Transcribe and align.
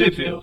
Trivia. 0.00 0.40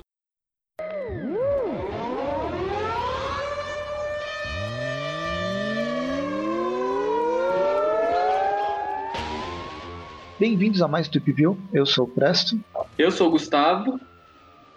Bem-vindos 10.39 10.79
a 10.83 10.88
mais 10.88 11.07
Trip 11.07 11.31
View. 11.31 11.57
Eu 11.73 11.88
sou 11.88 12.05
o 12.05 12.07
Presto. 12.07 12.63
Eu 12.99 13.09
sou 13.09 13.29
o 13.29 13.31
Gustavo. 13.31 13.99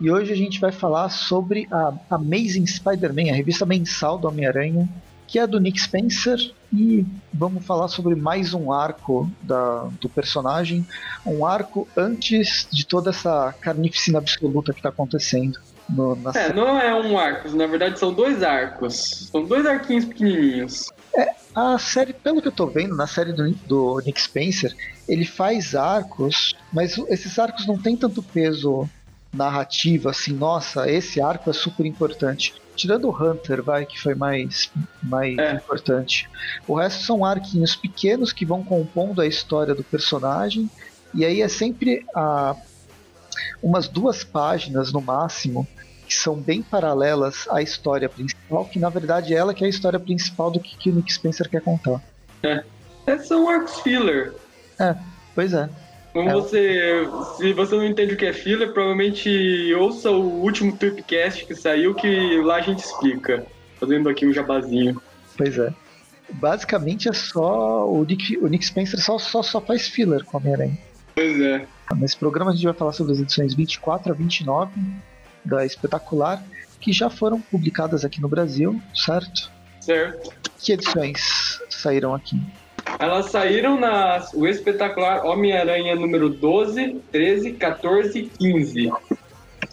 E 0.01 0.11
hoje 0.11 0.33
a 0.33 0.37
gente 0.37 0.59
vai 0.59 0.73
falar 0.73 1.11
sobre 1.11 1.69
a 1.71 1.93
Amazing 2.09 2.67
Spider-Man, 2.67 3.33
a 3.33 3.35
revista 3.35 3.67
mensal 3.67 4.17
do 4.17 4.29
Homem-Aranha, 4.29 4.89
que 5.31 5.39
é 5.39 5.47
do 5.47 5.61
Nick 5.61 5.81
Spencer. 5.81 6.39
E 6.73 7.07
vamos 7.33 7.65
falar 7.65 7.89
sobre 7.89 8.15
mais 8.15 8.53
um 8.53 8.73
arco 8.73 9.31
da, 9.43 9.89
do 10.01 10.09
personagem, 10.09 10.87
um 11.25 11.47
arco 11.47 11.89
antes 11.97 12.67
de 12.71 12.85
toda 12.85 13.11
essa 13.11 13.55
carnificina 13.61 14.19
absoluta 14.19 14.73
que 14.73 14.81
está 14.81 14.89
acontecendo. 14.89 15.59
No, 15.89 16.17
é, 16.29 16.33
série. 16.33 16.55
não 16.55 16.81
é 16.81 16.95
um 16.95 17.19
arco, 17.19 17.51
na 17.57 17.67
verdade 17.67 17.99
são 17.99 18.13
dois 18.13 18.43
arcos. 18.43 19.29
São 19.33 19.45
dois 19.45 19.67
arquinhos 19.67 20.05
pequenininhos. 20.05 20.91
É, 21.17 21.35
a 21.55 21.77
série, 21.79 22.13
pelo 22.13 22.41
que 22.41 22.47
eu 22.47 22.53
tô 22.53 22.67
vendo, 22.67 22.97
na 22.97 23.09
série 23.09 23.33
do, 23.33 23.51
do 23.67 24.01
Nick 24.07 24.21
Spencer, 24.21 24.73
ele 25.09 25.25
faz 25.25 25.75
arcos, 25.75 26.55
mas 26.73 26.97
esses 27.09 27.37
arcos 27.39 27.67
não 27.67 27.77
tem 27.77 27.97
tanto 27.97 28.23
peso 28.23 28.89
narrativo, 29.33 30.09
assim, 30.09 30.33
nossa, 30.33 30.91
esse 30.91 31.21
arco 31.21 31.51
é 31.51 31.53
super 31.53 31.87
importante. 31.87 32.55
Tirando 32.81 33.11
o 33.11 33.15
Hunter, 33.15 33.63
vai, 33.63 33.85
que 33.85 34.01
foi 34.01 34.15
mais, 34.15 34.73
mais 35.03 35.37
é. 35.37 35.53
importante. 35.53 36.31
O 36.67 36.75
resto 36.75 37.05
são 37.05 37.23
arquinhos 37.23 37.77
pequenos 37.77 38.33
que 38.33 38.47
vão 38.47 38.65
compondo 38.65 39.21
a 39.21 39.27
história 39.27 39.75
do 39.75 39.85
personagem. 39.85 40.71
E 41.13 41.23
aí 41.23 41.43
é 41.43 41.49
sempre 41.49 42.07
a, 42.15 42.57
umas 43.63 43.87
duas 43.87 44.25
páginas 44.25 44.95
no 44.95 45.03
máximo 45.03 45.69
que 46.07 46.15
são 46.15 46.37
bem 46.37 46.63
paralelas 46.63 47.47
à 47.51 47.61
história 47.61 48.09
principal, 48.09 48.65
que 48.65 48.79
na 48.79 48.89
verdade 48.89 49.35
é 49.35 49.37
ela 49.37 49.53
que 49.53 49.63
é 49.63 49.67
a 49.67 49.71
história 49.71 50.01
principal 50.01 50.51
do 50.51 50.59
que, 50.59 50.75
que 50.79 50.89
o 50.89 50.95
Nick 50.95 51.13
Spencer 51.13 51.51
quer 51.51 51.61
contar. 51.61 52.03
É. 52.43 52.65
é 53.07 53.19
são 53.19 53.47
arcos 53.47 53.79
filler. 53.81 54.33
É, 54.79 54.97
pois 55.35 55.53
é. 55.53 55.69
Como 56.13 56.29
é. 56.29 56.33
você. 56.33 57.09
Se 57.37 57.53
você 57.53 57.77
não 57.77 57.87
entende 57.87 58.15
o 58.15 58.17
que 58.17 58.27
é 58.27 58.33
filler, 58.33 58.73
provavelmente 58.73 59.73
ouça 59.75 60.11
o 60.11 60.43
último 60.43 60.77
Tripcast 60.77 61.47
que 61.47 61.55
saiu, 61.55 61.95
que 61.95 62.41
lá 62.43 62.57
a 62.57 62.61
gente 62.61 62.81
explica. 62.81 63.47
Fazendo 63.79 64.09
aqui 64.09 64.27
um 64.27 64.33
jabazinho. 64.33 65.01
Pois 65.37 65.57
é. 65.59 65.73
Basicamente 66.33 67.09
é 67.09 67.13
só. 67.13 67.89
O 67.89 68.05
Nick, 68.05 68.37
o 68.39 68.47
Nick 68.47 68.65
Spencer 68.65 69.01
só, 69.01 69.19
só, 69.19 69.43
só 69.43 69.61
faz 69.61 69.89
filler 69.89 70.25
com 70.25 70.37
a 70.37 70.41
Homem-Aranha. 70.41 70.79
Pois 71.15 71.41
é. 71.41 71.67
Nesse 71.97 72.17
programa 72.17 72.51
a 72.51 72.55
gente 72.55 72.65
vai 72.65 72.75
falar 72.75 72.93
sobre 72.93 73.13
as 73.13 73.21
edições 73.21 73.55
24 73.55 74.13
a 74.13 74.15
29 74.15 74.73
da 75.45 75.65
Espetacular, 75.65 76.43
que 76.81 76.93
já 76.93 77.11
foram 77.11 77.41
publicadas 77.41 78.05
aqui 78.05 78.21
no 78.21 78.29
Brasil, 78.29 78.81
certo? 78.95 79.51
Certo. 79.81 80.31
Que 80.59 80.73
edições 80.73 81.61
saíram 81.69 82.15
aqui? 82.15 82.41
Elas 82.99 83.31
saíram 83.31 83.79
na 83.79 84.27
o 84.35 84.47
espetacular 84.47 85.25
Homem-Aranha 85.25 85.95
número 85.95 86.29
12, 86.29 87.01
13, 87.11 87.53
14 87.53 88.19
e 88.19 88.23
15. 88.29 88.93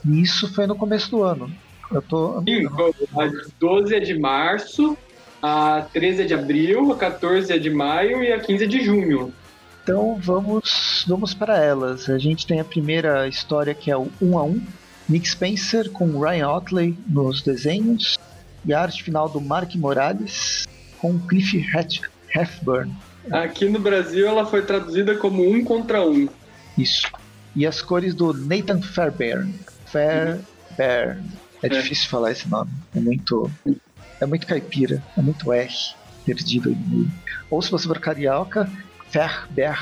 Isso 0.06 0.54
foi 0.54 0.68
no 0.68 0.76
começo 0.76 1.10
do 1.12 1.24
ano. 1.24 1.52
Eu 1.92 2.02
tô. 2.02 2.42
Sim, 2.44 2.68
a 2.68 3.32
12 3.60 3.96
é 3.96 4.00
de 4.00 4.18
março, 4.18 4.98
a 5.42 5.88
13 5.94 6.22
é 6.22 6.26
de 6.26 6.34
abril, 6.34 6.92
a 6.92 6.98
14 6.98 7.52
é 7.52 7.58
de 7.58 7.70
maio 7.70 8.24
e 8.24 8.32
a 8.32 8.40
15 8.40 8.64
é 8.64 8.68
de 8.68 8.84
junho. 8.84 9.34
Então 9.84 10.20
vamos, 10.22 11.06
vamos 11.08 11.34
para 11.34 11.58
elas. 11.64 12.10
A 12.10 12.18
gente 12.18 12.46
tem 12.46 12.60
a 12.60 12.66
primeira 12.66 13.28
história 13.28 13.74
que 13.74 13.90
é 13.90 13.96
o 13.96 14.10
1 14.22 14.38
a 14.38 14.44
1 14.44 14.62
Nick 15.08 15.30
Spencer 15.30 15.90
com 15.92 16.20
Ryan 16.20 16.50
Otley 16.50 16.98
nos 17.08 17.42
desenhos 17.42 18.18
e 18.66 18.74
a 18.74 18.82
arte 18.82 19.02
final 19.02 19.30
do 19.30 19.40
Mark 19.40 19.74
Morales 19.76 20.68
com 21.00 21.18
Cliff 21.20 21.66
Heffburn. 22.36 22.94
Aqui 23.32 23.70
no 23.70 23.80
Brasil 23.80 24.28
ela 24.28 24.46
foi 24.46 24.62
traduzida 24.62 25.16
como 25.16 25.48
um 25.50 25.64
contra 25.64 26.02
um. 26.02 26.28
Isso. 26.78 27.10
E 27.56 27.66
as 27.66 27.82
cores 27.82 28.14
do 28.14 28.34
Nathan 28.34 28.82
Fairbairn. 28.82 29.54
Fairbairn. 29.86 30.44
É, 30.78 31.18
é 31.64 31.70
difícil 31.70 32.08
falar 32.10 32.32
esse 32.32 32.48
nome. 32.48 32.72
É 32.96 33.00
muito. 33.00 33.50
É 34.20 34.26
muito 34.26 34.46
caipira. 34.46 35.04
É 35.18 35.22
muito 35.22 35.52
R 35.52 35.74
perdido 36.26 36.70
aí 36.70 36.76
no 36.76 36.88
meio. 36.88 37.12
Ou 37.50 37.62
se 37.62 37.72
você 37.72 37.88
for 37.88 38.00
carioca, 38.00 38.70
Fairbairn. 39.10 39.80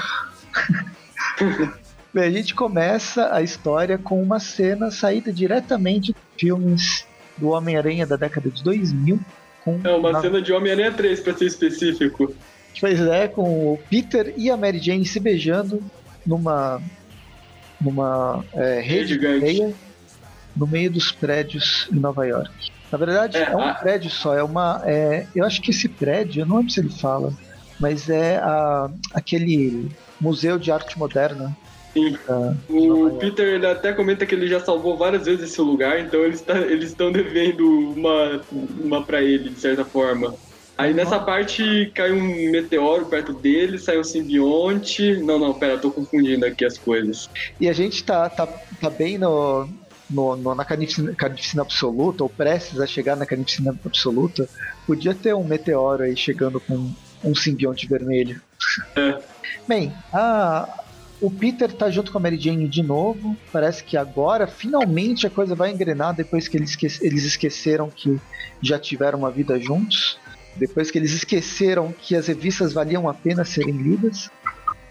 Bem, 2.13 2.23
a 2.23 2.31
gente 2.31 2.55
começa 2.55 3.33
a 3.33 3.41
história 3.41 3.97
com 3.97 4.23
uma 4.23 4.39
cena 4.39 4.89
saída 4.89 5.33
diretamente 5.33 6.13
de 6.13 6.17
filmes 6.37 7.05
do 7.37 7.49
Homem-Aranha 7.49 8.05
da 8.05 8.15
década 8.15 8.49
de 8.49 8.63
2000. 8.63 9.19
Com 9.65 9.81
é 9.83 9.91
uma 9.93 10.13
na... 10.13 10.21
cena 10.21 10.41
de 10.41 10.53
Homem-Aranha 10.53 10.93
3, 10.93 11.19
para 11.19 11.35
ser 11.35 11.47
específico. 11.47 12.33
Pois 12.79 12.99
é, 12.99 13.27
com 13.27 13.73
o 13.73 13.79
Peter 13.89 14.33
e 14.37 14.49
a 14.49 14.57
Mary 14.57 14.79
Jane 14.79 15.05
se 15.05 15.19
beijando 15.19 15.81
numa, 16.25 16.81
numa 17.79 18.43
é, 18.53 18.81
rede 18.81 19.17
de 19.17 19.27
areia 19.27 19.73
no 20.55 20.67
meio 20.67 20.91
dos 20.91 21.11
prédios 21.11 21.87
em 21.91 21.99
Nova 21.99 22.25
York. 22.25 22.71
Na 22.91 22.97
verdade, 22.97 23.37
é, 23.37 23.43
é 23.43 23.55
um 23.55 23.61
a... 23.61 23.73
prédio 23.73 24.09
só, 24.09 24.35
é 24.35 24.43
uma. 24.43 24.81
É, 24.85 25.25
eu 25.35 25.45
acho 25.45 25.61
que 25.61 25.71
esse 25.71 25.89
prédio, 25.89 26.41
eu 26.41 26.45
não 26.45 26.57
lembro 26.57 26.71
se 26.71 26.79
ele 26.79 26.89
fala, 26.89 27.33
mas 27.79 28.09
é 28.09 28.37
a, 28.37 28.89
aquele 29.13 29.89
Museu 30.19 30.57
de 30.57 30.71
Arte 30.71 30.97
Moderna 30.97 31.55
Sim. 31.95 32.17
Ah, 32.27 32.53
o 32.67 33.11
Peter 33.11 33.63
até 33.65 33.93
comenta 33.93 34.25
que 34.25 34.35
ele 34.35 34.47
já 34.47 34.59
salvou 34.59 34.97
várias 34.97 35.25
vezes 35.25 35.49
esse 35.49 35.61
lugar, 35.61 36.01
então 36.01 36.25
eles 36.25 36.41
tá, 36.41 36.59
estão 36.59 37.09
devendo 37.09 37.65
uma, 37.91 38.41
uma 38.83 39.01
para 39.01 39.23
ele, 39.23 39.49
de 39.49 39.59
certa 39.59 39.85
forma. 39.85 40.35
Aí 40.77 40.93
nessa 40.93 41.19
parte 41.19 41.91
cai 41.95 42.11
um 42.11 42.51
meteoro 42.51 43.05
perto 43.05 43.33
dele, 43.33 43.77
sai 43.77 43.97
um 43.97 44.03
simbionte. 44.03 45.15
Não, 45.17 45.39
não, 45.39 45.53
pera, 45.53 45.77
tô 45.77 45.89
confundindo 45.89 46.45
aqui 46.45 46.65
as 46.65 46.77
coisas. 46.77 47.29
E 47.59 47.69
a 47.69 47.73
gente 47.73 48.03
tá, 48.03 48.29
tá, 48.29 48.45
tá 48.45 48.89
bem 48.89 49.17
no, 49.17 49.69
no, 50.09 50.35
no, 50.35 50.53
na 50.53 50.65
carnificina, 50.65 51.13
carnificina 51.15 51.61
absoluta, 51.61 52.23
ou 52.23 52.29
prestes 52.29 52.81
a 52.81 52.85
chegar 52.87 53.15
na 53.15 53.25
carnificina 53.25 53.77
absoluta. 53.85 54.49
Podia 54.85 55.15
ter 55.15 55.33
um 55.33 55.45
meteoro 55.45 56.03
aí 56.03 56.15
chegando 56.17 56.59
com 56.59 56.91
um 57.23 57.33
simbionte 57.33 57.87
vermelho. 57.87 58.41
É. 58.97 59.19
Bem, 59.65 59.93
a, 60.11 60.83
o 61.21 61.31
Peter 61.31 61.71
tá 61.71 61.89
junto 61.89 62.11
com 62.11 62.17
a 62.17 62.21
Mary 62.21 62.37
Jane 62.37 62.67
de 62.67 62.83
novo. 62.83 63.37
Parece 63.51 63.83
que 63.83 63.95
agora, 63.95 64.45
finalmente, 64.45 65.25
a 65.25 65.29
coisa 65.29 65.55
vai 65.55 65.71
engrenar 65.71 66.13
depois 66.13 66.47
que 66.47 66.57
eles 66.57 67.23
esqueceram 67.23 67.89
que 67.89 68.19
já 68.61 68.77
tiveram 68.77 69.19
uma 69.19 69.31
vida 69.31 69.59
juntos. 69.59 70.19
Depois 70.55 70.89
que 70.89 70.97
eles 70.97 71.11
esqueceram 71.11 71.93
que 71.93 72.15
as 72.15 72.27
revistas 72.27 72.73
valiam 72.73 73.09
a 73.09 73.13
pena 73.13 73.43
serem 73.43 73.75
lidas. 73.75 74.29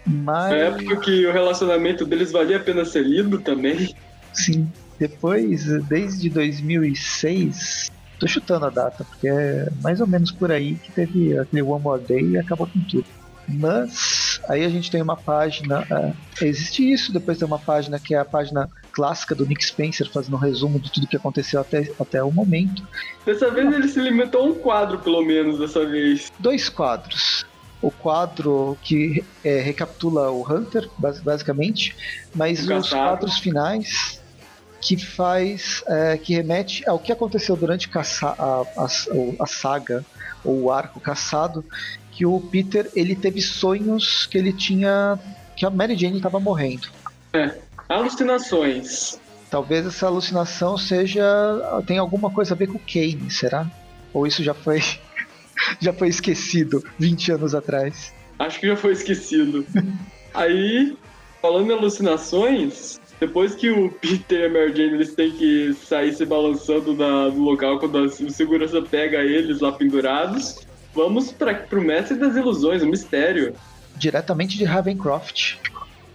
Mas... 0.05 0.51
Na 0.51 0.55
época 0.55 0.97
que 0.97 1.25
o 1.25 1.31
relacionamento 1.31 2.05
deles 2.05 2.31
valia 2.31 2.57
a 2.57 2.59
pena 2.59 2.85
ser 2.85 3.03
lido 3.03 3.39
também. 3.39 3.95
Sim. 4.31 4.69
Depois, 4.99 5.65
desde 5.87 6.29
2006, 6.29 7.91
tô 8.19 8.27
chutando 8.27 8.65
a 8.65 8.69
data, 8.69 9.03
porque 9.03 9.27
é 9.27 9.67
mais 9.81 9.99
ou 9.99 10.07
menos 10.07 10.31
por 10.31 10.51
aí 10.51 10.75
que 10.75 10.91
teve 10.91 11.37
aquele 11.37 11.63
One 11.63 11.83
More 11.83 12.01
Day 12.01 12.23
e 12.23 12.37
acabou 12.37 12.67
com 12.67 12.79
tudo. 12.81 13.05
Mas 13.47 14.41
aí 14.47 14.63
a 14.63 14.69
gente 14.69 14.89
tem 14.89 15.01
uma 15.01 15.15
página. 15.17 15.81
Uh, 15.81 16.15
existe 16.41 16.91
isso, 16.91 17.13
depois 17.13 17.37
tem 17.37 17.47
uma 17.47 17.59
página 17.59 17.99
que 17.99 18.15
é 18.15 18.19
a 18.19 18.25
página 18.25 18.69
clássica 18.91 19.35
do 19.35 19.45
Nick 19.45 19.63
Spencer, 19.63 20.09
fazendo 20.09 20.35
um 20.35 20.39
resumo 20.39 20.79
de 20.79 20.91
tudo 20.91 21.07
que 21.07 21.17
aconteceu 21.17 21.61
até, 21.61 21.91
até 21.99 22.23
o 22.23 22.31
momento. 22.31 22.87
Dessa 23.25 23.51
vez 23.51 23.71
ele 23.73 23.87
se 23.87 23.99
limitou 23.99 24.41
a 24.41 24.45
um 24.45 24.55
quadro, 24.55 24.99
pelo 24.99 25.23
menos, 25.23 25.59
dessa 25.59 25.85
vez. 25.85 26.31
Dois 26.39 26.69
quadros. 26.69 27.45
O 27.81 27.91
quadro 27.91 28.77
que 28.81 29.23
é, 29.43 29.59
recapitula 29.59 30.31
o 30.31 30.41
Hunter, 30.41 30.89
basicamente, 30.97 31.95
mas 32.33 32.67
os 32.67 32.89
quadros 32.89 33.37
finais 33.37 34.21
que 34.81 34.97
faz. 34.97 35.83
É, 35.87 36.17
que 36.17 36.33
remete 36.33 36.87
ao 36.87 36.97
que 36.97 37.11
aconteceu 37.11 37.55
durante 37.55 37.89
a, 37.93 38.01
a, 38.01 38.87
a 39.39 39.45
saga 39.45 40.03
ou 40.43 40.63
o 40.63 40.71
arco 40.71 40.99
caçado, 40.99 41.65
que 42.15 42.25
o 42.25 42.39
Peter 42.39 42.89
ele 42.95 43.13
teve 43.13 43.41
sonhos 43.41 44.25
que 44.25 44.37
ele 44.37 44.53
tinha 44.53 45.19
que 45.55 45.65
a 45.65 45.69
Mary 45.69 45.97
Jane 45.97 46.17
estava 46.17 46.39
morrendo. 46.39 46.87
É, 47.33 47.57
alucinações. 47.89 49.19
Talvez 49.49 49.85
essa 49.85 50.07
alucinação 50.07 50.77
seja 50.77 51.23
tem 51.85 51.97
alguma 51.97 52.31
coisa 52.31 52.53
a 52.53 52.57
ver 52.57 52.67
com 52.67 52.77
o 52.77 52.79
Kane, 52.79 53.29
será? 53.29 53.69
Ou 54.13 54.25
isso 54.25 54.41
já 54.41 54.53
foi 54.53 54.81
já 55.79 55.91
foi 55.91 56.07
esquecido 56.07 56.81
20 56.97 57.33
anos 57.33 57.53
atrás? 57.53 58.13
Acho 58.39 58.59
que 58.59 58.67
já 58.67 58.77
foi 58.77 58.93
esquecido. 58.93 59.65
Aí, 60.33 60.97
falando 61.41 61.71
em 61.71 61.73
alucinações, 61.73 62.99
depois 63.19 63.55
que 63.55 63.69
o 63.69 63.89
Peter 63.89 64.39
e 64.39 64.45
a 64.45 64.49
Mary 64.49 64.75
Jane 64.75 64.93
eles 64.95 65.13
têm 65.13 65.31
que 65.31 65.73
sair 65.73 66.13
se 66.13 66.25
balançando 66.25 66.93
na, 66.93 67.29
no 67.29 67.43
local 67.43 67.79
quando 67.79 67.97
a, 67.97 68.01
o 68.03 68.29
segurança 68.29 68.81
pega 68.81 69.19
eles 69.19 69.59
lá 69.59 69.71
pendurados, 69.71 70.64
Vamos 70.95 71.31
para 71.31 71.67
o 71.73 71.81
mestre 71.81 72.17
das 72.17 72.35
ilusões, 72.35 72.81
o 72.81 72.87
mistério. 72.87 73.53
Diretamente 73.97 74.57
de 74.57 74.63
Ravencroft. 74.63 75.57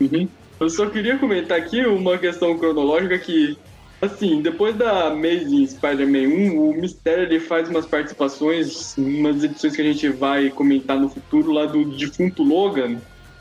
Uhum. 0.00 0.26
Eu 0.58 0.70
só 0.70 0.86
queria 0.86 1.18
comentar 1.18 1.58
aqui 1.58 1.84
uma 1.86 2.18
questão 2.18 2.58
cronológica 2.58 3.18
que 3.18 3.56
Assim, 4.00 4.40
depois 4.40 4.74
da 4.74 5.08
Amazing 5.08 5.66
Spider-Man 5.66 6.54
1, 6.54 6.58
o 6.58 6.72
Mistério 6.72 7.24
ele 7.24 7.38
faz 7.38 7.68
umas 7.68 7.84
participações, 7.84 8.96
umas 8.96 9.44
edições 9.44 9.76
que 9.76 9.82
a 9.82 9.84
gente 9.84 10.08
vai 10.08 10.48
comentar 10.48 10.98
no 10.98 11.10
futuro 11.10 11.52
lá 11.52 11.66
do 11.66 11.84
defunto 11.84 12.42
Logan. 12.42 12.96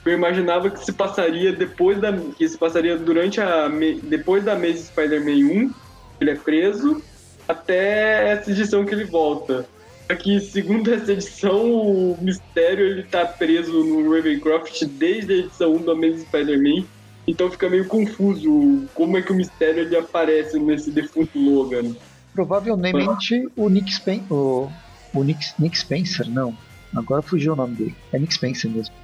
Eu 0.05 0.13
imaginava 0.13 0.69
que 0.69 0.83
se 0.83 0.91
passaria 0.91 1.53
depois 1.53 1.99
da 2.01 2.11
que 2.11 2.47
se 2.47 2.57
passaria 2.57 2.97
durante 2.97 3.39
a 3.39 3.69
depois 4.03 4.43
da 4.43 4.53
Amazing 4.53 4.83
Spider-Man 4.83 5.67
1, 5.67 5.73
ele 6.19 6.31
é 6.31 6.35
preso 6.35 7.01
até 7.47 8.29
essa 8.31 8.51
edição 8.51 8.85
que 8.85 8.93
ele 8.93 9.05
volta. 9.05 9.65
Aqui, 10.09 10.39
segundo 10.39 10.91
essa 10.91 11.13
edição, 11.13 11.71
o 11.71 12.17
Mistério 12.19 12.85
ele 12.85 13.03
tá 13.03 13.25
preso 13.25 13.83
no 13.83 14.11
Ravencroft 14.11 14.83
desde 14.85 15.33
a 15.33 15.37
edição 15.37 15.75
1 15.75 15.81
do 15.83 15.91
Amazing 15.91 16.25
Spider-Man 16.25 16.85
então 17.29 17.51
fica 17.51 17.69
meio 17.69 17.85
confuso 17.85 18.87
como 18.95 19.15
é 19.15 19.21
que 19.21 19.31
o 19.31 19.35
mistério 19.35 19.83
ele 19.83 19.95
aparece 19.95 20.57
nesse 20.57 20.89
defunto 20.89 21.37
Logan. 21.37 21.95
Provavelmente 22.33 23.47
o 23.55 23.69
Nick 23.69 23.93
Spencer. 23.93 24.33
O, 24.33 24.71
o 25.13 25.23
Nick, 25.23 25.45
Nick 25.59 25.77
Spencer, 25.77 26.27
não. 26.27 26.57
Agora 26.95 27.21
fugiu 27.21 27.53
o 27.53 27.55
nome 27.55 27.75
dele. 27.75 27.95
É 28.11 28.17
Nick 28.17 28.33
Spencer 28.33 28.71
mesmo. 28.71 28.95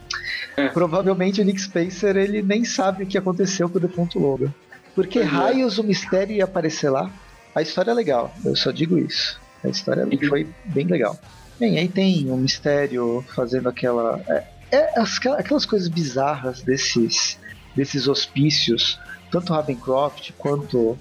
É. 0.57 0.69
Provavelmente 0.69 1.39
o 1.39 1.45
Nick 1.45 1.61
Spencer 1.61 2.17
ele 2.17 2.41
nem 2.41 2.65
sabe 2.65 3.03
o 3.03 3.07
que 3.07 3.15
aconteceu 3.15 3.69
com 3.69 3.77
o 3.77 3.81
defunto 3.81 4.17
Logan. 4.17 4.51
Porque 4.95 5.19
é. 5.19 5.23
raios 5.23 5.77
o 5.77 5.83
mistério 5.83 6.35
ia 6.35 6.45
aparecer 6.45 6.89
lá. 6.89 7.11
A 7.53 7.61
história 7.61 7.91
é 7.91 7.93
legal, 7.93 8.33
eu 8.43 8.55
só 8.55 8.71
digo 8.71 8.97
isso. 8.97 9.39
A 9.65 9.69
história 9.69 10.05
uhum. 10.05 10.29
foi 10.29 10.47
bem 10.65 10.85
legal. 10.85 11.19
Bem, 11.59 11.77
aí 11.79 11.87
tem 11.87 12.29
o 12.29 12.37
mistério 12.37 13.23
fazendo 13.35 13.69
aquela. 13.69 14.21
É, 14.27 14.43
é, 14.71 14.93
aquelas 15.37 15.65
coisas 15.65 15.87
bizarras 15.87 16.61
desses 16.61 17.37
desses 17.75 18.07
hospícios, 18.07 18.97
tanto 19.29 19.51
Ravencroft 19.51 20.31
quanto 20.37 20.91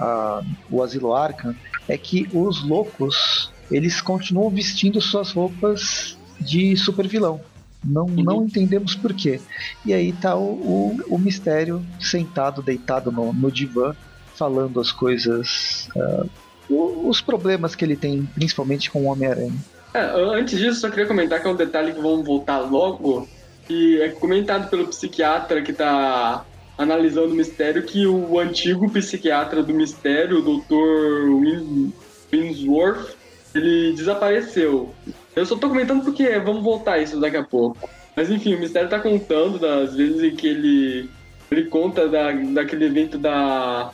uh, 0.00 0.44
o 0.68 0.82
Asilo 0.82 1.14
Arkham, 1.14 1.54
é 1.88 1.96
que 1.96 2.28
os 2.32 2.62
loucos 2.62 3.52
eles 3.70 4.00
continuam 4.00 4.50
vestindo 4.50 5.00
suas 5.00 5.30
roupas 5.30 6.18
de 6.40 6.76
super 6.76 7.06
vilão. 7.06 7.40
Não, 7.82 8.06
uhum. 8.06 8.22
não 8.22 8.44
entendemos 8.44 8.94
por 8.94 9.12
quê. 9.14 9.40
E 9.84 9.92
aí 9.92 10.12
tá 10.12 10.34
o, 10.34 10.52
o, 10.52 11.14
o 11.14 11.18
mistério 11.18 11.84
sentado, 12.00 12.62
deitado 12.62 13.12
no, 13.12 13.32
no 13.32 13.50
divã, 13.52 13.94
falando 14.34 14.80
as 14.80 14.90
coisas, 14.90 15.88
uh, 15.94 16.28
os 16.68 17.20
problemas 17.20 17.74
que 17.74 17.84
ele 17.84 17.96
tem, 17.96 18.28
principalmente 18.34 18.90
com 18.90 19.02
o 19.02 19.06
Homem-Aranha. 19.06 19.54
É, 19.92 20.00
antes 20.00 20.58
disso, 20.58 20.80
só 20.80 20.90
queria 20.90 21.06
comentar 21.06 21.40
que 21.40 21.46
é 21.46 21.50
um 21.50 21.56
detalhe 21.56 21.92
que 21.92 22.00
vamos 22.00 22.26
voltar 22.26 22.58
logo, 22.58 23.28
que 23.66 24.00
é 24.00 24.08
comentado 24.08 24.68
pelo 24.68 24.88
psiquiatra 24.88 25.62
que 25.62 25.70
está 25.70 26.44
analisando 26.76 27.32
o 27.32 27.36
mistério 27.36 27.84
que 27.84 28.06
o 28.06 28.38
antigo 28.38 28.90
psiquiatra 28.90 29.62
do 29.62 29.72
mistério, 29.72 30.38
o 30.38 30.58
Dr. 30.58 31.70
Winsworth, 32.32 33.16
ele 33.54 33.92
desapareceu. 33.92 34.92
Eu 35.36 35.46
só 35.46 35.56
tô 35.56 35.68
comentando 35.68 36.02
porque 36.02 36.38
vamos 36.40 36.62
voltar 36.62 36.94
a 36.94 36.98
isso 36.98 37.20
daqui 37.20 37.36
a 37.36 37.44
pouco. 37.44 37.88
Mas 38.16 38.30
enfim, 38.30 38.54
o 38.54 38.60
mistério 38.60 38.88
tá 38.88 38.98
contando 38.98 39.58
das 39.58 39.94
vezes 39.94 40.22
em 40.22 40.34
que 40.34 40.46
ele 40.46 41.10
ele 41.50 41.66
conta 41.66 42.08
da, 42.08 42.32
daquele 42.32 42.86
evento 42.86 43.18
da 43.18 43.92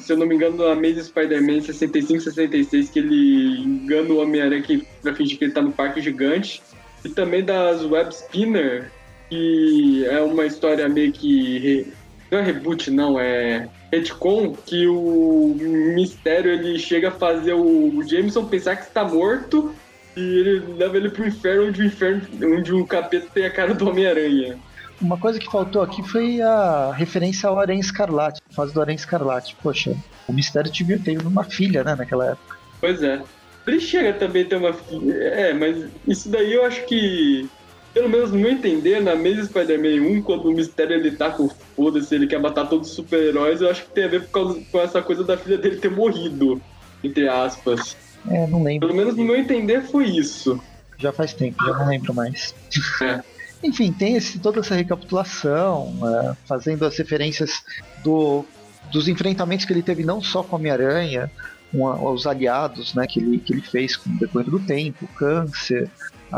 se 0.00 0.12
eu 0.12 0.16
não 0.16 0.26
me 0.26 0.34
engano, 0.34 0.58
da 0.58 0.72
Amazing 0.72 1.04
Spider-Man 1.04 1.60
65, 1.60 2.20
66, 2.20 2.90
que 2.90 2.98
ele 2.98 3.60
engana 3.60 4.12
o 4.12 4.20
Homem-Aranha 4.20 4.62
pra 5.02 5.14
fingir 5.14 5.38
que 5.38 5.44
ele 5.44 5.52
tá 5.52 5.62
no 5.62 5.72
parque 5.72 6.00
gigante. 6.00 6.62
E 7.04 7.08
também 7.08 7.44
das 7.44 7.84
Web 7.84 8.14
Spinner, 8.14 8.90
que 9.28 10.04
é 10.06 10.20
uma 10.20 10.46
história 10.46 10.88
meio 10.88 11.12
que. 11.12 11.58
Re... 11.58 11.92
Não 12.30 12.38
é 12.38 12.42
reboot, 12.42 12.90
não, 12.90 13.20
é 13.20 13.68
retcon, 13.92 14.56
que 14.66 14.86
o 14.86 15.54
mistério 15.94 16.50
ele 16.50 16.78
chega 16.78 17.08
a 17.08 17.12
fazer 17.12 17.52
o 17.52 18.02
Jameson 18.02 18.46
pensar 18.46 18.76
que 18.76 18.84
está 18.84 19.04
morto 19.04 19.74
e 20.16 20.20
ele 20.20 20.74
leva 20.76 20.96
ele 20.96 21.10
pro 21.10 21.26
inferno, 21.26 21.68
onde 21.68 21.82
o 21.82 21.84
inferno, 21.84 22.22
onde 22.56 22.72
o 22.72 22.86
capeta 22.86 23.28
tem 23.32 23.44
a 23.44 23.50
cara 23.50 23.74
do 23.74 23.88
Homem-Aranha. 23.88 24.58
Uma 25.04 25.18
coisa 25.18 25.38
que 25.38 25.50
faltou 25.50 25.82
aqui 25.82 26.02
foi 26.02 26.40
a 26.40 26.90
referência 26.96 27.46
ao 27.46 27.58
Aranha 27.60 27.78
Escarlate, 27.78 28.40
a 28.50 28.54
fase 28.54 28.72
do 28.72 28.80
Aranha 28.80 28.96
Escarlate. 28.96 29.54
Poxa, 29.62 29.94
o 30.26 30.32
mistério 30.32 30.72
teve 30.72 31.26
uma 31.26 31.44
filha, 31.44 31.84
né, 31.84 31.94
naquela 31.94 32.30
época. 32.30 32.56
Pois 32.80 33.02
é. 33.02 33.20
Ele 33.66 33.80
chega 33.80 34.14
também 34.14 34.44
a 34.44 34.48
ter 34.48 34.56
uma 34.56 34.72
filha. 34.72 35.12
É, 35.12 35.52
mas 35.52 35.90
isso 36.08 36.30
daí 36.30 36.54
eu 36.54 36.64
acho 36.64 36.86
que. 36.86 37.46
Pelo 37.92 38.08
menos 38.08 38.32
no 38.32 38.38
meu 38.38 38.50
entender, 38.50 39.00
na 39.00 39.14
mesa 39.14 39.44
Spider-Man 39.44 40.18
1, 40.18 40.22
quando 40.22 40.46
o 40.46 40.52
mistério 40.52 40.96
ele 40.96 41.12
tá 41.12 41.30
com 41.30 41.48
foda-se, 41.76 42.12
ele 42.14 42.26
quer 42.26 42.40
matar 42.40 42.66
todos 42.66 42.88
os 42.88 42.96
super-heróis, 42.96 43.60
eu 43.60 43.70
acho 43.70 43.84
que 43.84 43.90
tem 43.90 44.04
a 44.04 44.08
ver 44.08 44.22
por 44.22 44.30
causa, 44.30 44.60
com 44.72 44.80
essa 44.80 45.02
coisa 45.02 45.22
da 45.22 45.36
filha 45.36 45.58
dele 45.58 45.76
ter 45.76 45.90
morrido. 45.90 46.60
Entre 47.04 47.28
aspas. 47.28 47.94
É, 48.28 48.46
não 48.46 48.62
lembro. 48.62 48.88
Pelo 48.88 48.98
menos 48.98 49.14
no 49.16 49.22
meu 49.22 49.36
entender 49.36 49.82
foi 49.82 50.06
isso. 50.06 50.58
Já 50.96 51.12
faz 51.12 51.34
tempo, 51.34 51.62
já 51.62 51.74
não 51.74 51.88
lembro 51.88 52.14
mais. 52.14 52.54
É. 53.02 53.33
Enfim, 53.64 53.90
tem 53.90 54.14
esse, 54.14 54.38
toda 54.38 54.60
essa 54.60 54.74
recapitulação, 54.74 55.98
é, 56.06 56.36
fazendo 56.46 56.84
as 56.84 56.96
referências 56.98 57.64
do, 58.04 58.44
dos 58.92 59.08
enfrentamentos 59.08 59.64
que 59.64 59.72
ele 59.72 59.82
teve 59.82 60.04
não 60.04 60.20
só 60.20 60.42
com 60.42 60.56
Homem-Aranha, 60.56 61.30
com 61.72 62.12
os 62.12 62.26
aliados 62.26 62.94
né, 62.94 63.06
que, 63.06 63.18
ele, 63.18 63.38
que 63.38 63.54
ele 63.54 63.62
fez 63.62 63.96
com 63.96 64.10
o 64.10 64.18
decorrer 64.18 64.50
do 64.50 64.60
tempo, 64.60 65.06
câncer, 65.16 65.90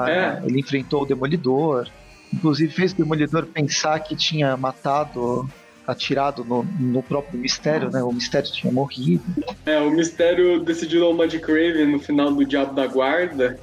é. 0.07 0.41
ele 0.45 0.61
enfrentou 0.61 1.03
o 1.03 1.07
Demolidor, 1.07 1.89
inclusive 2.33 2.73
fez 2.73 2.93
o 2.93 2.97
Demolidor 2.97 3.47
pensar 3.47 3.99
que 4.01 4.15
tinha 4.15 4.57
matado, 4.57 5.49
atirado 5.87 6.45
no, 6.45 6.63
no 6.63 7.03
próprio 7.03 7.39
Mistério, 7.39 7.91
né? 7.91 8.03
O 8.03 8.13
Mistério 8.13 8.51
tinha 8.53 8.73
morrido. 8.73 9.25
É, 9.65 9.81
o 9.81 9.91
Mistério 9.91 10.61
decidiu 10.61 11.11
uma 11.11 11.27
de 11.27 11.39
Craven 11.41 11.87
no 11.87 11.99
final 11.99 12.33
do 12.33 12.45
Diabo 12.45 12.75
da 12.75 12.87
Guarda. 12.87 13.59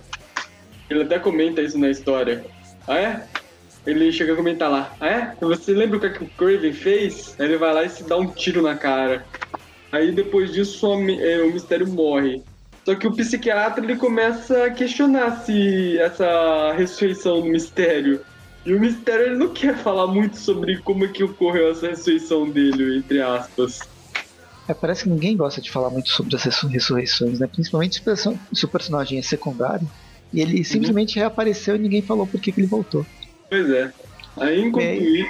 Ele 0.89 1.03
até 1.03 1.17
comenta 1.17 1.61
isso 1.61 1.77
na 1.77 1.89
história. 1.89 2.43
Ah, 2.87 2.97
é? 2.97 3.27
Ele 3.85 4.11
chega 4.11 4.33
a 4.33 4.35
comentar 4.35 4.71
lá. 4.71 4.95
Ah, 4.99 5.07
é? 5.07 5.35
Você 5.41 5.73
lembra 5.73 5.97
o 5.97 5.99
que 5.99 6.23
o 6.23 6.29
Craven 6.37 6.73
fez? 6.73 7.35
Aí 7.37 7.45
ele 7.45 7.57
vai 7.57 7.73
lá 7.73 7.83
e 7.83 7.89
se 7.89 8.03
dá 8.03 8.17
um 8.17 8.27
tiro 8.27 8.61
na 8.61 8.75
cara. 8.75 9.25
Aí 9.91 10.11
depois 10.11 10.53
disso 10.53 10.87
é, 11.19 11.41
o 11.41 11.53
mistério 11.53 11.87
morre. 11.87 12.41
Só 12.85 12.95
que 12.95 13.07
o 13.07 13.13
psiquiatra 13.13 13.83
ele 13.83 13.95
começa 13.95 14.65
a 14.65 14.69
questionar 14.69 15.43
se 15.45 15.97
essa 15.99 16.73
ressurreição 16.73 17.41
do 17.41 17.47
mistério. 17.47 18.21
E 18.65 18.73
o 18.73 18.79
mistério 18.79 19.25
ele 19.25 19.37
não 19.37 19.49
quer 19.49 19.77
falar 19.77 20.07
muito 20.07 20.37
sobre 20.37 20.77
como 20.77 21.05
é 21.05 21.07
que 21.09 21.23
ocorreu 21.23 21.71
essa 21.71 21.87
ressurreição 21.87 22.49
dele, 22.49 22.97
entre 22.97 23.21
aspas. 23.21 23.81
É, 24.67 24.73
parece 24.73 25.03
que 25.03 25.09
ninguém 25.09 25.35
gosta 25.35 25.61
de 25.61 25.69
falar 25.69 25.89
muito 25.89 26.09
sobre 26.09 26.35
as 26.35 26.43
ressurreições, 26.43 27.39
né? 27.39 27.47
Principalmente 27.47 28.01
se 28.53 28.65
o 28.65 28.67
personagem 28.67 29.19
é 29.19 29.21
secundário. 29.21 29.87
E 30.31 30.41
ele 30.41 30.57
uhum. 30.57 30.63
simplesmente 30.63 31.17
reapareceu 31.17 31.75
e 31.75 31.79
ninguém 31.79 32.01
falou 32.01 32.25
por 32.25 32.39
que, 32.39 32.51
que 32.51 32.61
ele 32.61 32.67
voltou. 32.67 33.05
Pois 33.53 33.69
é. 33.69 33.93
Aí, 34.37 34.61
enquanto 34.63 35.03
isso... 35.03 35.29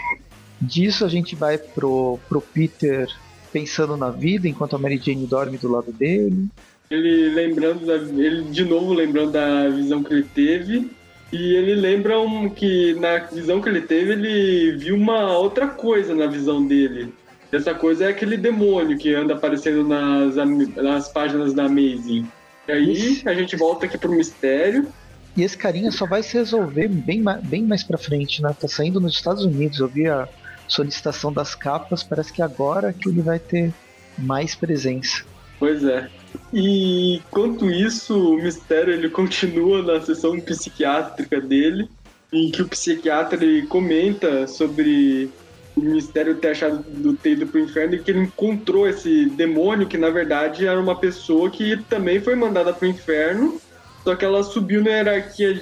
Disso 0.61 1.03
a 1.03 1.09
gente 1.09 1.35
vai 1.35 1.57
pro, 1.57 2.17
pro 2.29 2.39
Peter 2.39 3.05
pensando 3.51 3.97
na 3.97 4.09
vida 4.09 4.47
enquanto 4.47 4.77
a 4.77 4.79
Mary 4.79 4.97
Jane 4.97 5.27
dorme 5.27 5.57
do 5.57 5.69
lado 5.69 5.91
dele. 5.91 6.47
Ele 6.89 7.29
lembrando 7.31 7.85
da, 7.85 7.95
ele 7.95 8.43
de 8.43 8.63
novo 8.63 8.93
lembrando 8.93 9.31
da 9.33 9.67
visão 9.67 10.01
que 10.01 10.13
ele 10.13 10.23
teve 10.23 10.89
e 11.33 11.53
ele 11.53 11.75
lembra 11.75 12.17
um, 12.17 12.49
que 12.49 12.93
na 12.93 13.17
visão 13.17 13.61
que 13.61 13.67
ele 13.67 13.81
teve 13.81 14.13
ele 14.13 14.77
viu 14.77 14.95
uma 14.95 15.37
outra 15.37 15.67
coisa 15.67 16.15
na 16.15 16.27
visão 16.27 16.65
dele. 16.65 17.13
Essa 17.51 17.73
coisa 17.73 18.05
é 18.05 18.07
aquele 18.07 18.37
demônio 18.37 18.97
que 18.97 19.13
anda 19.13 19.33
aparecendo 19.33 19.85
nas, 19.85 20.35
nas 20.77 21.09
páginas 21.09 21.53
da 21.53 21.65
Amazing. 21.65 22.25
E 22.69 22.71
aí 22.71 23.21
a 23.25 23.33
gente 23.33 23.57
volta 23.57 23.85
aqui 23.85 23.97
pro 23.97 24.15
mistério. 24.15 24.87
E 25.35 25.43
esse 25.43 25.57
carinha 25.57 25.91
só 25.91 26.05
vai 26.05 26.21
se 26.21 26.33
resolver 26.33 26.87
bem, 26.87 27.23
bem 27.43 27.63
mais 27.63 27.83
pra 27.83 27.97
frente, 27.97 28.41
né? 28.41 28.55
Tá 28.59 28.67
saindo 28.67 28.99
nos 28.99 29.13
Estados 29.13 29.43
Unidos. 29.43 29.79
Eu 29.79 29.87
vi 29.87 30.07
a, 30.07 30.27
solicitação 30.67 31.31
das 31.31 31.55
capas, 31.55 32.03
parece 32.03 32.31
que 32.31 32.41
agora 32.41 32.93
que 32.93 33.09
ele 33.09 33.21
vai 33.21 33.39
ter 33.39 33.73
mais 34.17 34.55
presença. 34.55 35.23
Pois 35.59 35.83
é. 35.83 36.09
E 36.51 37.21
quanto 37.29 37.69
isso, 37.69 38.33
o 38.33 38.41
mistério 38.41 38.93
ele 38.93 39.09
continua 39.09 39.81
na 39.81 40.01
sessão 40.01 40.39
psiquiátrica 40.39 41.39
dele, 41.39 41.87
em 42.31 42.49
que 42.49 42.61
o 42.61 42.67
psiquiatra 42.67 43.43
ele 43.43 43.67
comenta 43.67 44.47
sobre 44.47 45.29
o 45.75 45.81
mistério 45.81 46.35
ter 46.35 46.49
achado 46.49 46.83
do 46.83 47.13
ter 47.13 47.31
ido 47.31 47.47
pro 47.47 47.59
inferno 47.59 47.95
e 47.95 47.99
que 47.99 48.11
ele 48.11 48.21
encontrou 48.21 48.87
esse 48.87 49.27
demônio 49.27 49.87
que 49.87 49.97
na 49.97 50.09
verdade 50.09 50.67
era 50.67 50.79
uma 50.79 50.95
pessoa 50.95 51.49
que 51.49 51.77
também 51.89 52.19
foi 52.19 52.35
mandada 52.35 52.73
pro 52.73 52.87
inferno, 52.87 53.59
só 54.03 54.15
que 54.15 54.25
ela 54.25 54.43
subiu 54.43 54.83
na 54.83 54.89
hierarquia 54.89 55.53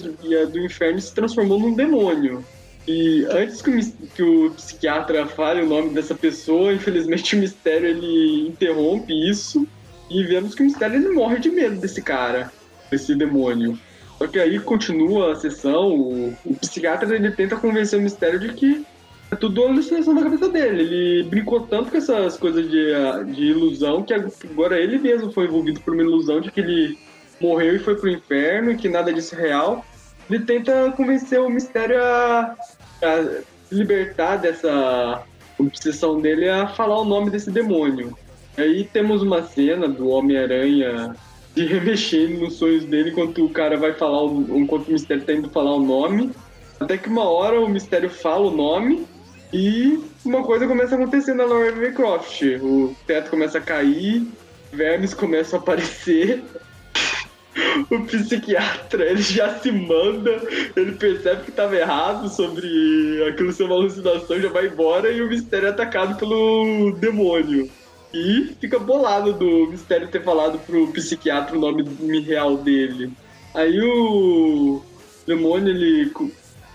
do 0.48 0.60
inferno 0.60 0.98
e 0.98 1.02
se 1.02 1.14
transformou 1.14 1.60
num 1.60 1.76
demônio. 1.76 2.44
E 2.88 3.26
antes 3.30 3.62
que 3.62 3.70
o, 3.70 3.92
que 4.16 4.24
o, 4.24 4.52
psiquiatra 4.52 5.28
fale 5.28 5.62
o 5.62 5.68
nome 5.68 5.90
dessa 5.90 6.16
pessoa, 6.16 6.74
infelizmente 6.74 7.36
o 7.38 7.40
mistério 7.40 7.88
ele 7.88 8.48
interrompe 8.48 9.14
isso 9.30 9.68
e 10.10 10.24
vemos 10.24 10.56
que 10.56 10.64
o 10.64 10.66
mistério 10.66 10.96
ele 10.96 11.10
morre 11.10 11.40
de 11.40 11.50
medo 11.50 11.80
desse 11.80 12.02
cara, 12.02 12.52
desse 12.90 13.14
demônio. 13.14 13.78
Só 14.18 14.28
que 14.28 14.40
aí 14.40 14.60
continua 14.60 15.32
a 15.32 15.36
sessão, 15.36 15.90
o, 15.90 16.38
o 16.46 16.56
psiquiatra 16.56 17.16
ele 17.16 17.32
tenta 17.32 17.56
convencer 17.56 18.00
o 18.00 18.02
mistério 18.02 18.40
de 18.40 18.54
que 18.54 18.86
É 19.32 19.36
tudo 19.36 19.64
alucinação 19.64 20.14
da 20.14 20.24
cabeça 20.24 20.50
dele. 20.50 20.82
Ele 20.82 21.24
brincou 21.24 21.62
tanto 21.62 21.92
com 21.92 21.98
essas 21.98 22.36
coisas 22.36 22.70
de, 22.70 22.88
de 23.34 23.44
ilusão 23.46 24.04
que 24.04 24.14
agora 24.14 24.80
ele 24.80 24.98
mesmo 24.98 25.32
foi 25.32 25.46
envolvido 25.46 25.80
por 25.82 25.94
uma 25.94 26.04
ilusão 26.04 26.42
de 26.42 26.52
que 26.52 26.60
ele 26.60 26.98
morreu 27.42 27.76
e 27.76 27.80
foi 27.80 27.96
pro 27.96 28.10
inferno 28.10 28.72
e 28.72 28.78
que 28.78 28.88
nada 28.88 29.14
disso 29.14 29.36
é 29.36 29.40
real. 29.40 29.86
Ele 30.30 30.46
tenta 30.46 30.92
convencer 30.96 31.40
o 31.40 31.50
mistério 31.50 32.02
a, 32.02 32.56
a 33.02 33.42
libertar 33.72 34.38
dessa 34.38 35.24
obsessão 35.58 36.20
dele 36.20 36.50
a 36.50 36.68
falar 36.68 37.00
o 37.00 37.06
nome 37.06 37.30
desse 37.30 37.52
demônio. 37.52 38.18
Aí 38.58 38.84
temos 38.84 39.22
uma 39.22 39.44
cena 39.44 39.88
do 39.88 40.10
Homem-Aranha 40.10 41.16
de 41.56 41.66
remexendo 41.68 42.40
nos 42.40 42.54
sonhos 42.56 42.86
dele 42.86 43.12
enquanto 43.12 43.46
o 43.46 43.50
cara 43.50 43.78
vai 43.78 43.94
falar, 43.94 44.24
enquanto 44.26 44.88
o 44.88 44.92
mistério 44.92 45.24
tá 45.24 45.34
indo 45.34 45.50
falar 45.50 45.76
o 45.76 45.84
nome. 45.84 46.32
Até 46.80 46.98
que 46.98 47.10
uma 47.10 47.24
hora 47.24 47.60
o 47.60 47.70
mistério 47.70 48.10
fala 48.10 48.48
o 48.48 48.56
nome 48.56 49.06
e 49.54 50.00
uma 50.26 50.44
coisa 50.44 50.68
começa 50.68 50.96
a 50.96 50.98
acontecer 50.98 51.34
na 51.34 51.46
Lara 51.46 51.92
Croft. 51.92 52.42
O 52.62 52.96
teto 53.06 53.30
começa 53.30 53.58
a 53.58 53.62
cair, 53.62 54.28
vermes 54.72 55.14
começam 55.14 55.60
a 55.60 55.62
aparecer. 55.62 56.44
o 57.90 58.00
psiquiatra 58.06 59.06
ele 59.06 59.22
já 59.22 59.60
se 59.60 59.72
manda, 59.72 60.42
ele 60.76 60.94
percebe 60.94 61.44
que 61.44 61.50
estava 61.50 61.76
errado 61.76 62.30
sobre 62.30 63.24
aquilo 63.28 63.52
ser 63.52 63.64
uma 63.64 63.76
alucinação, 63.76 64.40
já 64.40 64.50
vai 64.50 64.68
embora 64.68 65.12
e 65.12 65.22
o 65.22 65.28
mistério 65.28 65.68
é 65.68 65.72
atacado 65.72 66.18
pelo 66.18 66.92
demônio. 67.00 67.70
E 68.14 68.56
fica 68.60 68.78
bolado 68.78 69.34
do 69.34 69.68
mistério 69.70 70.08
ter 70.08 70.24
falado 70.24 70.60
pro 70.60 70.92
psiquiatra 70.92 71.58
o 71.58 71.60
nome 71.60 72.20
real 72.22 72.58
dele. 72.58 73.12
Aí 73.54 73.80
o 73.82 74.82
demônio 75.26 75.70
ele 75.70 76.12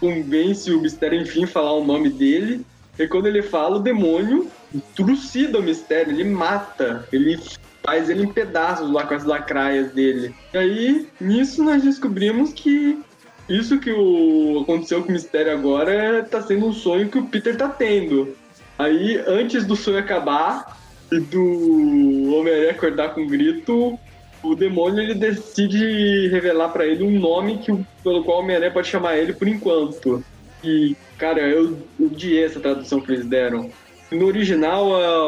convence 0.01 0.71
o 0.71 0.81
mistério, 0.81 1.21
enfim, 1.21 1.47
falar 1.47 1.73
o 1.73 1.85
nome 1.85 2.09
dele. 2.09 2.65
E 2.99 3.07
quando 3.07 3.27
ele 3.27 3.43
fala, 3.43 3.77
o 3.77 3.83
demônio 3.83 4.51
trucida 4.95 5.59
o 5.59 5.63
mistério, 5.63 6.13
ele 6.13 6.25
mata, 6.25 7.07
ele 7.13 7.39
faz 7.87 8.11
ele 8.11 8.25
em 8.25 8.33
pedaços 8.33 8.91
lá 8.91 9.07
com 9.07 9.15
as 9.15 9.25
lacraias 9.25 9.93
dele. 9.93 10.35
E 10.53 10.59
aí, 10.59 11.09
nisso 11.21 11.63
nós 11.63 11.85
descobrimos 11.85 12.53
que 12.53 13.01
isso 13.49 13.79
que 13.79 13.93
o, 13.93 14.61
aconteceu 14.63 15.03
com 15.03 15.11
o 15.11 15.13
mistério 15.13 15.53
agora 15.53 16.25
tá 16.25 16.43
sendo 16.43 16.67
um 16.67 16.73
sonho 16.73 17.09
que 17.09 17.19
o 17.19 17.27
Peter 17.27 17.57
tá 17.57 17.69
tendo. 17.69 18.37
Aí, 18.77 19.23
antes 19.27 19.65
do 19.65 19.77
sonho 19.77 19.99
acabar 19.99 20.77
e 21.13 21.21
do 21.21 22.35
Homem-Aranha 22.35 22.73
acordar 22.73 23.15
com 23.15 23.23
um 23.23 23.29
grito, 23.29 23.97
o 24.43 24.55
demônio 24.57 25.01
ele 25.01 25.15
decide 25.15 26.29
revelar 26.29 26.71
para 26.71 26.85
ele 26.85 27.05
um 27.05 27.19
nome 27.19 27.59
que, 27.59 27.73
pelo 28.03 28.25
qual 28.25 28.39
o 28.39 28.41
Homem-Aranha 28.43 28.73
pode 28.73 28.89
chamar 28.89 29.17
ele 29.17 29.33
por 29.33 29.47
enquanto. 29.47 30.25
E, 30.65 30.97
cara, 31.17 31.41
eu 31.41 31.79
odiei 32.01 32.45
essa 32.45 32.59
tradução 32.59 33.01
que 33.01 33.13
eles 33.13 33.27
deram. 33.27 33.71
No 34.11 34.27
original, 34.27 34.87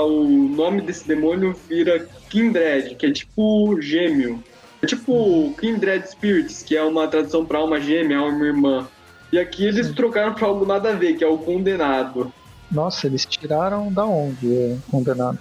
o 0.09 0.29
nome 0.29 0.83
desse 0.83 1.07
demônio 1.07 1.55
vira 1.69 2.07
Kindred, 2.31 2.95
que 2.95 3.07
é 3.07 3.13
tipo 3.13 3.81
gêmeo. 3.81 4.43
É 4.81 4.87
tipo 4.87 5.53
Kindred 5.59 6.09
Spirits, 6.09 6.63
que 6.63 6.77
é 6.77 6.83
uma 6.83 7.09
tradução 7.09 7.45
para 7.45 7.59
alma 7.59 7.81
gêmea, 7.81 8.19
alma 8.19 8.47
irmã. 8.47 8.89
E 9.33 9.39
aqui 9.39 9.67
eles 9.67 9.91
trocaram 9.93 10.33
para 10.35 10.47
algo 10.47 10.65
nada 10.65 10.91
a 10.91 10.95
ver, 10.95 11.17
que 11.17 11.25
é 11.25 11.27
o 11.27 11.39
condenado. 11.39 12.33
Nossa, 12.71 13.07
eles 13.07 13.27
tiraram 13.27 13.93
da 13.93 14.05
onde 14.05 14.47
o 14.47 14.81
condenado? 14.91 15.41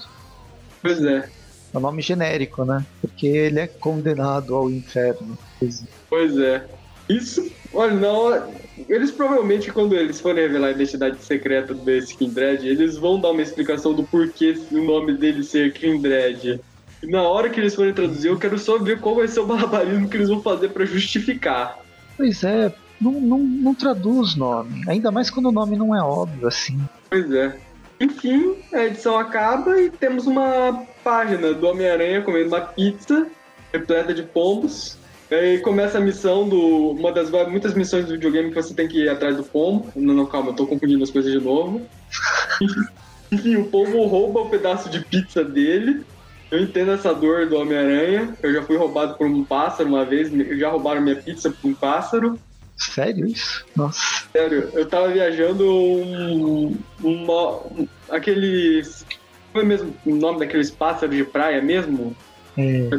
Pois 0.82 1.04
é. 1.04 1.30
É 1.74 1.78
um 1.78 1.82
nome 1.82 2.02
genérico, 2.02 2.66
né? 2.66 2.86
Porque 3.00 3.28
ele 3.28 3.60
é 3.60 3.68
condenado 3.68 4.56
ao 4.56 4.70
inferno. 4.70 5.38
Pois 6.10 6.38
é. 6.38 6.66
Isso, 7.08 7.50
olha, 7.74 7.94
não. 7.94 8.58
Eles 8.88 9.12
provavelmente, 9.12 9.72
quando 9.72 9.96
eles 9.96 10.20
forem 10.22 10.44
revelar 10.44 10.68
a 10.68 10.72
identidade 10.72 11.24
secreta 11.24 11.74
desse 11.74 12.16
Kindred, 12.16 12.68
eles 12.68 12.96
vão 12.96 13.20
dar 13.20 13.32
uma 13.32 13.42
explicação 13.42 13.94
do 13.94 14.04
porquê 14.04 14.56
o 14.72 14.84
nome 14.84 15.18
dele 15.18 15.44
ser 15.44 15.74
Kindred. 15.74 16.60
E 17.02 17.08
na 17.08 17.24
hora 17.24 17.50
que 17.50 17.60
eles 17.60 17.76
forem 17.76 17.94
traduzir, 17.94 18.28
eu 18.28 18.38
quero 18.38 18.58
só 18.58 18.78
ver 18.78 19.00
qual 19.00 19.16
vai 19.16 19.28
ser 19.28 19.40
o 19.40 19.46
barbarismo 19.46 20.10
que 20.10 20.18
eles 20.18 20.30
vão 20.30 20.42
fazer 20.42 20.70
para 20.70 20.86
justificar. 20.86 21.80
Pois 22.16 22.44
é, 22.44 22.74
não, 23.00 23.14
não, 23.14 23.40
não 23.40 23.74
traduz 23.74 24.36
nome. 24.36 24.84
Ainda 24.88 25.12
mais 25.12 25.30
quando 25.30 25.48
o 25.48 25.52
nome 25.52 25.76
não 25.76 25.96
é 25.96 26.02
óbvio 26.02 26.48
assim. 26.48 26.80
Pois 27.10 27.32
é. 27.32 27.58
Enfim, 28.00 28.56
a 28.74 28.86
edição 28.86 29.18
acaba 29.18 29.80
e 29.82 29.90
temos 29.90 30.28
uma 30.28 30.86
página 31.04 31.54
do 31.54 31.68
Homem-Aranha 31.68 32.22
comendo 32.22 32.50
uma 32.50 32.62
pizza 32.62 33.28
repleta 33.74 34.14
de 34.14 34.24
pombos. 34.24 34.98
Aí 35.30 35.60
começa 35.60 35.98
a 35.98 36.02
missão 36.02 36.48
do. 36.48 36.92
Uma 36.92 37.12
das 37.12 37.30
muitas 37.50 37.74
missões 37.74 38.06
do 38.06 38.14
videogame 38.14 38.50
que 38.50 38.56
você 38.56 38.74
tem 38.74 38.88
que 38.88 39.04
ir 39.04 39.10
atrás 39.10 39.36
do 39.36 39.44
pombo. 39.44 39.92
Não, 39.96 40.14
não, 40.14 40.26
calma, 40.26 40.52
eu 40.52 40.56
tô 40.56 40.66
confundindo 40.66 41.04
as 41.04 41.12
coisas 41.12 41.32
de 41.32 41.40
novo. 41.40 41.86
Enfim, 43.32 43.58
o 43.58 43.66
pombo 43.66 44.06
rouba 44.06 44.44
um 44.44 44.50
pedaço 44.50 44.90
de 44.90 45.04
pizza 45.04 45.44
dele. 45.44 46.06
Eu 46.50 46.60
entendo 46.62 46.92
essa 46.92 47.14
dor 47.14 47.46
do 47.48 47.58
Homem-Aranha. 47.58 48.38
Eu 48.42 48.54
já 48.54 48.64
fui 48.64 48.78
roubado 48.78 49.16
por 49.16 49.28
um 49.28 49.44
pássaro 49.44 49.90
uma 49.90 50.06
vez. 50.06 50.32
Já 50.58 50.70
roubaram 50.70 51.02
minha 51.02 51.18
pizza 51.18 51.52
por 51.52 51.70
um 51.70 51.74
pássaro. 51.74 52.40
Sério 52.78 53.28
isso? 53.28 53.66
Nossa. 53.76 54.00
Sério, 54.32 54.70
eu 54.74 54.86
tava 54.88 55.10
viajando 55.10 55.70
um, 55.70 56.78
uma, 57.04 57.64
aqueles. 58.10 59.06
Como 59.52 59.66
é 59.66 59.68
mesmo 59.68 59.94
o 60.06 60.16
nome 60.16 60.40
daqueles 60.40 60.72
pássaros 60.72 61.16
de 61.16 61.24
praia 61.26 61.62
mesmo? 61.62 62.16
É, 62.58 62.90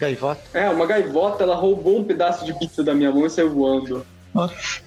gaivota? 0.00 0.40
É, 0.54 0.68
uma 0.70 0.86
gaivota, 0.86 1.44
ela 1.44 1.54
roubou 1.54 2.00
um 2.00 2.04
pedaço 2.04 2.44
de 2.44 2.58
pizza 2.58 2.82
da 2.82 2.94
minha 2.94 3.12
mão 3.12 3.26
e 3.26 3.30
saiu 3.30 3.50
voando. 3.50 4.04
Nossa. 4.34 4.80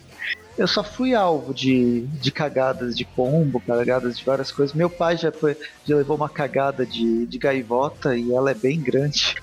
Eu 0.58 0.67
só 0.67 0.84
fui 0.84 1.15
alvo 1.15 1.53
de, 1.53 2.01
de 2.22 2.32
cagadas 2.32 2.96
de 2.96 3.05
pombo, 3.05 3.60
cagadas 3.60 4.17
de 4.17 4.25
várias 4.25 4.51
coisas. 4.51 4.75
Meu 4.75 4.89
pai 4.89 5.17
já, 5.17 5.32
foi, 5.32 5.58
já 5.86 5.96
levou 5.96 6.15
uma 6.15 6.29
cagada 6.29 6.86
de, 6.86 7.25
de 7.25 7.38
gaivota 7.38 8.15
e 8.15 8.32
ela 8.34 8.51
é 8.51 8.53
bem 8.53 8.79
grande. 8.79 9.36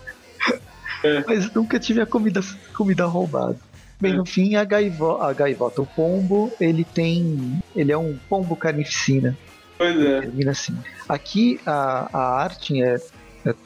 É. 1.03 1.23
Mas 1.27 1.53
nunca 1.53 1.81
tive 1.81 2.00
a 2.00 2.07
comida, 2.07 2.41
comida 2.77 3.07
roubada. 3.07 3.59
Bem, 4.00 4.15
no 4.15 4.25
fim, 4.25 4.55
a, 4.55 4.65
gaivo, 4.65 5.21
a 5.21 5.33
gaivota, 5.33 5.83
o 5.83 5.87
pombo, 5.87 6.50
ele 6.59 6.85
tem. 6.85 7.61
Ele 7.77 7.93
é 7.93 7.99
um 7.99 8.17
pombo 8.29 8.57
carnificina. 8.57 9.37
Pois 9.77 9.99
é. 10.00 10.21
Termina 10.21 10.53
assim. 10.53 10.77
Aqui 11.09 11.61
a, 11.67 12.09
a 12.12 12.43
arte 12.43 12.83
é, 12.83 12.97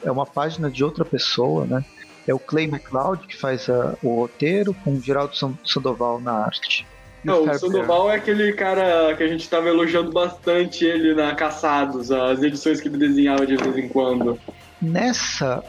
é 0.03 0.11
uma 0.11 0.25
página 0.25 0.69
de 0.69 0.83
outra 0.83 1.05
pessoa, 1.05 1.65
né? 1.65 1.85
É 2.27 2.33
o 2.33 2.39
Clay 2.39 2.65
McLeod 2.65 3.27
que 3.27 3.35
faz 3.35 3.69
a, 3.69 3.95
o 4.01 4.15
roteiro 4.21 4.73
com 4.83 4.95
o 4.95 5.01
Geraldo 5.01 5.35
Sandoval 5.63 6.19
na 6.19 6.33
arte. 6.33 6.85
Não, 7.23 7.43
o 7.43 7.53
Sandoval 7.57 8.11
é 8.11 8.15
aquele 8.15 8.53
cara 8.53 9.15
que 9.15 9.23
a 9.23 9.27
gente 9.27 9.41
estava 9.41 9.67
elogiando 9.67 10.11
bastante 10.11 10.85
ele 10.85 11.15
na 11.15 11.33
Caçados, 11.33 12.11
as 12.11 12.43
edições 12.43 12.79
que 12.79 12.87
ele 12.87 12.97
desenhava 12.97 13.47
de 13.47 13.57
vez 13.57 13.77
em 13.77 13.87
quando. 13.87 14.39
Nessa, 14.79 15.63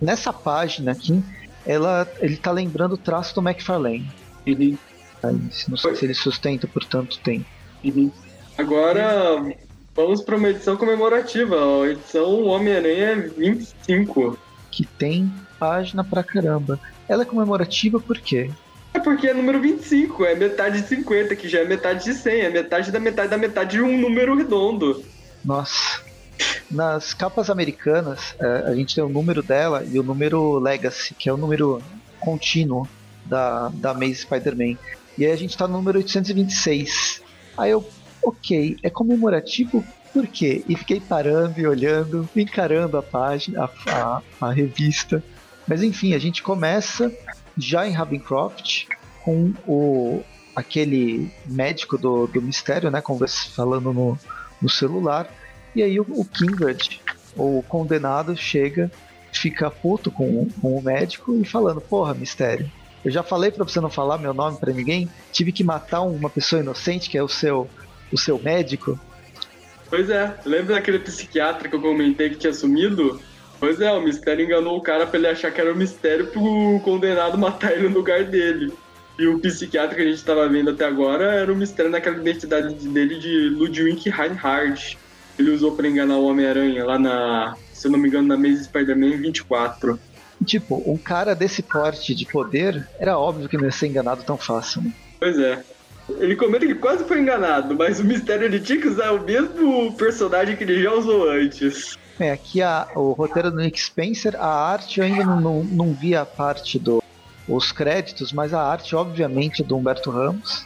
nessa 0.00 0.32
página 0.32 0.92
aqui, 0.92 1.22
ela, 1.66 2.08
ele 2.20 2.38
tá 2.38 2.50
lembrando 2.50 2.92
o 2.94 2.96
traço 2.96 3.34
do 3.34 3.46
McFarlane. 3.46 4.10
Uhum. 4.46 4.78
Não 5.68 5.76
sei 5.76 5.94
se 5.94 6.04
ele 6.06 6.14
sustenta 6.14 6.66
por 6.66 6.82
tanto 6.84 7.18
tempo. 7.18 7.44
Uhum. 7.84 8.10
Agora, 8.56 9.54
vamos 9.94 10.22
para 10.22 10.36
uma 10.36 10.48
edição 10.48 10.78
comemorativa, 10.78 11.56
a 11.56 11.88
edição 11.90 12.44
Homem-Aranha 12.44 13.30
25. 13.36 14.38
Que 14.70 14.86
tem 14.86 15.30
página 15.62 16.02
pra 16.02 16.24
caramba. 16.24 16.80
Ela 17.08 17.22
é 17.22 17.24
comemorativa 17.24 18.00
por 18.00 18.18
quê? 18.18 18.50
É 18.92 18.98
porque 18.98 19.28
é 19.28 19.32
número 19.32 19.60
25, 19.60 20.24
é 20.24 20.34
metade 20.34 20.82
de 20.82 20.88
50, 20.88 21.36
que 21.36 21.48
já 21.48 21.60
é 21.60 21.64
metade 21.64 22.04
de 22.04 22.14
100, 22.14 22.40
é 22.40 22.50
metade 22.50 22.90
da 22.90 22.98
metade 22.98 23.30
da 23.30 23.38
metade 23.38 23.70
de 23.76 23.80
um 23.80 23.96
número 23.96 24.36
redondo. 24.36 25.04
Nossa. 25.44 26.02
Nas 26.68 27.14
capas 27.14 27.48
americanas, 27.48 28.34
é, 28.40 28.46
a 28.66 28.74
gente 28.74 28.96
tem 28.96 29.04
o 29.04 29.08
número 29.08 29.40
dela 29.40 29.84
e 29.88 30.00
o 30.00 30.02
número 30.02 30.58
Legacy, 30.58 31.14
que 31.14 31.28
é 31.28 31.32
o 31.32 31.36
número 31.36 31.80
contínuo 32.18 32.88
da, 33.24 33.68
da 33.68 33.92
Amazing 33.92 34.14
Spider-Man. 34.14 34.76
E 35.16 35.24
aí 35.24 35.30
a 35.30 35.36
gente 35.36 35.56
tá 35.56 35.68
no 35.68 35.74
número 35.74 35.98
826. 35.98 37.22
Aí 37.56 37.70
eu, 37.70 37.88
ok, 38.24 38.76
é 38.82 38.90
comemorativo 38.90 39.84
por 40.12 40.26
quê? 40.26 40.64
E 40.68 40.76
fiquei 40.76 41.00
parando 41.00 41.58
e 41.58 41.66
olhando, 41.66 42.28
encarando 42.36 42.98
a 42.98 43.02
página, 43.02 43.64
a, 43.64 43.90
a, 43.90 44.22
a 44.48 44.52
revista. 44.52 45.22
Mas 45.66 45.82
enfim, 45.82 46.14
a 46.14 46.18
gente 46.18 46.42
começa 46.42 47.12
já 47.56 47.86
em 47.86 47.92
Ravencroft 47.92 48.86
com 49.24 49.52
o 49.66 50.22
aquele 50.54 51.30
médico 51.46 51.96
do, 51.96 52.26
do 52.26 52.42
mistério, 52.42 52.90
né, 52.90 53.02
falando 53.54 53.90
no, 53.90 54.18
no 54.60 54.68
celular 54.68 55.26
e 55.74 55.82
aí 55.82 55.98
o, 55.98 56.06
o 56.08 56.24
Kindred, 56.24 57.00
o 57.36 57.62
condenado, 57.66 58.36
chega, 58.36 58.90
fica 59.32 59.70
puto 59.70 60.10
com, 60.10 60.48
com 60.60 60.76
o 60.76 60.82
médico 60.82 61.34
e 61.40 61.44
falando: 61.44 61.80
Porra, 61.80 62.14
mistério, 62.14 62.70
eu 63.04 63.10
já 63.10 63.22
falei 63.22 63.50
para 63.50 63.64
você 63.64 63.80
não 63.80 63.90
falar 63.90 64.18
meu 64.18 64.34
nome 64.34 64.58
para 64.58 64.72
ninguém, 64.72 65.08
tive 65.32 65.52
que 65.52 65.64
matar 65.64 66.02
uma 66.02 66.28
pessoa 66.28 66.60
inocente, 66.60 67.08
que 67.08 67.16
é 67.16 67.22
o 67.22 67.28
seu, 67.28 67.68
o 68.12 68.18
seu 68.18 68.38
médico. 68.38 68.98
Pois 69.88 70.08
é, 70.08 70.38
lembra 70.44 70.76
daquele 70.76 70.98
psiquiatra 70.98 71.68
que 71.68 71.74
eu 71.74 71.80
comentei 71.80 72.30
que 72.30 72.36
tinha 72.36 72.52
sumido? 72.52 73.20
Pois 73.62 73.80
é, 73.80 73.92
o 73.92 74.02
mistério 74.02 74.44
enganou 74.44 74.76
o 74.76 74.80
cara 74.80 75.06
pra 75.06 75.16
ele 75.16 75.28
achar 75.28 75.52
que 75.52 75.60
era 75.60 75.72
o 75.72 75.76
mistério 75.76 76.26
pro 76.26 76.80
condenado 76.82 77.38
matar 77.38 77.70
ele 77.70 77.88
no 77.88 77.94
lugar 77.94 78.24
dele. 78.24 78.72
E 79.16 79.24
o 79.28 79.38
psiquiatra 79.38 79.94
que 79.94 80.02
a 80.02 80.04
gente 80.04 80.16
estava 80.16 80.48
vendo 80.48 80.70
até 80.70 80.84
agora 80.84 81.32
era 81.34 81.52
um 81.52 81.54
mistério 81.54 81.88
naquela 81.88 82.16
identidade 82.16 82.74
dele 82.88 83.20
de 83.20 83.50
Ludwig 83.50 84.10
Reinhardt. 84.10 84.98
Ele 85.38 85.52
usou 85.52 85.76
para 85.76 85.86
enganar 85.86 86.16
o 86.16 86.26
Homem-Aranha 86.26 86.84
lá 86.84 86.98
na, 86.98 87.56
se 87.72 87.86
eu 87.86 87.92
não 87.92 88.00
me 88.00 88.08
engano, 88.08 88.26
na 88.26 88.36
Maze 88.36 88.64
Spider-Man 88.64 89.18
24. 89.18 89.96
Tipo, 90.44 90.82
um 90.84 90.96
cara 90.96 91.32
desse 91.32 91.62
porte 91.62 92.16
de 92.16 92.26
poder, 92.26 92.84
era 92.98 93.16
óbvio 93.16 93.48
que 93.48 93.56
não 93.56 93.66
ia 93.66 93.70
ser 93.70 93.86
enganado 93.86 94.24
tão 94.24 94.36
fácil, 94.36 94.82
né? 94.82 94.92
Pois 95.20 95.38
é. 95.38 95.62
Ele 96.18 96.34
comenta 96.34 96.66
que 96.66 96.74
quase 96.74 97.04
foi 97.04 97.20
enganado, 97.20 97.76
mas 97.76 98.00
o 98.00 98.04
mistério 98.04 98.44
ele 98.44 98.58
tinha 98.58 98.80
que 98.80 98.88
usar 98.88 99.12
o 99.12 99.22
mesmo 99.22 99.96
personagem 99.96 100.56
que 100.56 100.64
ele 100.64 100.82
já 100.82 100.92
usou 100.92 101.30
antes. 101.30 101.96
É, 102.22 102.30
aqui 102.30 102.62
a, 102.62 102.86
o 102.94 103.10
roteiro 103.14 103.50
do 103.50 103.56
Nick 103.56 103.80
Spencer, 103.80 104.36
a 104.38 104.46
arte 104.46 105.00
eu 105.00 105.06
ainda 105.06 105.24
não, 105.24 105.40
não, 105.40 105.64
não 105.64 105.92
vi 105.92 106.14
a 106.14 106.24
parte 106.24 106.78
dos 106.78 107.02
do, 107.48 107.60
créditos, 107.74 108.32
mas 108.32 108.54
a 108.54 108.62
arte, 108.62 108.94
obviamente, 108.94 109.60
é 109.60 109.64
do 109.64 109.76
Humberto 109.76 110.08
Ramos. 110.08 110.64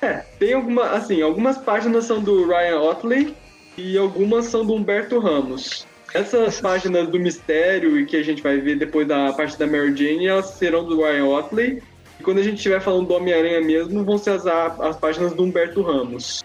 É, 0.00 0.24
tem 0.38 0.54
alguma, 0.54 0.92
assim, 0.92 1.20
algumas 1.20 1.58
páginas 1.58 2.06
são 2.06 2.22
do 2.22 2.48
Ryan 2.48 2.80
Otley 2.80 3.36
e 3.76 3.98
algumas 3.98 4.46
são 4.46 4.64
do 4.64 4.72
Humberto 4.72 5.18
Ramos. 5.18 5.86
Essas 6.14 6.58
páginas 6.58 7.06
do 7.10 7.20
mistério 7.20 8.00
e 8.00 8.06
que 8.06 8.16
a 8.16 8.22
gente 8.22 8.42
vai 8.42 8.56
ver 8.56 8.78
depois 8.78 9.06
da 9.06 9.30
parte 9.34 9.58
da 9.58 9.66
Mary 9.66 9.94
Jane, 9.94 10.26
elas 10.26 10.46
serão 10.52 10.84
do 10.86 11.02
Ryan 11.02 11.26
Otley. 11.26 11.82
E 12.18 12.22
quando 12.22 12.38
a 12.38 12.42
gente 12.42 12.56
estiver 12.56 12.80
falando 12.80 13.08
do 13.08 13.14
Homem-Aranha 13.14 13.60
mesmo, 13.60 14.02
vão 14.06 14.16
ser 14.16 14.30
as, 14.30 14.46
as 14.46 14.96
páginas 14.96 15.34
do 15.34 15.42
Humberto 15.42 15.82
Ramos. 15.82 16.42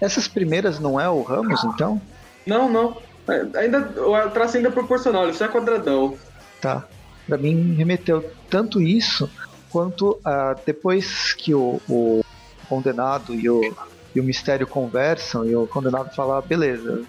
Essas 0.00 0.28
primeiras 0.28 0.78
não 0.78 1.00
é 1.00 1.08
o 1.08 1.22
Ramos, 1.22 1.64
então? 1.64 2.00
Não, 2.46 2.70
não. 2.70 3.07
É, 3.28 3.58
ainda, 3.58 3.80
o 4.00 4.30
traço 4.30 4.56
ainda 4.56 4.68
é 4.68 4.72
proporcional, 4.72 5.24
ele 5.24 5.34
só 5.34 5.44
é 5.44 5.48
quadradão. 5.48 6.16
Tá. 6.60 6.86
Pra 7.26 7.36
mim, 7.36 7.74
remeteu 7.74 8.24
tanto 8.48 8.80
isso 8.80 9.30
quanto 9.70 10.12
uh, 10.12 10.58
depois 10.64 11.34
que 11.34 11.54
o, 11.54 11.80
o 11.88 12.24
condenado 12.68 13.34
e 13.34 13.48
o, 13.48 13.74
e 14.14 14.20
o 14.20 14.24
mistério 14.24 14.66
conversam 14.66 15.44
e 15.44 15.54
o 15.54 15.66
condenado 15.66 16.14
fala: 16.14 16.38
ah, 16.38 16.40
beleza, 16.40 17.02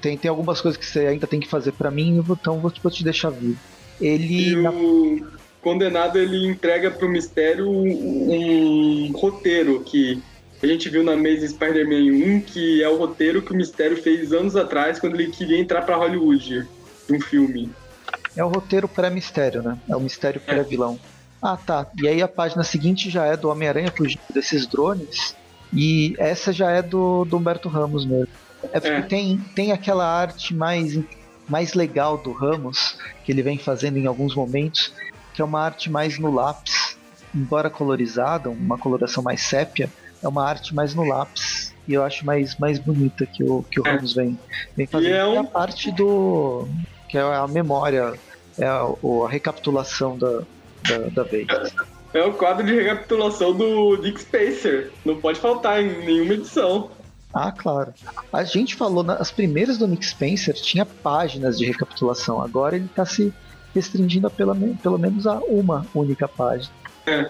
tem, 0.00 0.16
tem 0.16 0.28
algumas 0.28 0.60
coisas 0.60 0.78
que 0.78 0.86
você 0.86 1.06
ainda 1.06 1.26
tem 1.26 1.40
que 1.40 1.48
fazer 1.48 1.72
para 1.72 1.90
mim, 1.90 2.18
então 2.28 2.58
vou, 2.58 2.72
vou 2.82 2.92
te 2.92 3.02
deixar 3.02 3.30
vivo. 3.30 3.58
Ele. 4.00 4.50
E 4.50 4.66
o 4.66 5.26
condenado 5.62 6.18
ele 6.18 6.46
entrega 6.46 6.90
pro 6.90 7.08
mistério 7.08 7.68
um, 7.68 9.08
um 9.08 9.12
roteiro 9.12 9.80
que 9.80 10.22
a 10.64 10.66
gente 10.66 10.88
viu 10.88 11.04
na 11.04 11.12
Amazing 11.12 11.48
Spider-Man 11.48 12.36
1, 12.36 12.40
que 12.40 12.82
é 12.82 12.88
o 12.88 12.96
roteiro 12.96 13.42
que 13.42 13.52
o 13.52 13.56
Mistério 13.56 13.96
fez 14.02 14.32
anos 14.32 14.56
atrás, 14.56 14.98
quando 14.98 15.14
ele 15.14 15.30
queria 15.30 15.58
entrar 15.58 15.82
para 15.82 15.96
Hollywood, 15.96 16.66
um 17.10 17.20
filme. 17.20 17.70
É 18.34 18.42
o 18.42 18.48
roteiro 18.48 18.88
pré-mistério, 18.88 19.62
né? 19.62 19.78
É 19.88 19.94
o 19.94 20.00
mistério 20.00 20.40
é. 20.46 20.54
pré-vilão. 20.54 20.98
Ah, 21.40 21.58
tá. 21.58 21.86
E 22.00 22.08
aí 22.08 22.22
a 22.22 22.28
página 22.28 22.64
seguinte 22.64 23.10
já 23.10 23.26
é 23.26 23.36
do 23.36 23.50
Homem-Aranha 23.50 23.92
fugindo 23.94 24.22
desses 24.32 24.66
drones. 24.66 25.36
E 25.70 26.14
essa 26.18 26.50
já 26.50 26.70
é 26.70 26.80
do, 26.80 27.26
do 27.26 27.36
Humberto 27.36 27.68
Ramos 27.68 28.06
mesmo. 28.06 28.32
É 28.72 28.80
porque 28.80 28.88
é. 28.88 29.02
Tem, 29.02 29.38
tem 29.54 29.70
aquela 29.70 30.06
arte 30.06 30.54
mais, 30.54 30.98
mais 31.46 31.74
legal 31.74 32.16
do 32.16 32.32
Ramos, 32.32 32.96
que 33.22 33.30
ele 33.30 33.42
vem 33.42 33.58
fazendo 33.58 33.98
em 33.98 34.06
alguns 34.06 34.34
momentos, 34.34 34.94
que 35.34 35.42
é 35.42 35.44
uma 35.44 35.60
arte 35.60 35.90
mais 35.90 36.18
no 36.18 36.32
lápis, 36.32 36.96
embora 37.34 37.68
colorizada, 37.68 38.48
uma 38.48 38.78
coloração 38.78 39.22
mais 39.22 39.42
sépia, 39.42 39.90
é 40.24 40.28
uma 40.28 40.44
arte 40.44 40.74
mais 40.74 40.94
no 40.94 41.04
lápis 41.04 41.74
e 41.86 41.94
eu 41.94 42.02
acho 42.02 42.24
mais, 42.24 42.56
mais 42.56 42.78
bonita 42.78 43.26
que 43.26 43.44
o, 43.44 43.62
que 43.70 43.80
o 43.80 43.86
é. 43.86 43.90
Ramos 43.90 44.14
vem, 44.14 44.38
vem 44.76 44.86
fazendo. 44.86 45.10
E 45.10 45.12
é, 45.12 45.26
um... 45.26 45.34
é 45.34 45.38
a 45.38 45.44
parte 45.44 45.92
do. 45.92 46.66
que 47.08 47.18
é 47.18 47.20
a 47.20 47.46
memória, 47.46 48.14
é 48.58 48.66
a, 48.66 48.80
a 48.82 49.28
recapitulação 49.28 50.16
da, 50.16 50.42
da, 50.88 50.98
da 51.12 51.22
vez. 51.24 51.46
É 52.14 52.22
o 52.24 52.32
quadro 52.32 52.64
de 52.64 52.74
recapitulação 52.74 53.54
do 53.54 53.96
Dick 53.96 54.20
Spacer. 54.20 54.92
Não 55.04 55.20
pode 55.20 55.38
faltar 55.38 55.82
em 55.82 56.04
nenhuma 56.04 56.34
edição. 56.34 56.90
Ah, 57.34 57.50
claro. 57.50 57.92
A 58.32 58.44
gente 58.44 58.76
falou 58.76 59.02
nas 59.02 59.32
primeiras 59.32 59.76
do 59.76 59.88
Nick 59.88 60.06
Spencer 60.06 60.54
tinha 60.54 60.86
páginas 60.86 61.58
de 61.58 61.66
recapitulação. 61.66 62.40
Agora 62.40 62.76
ele 62.76 62.84
está 62.84 63.04
se 63.04 63.34
restringindo 63.74 64.28
a 64.28 64.30
pela, 64.30 64.56
pelo 64.80 64.96
menos 64.96 65.26
a 65.26 65.38
uma 65.40 65.84
única 65.92 66.28
página. 66.28 66.72
É 67.04 67.28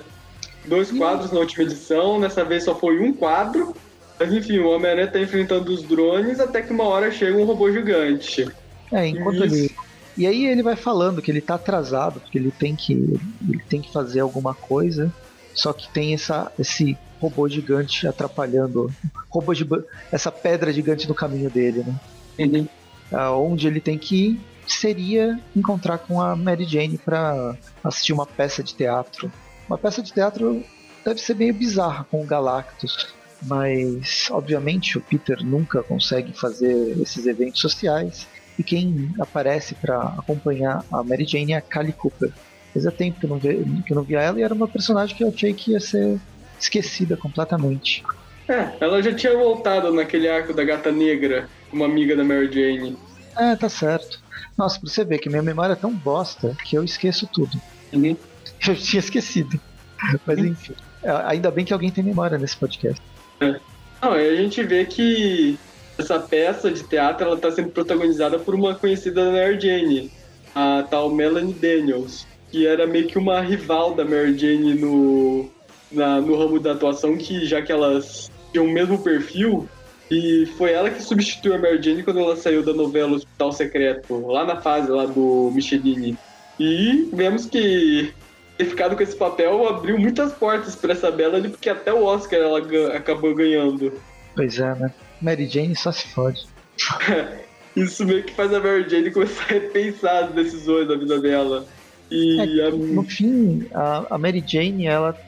dois 0.64 0.90
quadros 0.90 1.33
na 1.33 1.40
última 1.40 1.64
edição, 1.64 2.18
nessa 2.18 2.44
vez 2.44 2.64
só 2.64 2.74
foi 2.74 3.00
um 3.00 3.12
quadro. 3.12 3.74
Mas 4.18 4.33
enfim, 4.33 4.59
o 4.59 4.70
Homem-Aranha 4.70 5.09
tá 5.11 5.20
enfrentando 5.20 5.72
os 5.72 5.83
drones 5.83 6.38
até 6.38 6.62
que 6.62 6.72
uma 6.72 6.85
hora 6.85 7.11
chega 7.11 7.37
um 7.37 7.44
robô 7.44 7.70
gigante. 7.70 8.48
É, 8.92 9.07
enquanto 9.09 9.44
Isso. 9.44 9.55
ele. 9.55 9.70
E 10.16 10.27
aí 10.27 10.46
ele 10.46 10.62
vai 10.62 10.77
falando 10.77 11.20
que 11.20 11.31
ele 11.31 11.40
tá 11.40 11.57
atrasado, 11.57 12.20
porque 12.20 12.38
ele 12.38 12.53
tem 12.53 12.77
que. 12.77 12.92
ele 12.92 13.62
tem 13.68 13.81
que 13.81 13.92
fazer 13.92 14.20
alguma 14.20 14.55
coisa. 14.55 15.12
Só 15.53 15.72
que 15.72 15.88
tem 15.92 16.14
essa, 16.14 16.53
esse 16.59 16.96
robô 17.20 17.48
gigante 17.48 18.07
atrapalhando. 18.07 18.92
Robô 19.29 19.53
de, 19.53 19.66
essa 20.12 20.31
pedra 20.31 20.72
gigante 20.72 21.09
no 21.09 21.14
caminho 21.14 21.50
dele, 21.50 21.85
né? 21.85 21.96
Uhum. 22.38 23.53
Onde 23.53 23.66
ele 23.66 23.81
tem 23.81 23.98
que 23.98 24.27
ir 24.27 24.40
seria 24.66 25.38
encontrar 25.55 25.98
com 25.98 26.20
a 26.20 26.35
Mary 26.35 26.64
Jane 26.64 26.98
para 26.98 27.57
assistir 27.83 28.12
uma 28.12 28.27
peça 28.27 28.62
de 28.62 28.74
teatro 28.74 29.31
uma 29.68 29.79
peça 29.79 30.03
de 30.03 30.12
teatro 30.12 30.64
deve 31.05 31.20
ser 31.20 31.35
meio 31.37 31.55
bizarra 31.55 32.05
com 32.05 32.22
o 32.22 32.27
Galactus, 32.27 33.14
mas 33.42 34.29
obviamente 34.31 34.96
o 34.96 35.00
Peter 35.03 35.37
nunca 35.44 35.83
consegue 35.83 36.33
fazer 36.38 36.74
esses 37.00 37.27
eventos 37.27 37.61
sociais 37.61 38.27
e 38.59 38.62
quem 38.62 39.11
aparece 39.20 39.74
para 39.74 39.98
acompanhar 40.18 40.85
a 40.92 41.03
Mary 41.03 41.27
Jane 41.27 41.53
é 41.53 41.57
a 41.57 41.61
Kali 41.61 41.92
Cooper. 41.92 42.33
Fazia 42.72 42.90
tempo 42.90 43.20
que 43.20 43.27
eu, 43.27 43.31
não 43.31 43.38
via, 43.38 43.53
que 43.55 43.92
eu 43.92 43.96
não 43.96 44.05
via 44.05 44.20
ela 44.20 44.40
e 44.40 44.42
era 44.42 44.55
uma 44.55 44.68
personagem 44.68 45.16
que 45.16 45.24
eu 45.24 45.29
achei 45.29 45.53
que 45.53 45.72
ia 45.72 45.81
ser 45.81 46.18
esquecida 46.59 47.16
completamente. 47.16 48.03
É, 48.48 48.72
ela 48.81 49.03
já 49.03 49.14
tinha 49.14 49.37
voltado 49.37 49.92
naquele 49.92 50.29
arco 50.29 50.53
da 50.53 50.64
Gata 50.64 50.92
Negra, 50.92 51.48
uma 51.72 51.87
amiga 51.87 52.16
da 52.16 52.24
Mary 52.24 52.50
Jane. 52.53 52.96
É, 53.37 53.57
tá 53.57 53.68
certo. 53.68 54.18
Nossa, 54.57 54.79
pra 54.79 54.88
você 54.88 55.05
ver 55.05 55.18
que 55.18 55.29
minha 55.29 55.42
memória 55.42 55.72
é 55.72 55.77
tão 55.77 55.90
bosta 55.92 56.55
que 56.64 56.77
eu 56.77 56.85
esqueço 56.85 57.29
tudo. 57.33 57.59
Uhum. 57.92 58.16
Eu 58.66 58.74
tinha 58.76 59.00
esquecido. 59.00 59.60
Mas 60.26 60.38
enfim. 60.38 60.74
É, 61.02 61.10
ainda 61.26 61.50
bem 61.50 61.64
que 61.64 61.72
alguém 61.72 61.90
tem 61.90 62.02
memória 62.02 62.38
nesse 62.38 62.56
podcast. 62.56 63.00
É. 63.40 63.60
Não, 64.02 64.12
a 64.12 64.36
gente 64.36 64.62
vê 64.62 64.84
que 64.84 65.58
essa 65.96 66.18
peça 66.18 66.70
de 66.70 66.82
teatro 66.82 67.26
ela 67.26 67.36
tá 67.36 67.50
sendo 67.50 67.70
protagonizada 67.70 68.38
por 68.38 68.54
uma 68.54 68.74
conhecida 68.74 69.24
da 69.24 69.30
Mary 69.30 69.60
Jane, 69.60 70.10
a 70.54 70.84
tal 70.90 71.10
Melanie 71.10 71.54
Daniels, 71.54 72.26
que 72.50 72.66
era 72.66 72.86
meio 72.86 73.06
que 73.06 73.18
uma 73.18 73.40
rival 73.40 73.94
da 73.94 74.04
Mary 74.04 74.36
Jane 74.36 74.74
no, 74.74 75.50
na, 75.90 76.20
no 76.20 76.36
ramo 76.36 76.60
da 76.60 76.72
atuação, 76.72 77.16
que 77.16 77.46
já 77.46 77.62
que 77.62 77.72
elas 77.72 78.30
tinham 78.52 78.66
o 78.66 78.70
mesmo 78.70 78.98
perfil, 78.98 79.68
e 80.10 80.46
foi 80.58 80.72
ela 80.72 80.90
que 80.90 81.02
substituiu 81.02 81.54
a 81.54 81.58
Mary 81.58 81.82
Jane 81.82 82.02
quando 82.02 82.20
ela 82.20 82.36
saiu 82.36 82.62
da 82.62 82.72
novela 82.72 83.16
Hospital 83.16 83.52
Secreto, 83.52 84.26
lá 84.26 84.44
na 84.44 84.60
fase 84.60 84.90
lá 84.90 85.06
do 85.06 85.50
Michelini. 85.54 86.16
E 86.58 87.08
vemos 87.12 87.46
que 87.46 88.12
ter 88.56 88.66
ficado 88.66 88.96
com 88.96 89.02
esse 89.02 89.16
papel 89.16 89.66
abriu 89.68 89.98
muitas 89.98 90.32
portas 90.32 90.76
para 90.76 90.92
essa 90.92 91.10
Bela 91.10 91.36
ali, 91.36 91.48
porque 91.48 91.68
até 91.68 91.92
o 91.92 92.04
Oscar 92.04 92.38
ela 92.38 92.58
acabou 92.96 93.34
ganhando. 93.34 93.92
Pois 94.34 94.58
é, 94.58 94.74
né? 94.74 94.92
Mary 95.20 95.46
Jane 95.46 95.74
só 95.74 95.90
se 95.92 96.06
fode. 96.08 96.46
Isso 97.74 98.04
meio 98.04 98.22
que 98.22 98.32
faz 98.34 98.52
a 98.54 98.60
Mary 98.60 98.88
Jane 98.88 99.10
começar 99.10 99.42
a 99.42 99.46
repensar 99.46 100.24
as 100.24 100.34
decisões 100.34 100.86
da 100.86 100.96
vida 100.96 101.20
dela. 101.20 101.66
E 102.10 102.60
é, 102.60 102.66
a... 102.66 102.70
No 102.70 103.02
fim, 103.02 103.66
a, 103.72 104.14
a 104.14 104.18
Mary 104.18 104.44
Jane, 104.46 104.86
ela, 104.86 105.18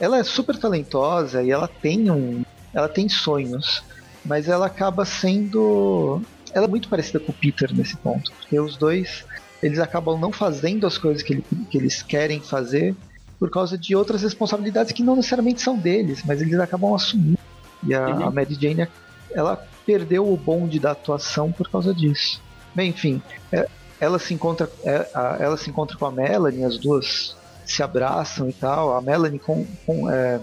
ela 0.00 0.18
é 0.18 0.24
super 0.24 0.56
talentosa 0.56 1.42
e 1.42 1.50
ela 1.50 1.68
tem 1.68 2.10
um. 2.10 2.42
Ela 2.72 2.88
tem 2.88 3.08
sonhos, 3.08 3.82
mas 4.24 4.48
ela 4.48 4.66
acaba 4.66 5.04
sendo. 5.04 6.22
Ela 6.52 6.64
é 6.64 6.68
muito 6.68 6.88
parecida 6.88 7.20
com 7.20 7.32
o 7.32 7.34
Peter 7.34 7.74
nesse 7.74 7.96
ponto, 7.98 8.32
porque 8.32 8.58
os 8.58 8.76
dois 8.76 9.24
eles 9.62 9.78
acabam 9.78 10.18
não 10.18 10.32
fazendo 10.32 10.86
as 10.86 10.98
coisas 10.98 11.22
que, 11.22 11.34
ele, 11.34 11.44
que 11.70 11.78
eles 11.78 12.02
querem 12.02 12.40
fazer 12.40 12.94
por 13.38 13.50
causa 13.50 13.76
de 13.76 13.94
outras 13.94 14.22
responsabilidades 14.22 14.92
que 14.92 15.02
não 15.02 15.16
necessariamente 15.16 15.60
são 15.60 15.76
deles, 15.76 16.22
mas 16.24 16.40
eles 16.40 16.58
acabam 16.58 16.94
assumindo. 16.94 17.38
E 17.86 17.94
a, 17.94 18.06
uhum. 18.06 18.26
a 18.26 18.30
Mary 18.30 18.54
Jane, 18.54 18.88
ela 19.32 19.56
perdeu 19.84 20.30
o 20.30 20.36
bonde 20.36 20.80
da 20.80 20.92
atuação 20.92 21.52
por 21.52 21.70
causa 21.70 21.94
disso. 21.94 22.40
Bem, 22.74 22.90
enfim, 22.90 23.22
é, 23.52 23.68
ela 24.00 24.18
se 24.18 24.34
encontra, 24.34 24.70
é, 24.84 25.08
ela 25.40 25.56
se 25.56 25.70
encontra 25.70 25.96
com 25.96 26.06
a 26.06 26.12
Melanie, 26.12 26.64
as 26.64 26.78
duas 26.78 27.36
se 27.64 27.82
abraçam 27.82 28.48
e 28.48 28.52
tal. 28.52 28.96
A 28.96 29.02
Melanie 29.02 29.38
com, 29.38 29.66
com, 29.84 30.10
é, 30.10 30.40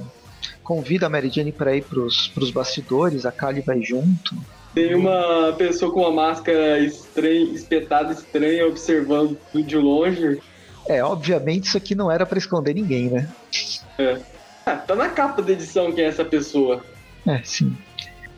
convida 0.64 1.08
a 1.08 1.10
Mary 1.10 1.30
Jane 1.30 1.52
para 1.52 1.76
ir 1.76 1.84
para 1.84 2.00
os 2.00 2.52
bastidores, 2.52 3.26
a 3.26 3.32
Kali 3.32 3.62
vai 3.62 3.82
junto. 3.82 4.36
Tem 4.74 4.96
uma 4.96 5.54
pessoa 5.58 5.92
com 5.92 6.02
uma 6.02 6.12
máscara 6.12 6.80
estranha, 6.80 7.44
espetada 7.54 8.12
estranha 8.12 8.68
observando 8.68 9.38
de 9.54 9.78
longe. 9.78 10.42
É, 10.88 11.04
obviamente 11.04 11.66
isso 11.66 11.78
aqui 11.78 11.96
não 11.96 12.12
era 12.12 12.26
para 12.26 12.38
esconder 12.38 12.74
ninguém, 12.74 13.10
né? 13.10 13.30
É. 13.98 14.20
Ah, 14.66 14.76
tá 14.76 14.96
na 14.96 15.10
capa 15.10 15.42
da 15.42 15.52
edição 15.52 15.92
quem 15.92 16.04
é 16.04 16.08
essa 16.08 16.26
pessoa. 16.26 16.84
É, 17.28 17.42
sim. 17.44 17.76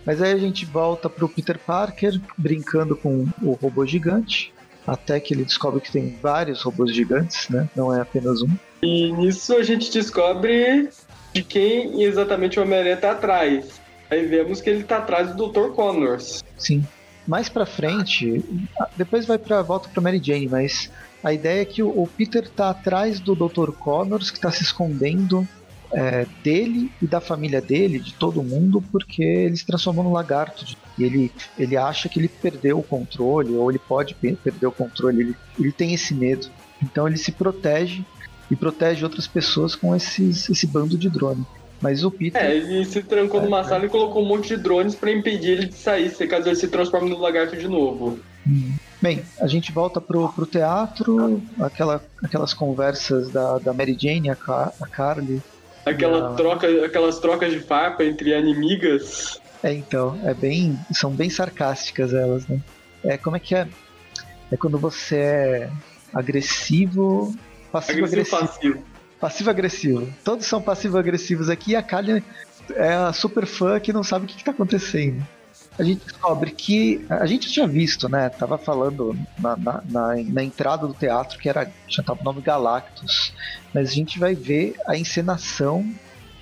Mas 0.06 0.22
aí 0.22 0.32
a 0.32 0.38
gente 0.38 0.66
volta 0.66 1.10
pro 1.10 1.30
Peter 1.30 1.58
Parker 1.58 2.20
brincando 2.38 2.96
com 2.96 3.26
o 3.42 3.54
robô 3.54 3.86
gigante, 3.86 4.54
até 4.86 5.20
que 5.20 5.34
ele 5.34 5.44
descobre 5.44 5.82
que 5.82 5.92
tem 5.92 6.18
vários 6.22 6.62
robôs 6.62 6.94
gigantes, 6.94 7.50
né? 7.50 7.68
Não 7.76 7.96
é 7.96 8.02
apenas 8.02 8.42
um. 8.42 8.50
E 8.84 9.12
nisso 9.14 9.56
a 9.56 9.64
gente 9.64 9.92
descobre 9.92 10.90
de 11.34 11.44
quem 11.44 12.04
exatamente 12.04 12.60
o 12.60 12.64
Homem-Aranha 12.64 12.98
tá 12.98 13.12
atrás. 13.12 13.82
Aí 14.10 14.26
vemos 14.26 14.62
que 14.62 14.70
ele 14.70 14.84
tá 14.84 14.98
atrás 14.98 15.36
do 15.36 15.48
Dr. 15.48 15.70
Connors. 15.74 16.44
Sim. 16.58 16.86
Mais 17.28 17.50
pra 17.50 17.66
frente, 17.66 18.44
depois 18.96 19.26
vai 19.26 19.40
pra 19.40 19.62
volta 19.64 19.90
pra 19.90 20.02
Mary 20.02 20.22
Jane, 20.24 20.48
mas 20.48 20.92
a 21.24 21.34
ideia 21.34 21.64
é 21.64 21.66
que 21.66 21.82
o, 21.82 22.08
Peter 22.16 22.48
tá 22.48 22.70
atrás 22.70 23.20
do 23.20 23.34
Dr. 23.34 23.72
Connors, 23.72 24.30
que 24.30 24.40
tá 24.40 24.52
se 24.52 24.62
escondendo 24.62 25.48
é, 25.92 26.28
dele 26.44 26.92
e 27.02 27.08
da 27.08 27.20
família 27.20 27.60
dele, 27.60 28.00
de 28.00 28.14
todo 28.14 28.44
mundo, 28.44 28.80
porque 28.92 29.24
ele 29.24 29.58
se 29.58 29.66
transformou 29.66 30.04
no 30.04 30.14
lagarto. 30.14 30.64
E 31.00 31.04
ele, 31.04 31.32
ele 31.58 31.76
acha 31.76 32.08
que 32.08 32.20
ele 32.20 32.28
perdeu 32.28 32.78
o 32.78 32.84
controle, 32.84 33.56
ou 33.56 33.72
ele 33.72 33.80
pode 33.80 34.14
perder 34.14 34.68
o 34.68 34.72
controle, 34.72 35.22
ele, 35.22 35.36
ele 35.60 35.72
tem 35.72 35.96
esse 35.96 36.14
medo. 36.14 36.48
Então 36.84 37.08
ele 37.08 37.18
se 37.18 37.32
protege 37.32 38.06
e 38.52 38.56
protege 38.56 39.04
outras 39.04 39.26
pessoas 39.26 39.74
com 39.74 39.96
esses, 39.96 40.48
esse 40.48 40.68
bando 40.68 40.96
de 40.96 41.10
drone. 41.10 41.44
Mas 41.86 42.04
o 42.04 42.10
Peter. 42.10 42.44
É, 42.44 42.56
ele 42.56 42.84
se 42.84 43.04
trancou 43.04 43.40
é, 43.40 43.44
numa 43.44 43.64
sala 43.64 43.86
e 43.86 43.90
colocou 43.90 44.24
um 44.24 44.26
monte 44.26 44.56
de 44.56 44.58
drones 44.58 44.96
para 44.96 45.12
impedir 45.12 45.52
ele 45.52 45.66
de 45.68 45.76
sair, 45.76 46.10
se 46.10 46.26
caso 46.26 46.50
ele 46.50 46.56
se 46.56 46.68
transforme 46.68 47.12
no 47.12 47.20
lagarto 47.20 47.56
de 47.56 47.68
novo. 47.68 48.20
Hum. 48.48 48.74
Bem, 49.00 49.22
a 49.40 49.46
gente 49.46 49.72
volta 49.72 50.02
pro, 50.02 50.28
pro 50.30 50.48
teatro, 50.48 51.40
aquela, 51.60 52.04
aquelas 52.24 52.56
conversas 52.56 53.30
da, 53.30 53.60
da 53.60 53.72
Mary 53.72 53.96
Jane, 54.00 54.32
a, 54.32 54.36
Car 54.36 54.74
a 54.82 54.88
Carly. 54.88 55.44
Aquela 55.86 56.32
a... 56.32 56.34
troca, 56.34 56.68
aquelas 56.84 57.20
trocas 57.20 57.54
de 57.54 57.60
farpa 57.60 58.04
entre 58.04 58.36
inimigas. 58.36 59.40
É, 59.62 59.72
então, 59.72 60.20
é 60.24 60.34
bem. 60.34 60.80
São 60.92 61.12
bem 61.12 61.30
sarcásticas 61.30 62.16
elas, 62.16 62.48
né? 62.48 62.60
É 63.04 63.16
como 63.16 63.36
é 63.36 63.40
que 63.40 63.54
é? 63.54 63.68
É 64.52 64.58
quando 64.58 64.80
você 64.80 65.18
é 65.18 65.70
agressivo 66.12 67.32
Passivo-agressivo. 67.72 68.84
Passivo-agressivo. 69.20 70.12
Todos 70.24 70.46
são 70.46 70.62
passivo-agressivos 70.62 71.50
aqui 71.50 71.72
e 71.72 71.76
a 71.76 71.84
Kali 71.84 72.24
é 72.74 72.94
a 72.94 73.14
super 73.14 73.46
fã 73.46 73.80
que 73.80 73.94
não 73.94 74.04
sabe 74.04 74.26
o 74.26 74.28
que, 74.28 74.38
está 74.38 74.52
acontecendo. 74.52 75.26
A 75.78 75.84
gente 75.84 76.06
descobre 76.06 76.52
que. 76.52 77.06
A 77.10 77.26
gente 77.26 77.52
tinha 77.52 77.68
visto, 77.68 78.08
né? 78.08 78.30
Tava 78.30 78.58
falando 78.58 79.18
na, 79.38 79.58
na, 79.58 79.84
na, 79.90 80.16
na 80.24 80.44
entrada 80.44 80.88
do 80.88 80.94
teatro 80.94 81.38
que 81.38 81.50
era. 81.50 81.70
Já 81.88 82.04
o 82.08 82.24
nome 82.24 82.42
Galactus. 82.42 83.34
Mas 83.74 83.90
a 83.90 83.94
gente 83.94 84.18
vai 84.18 84.34
ver 84.36 84.76
a 84.88 84.98
encenação, 84.98 85.86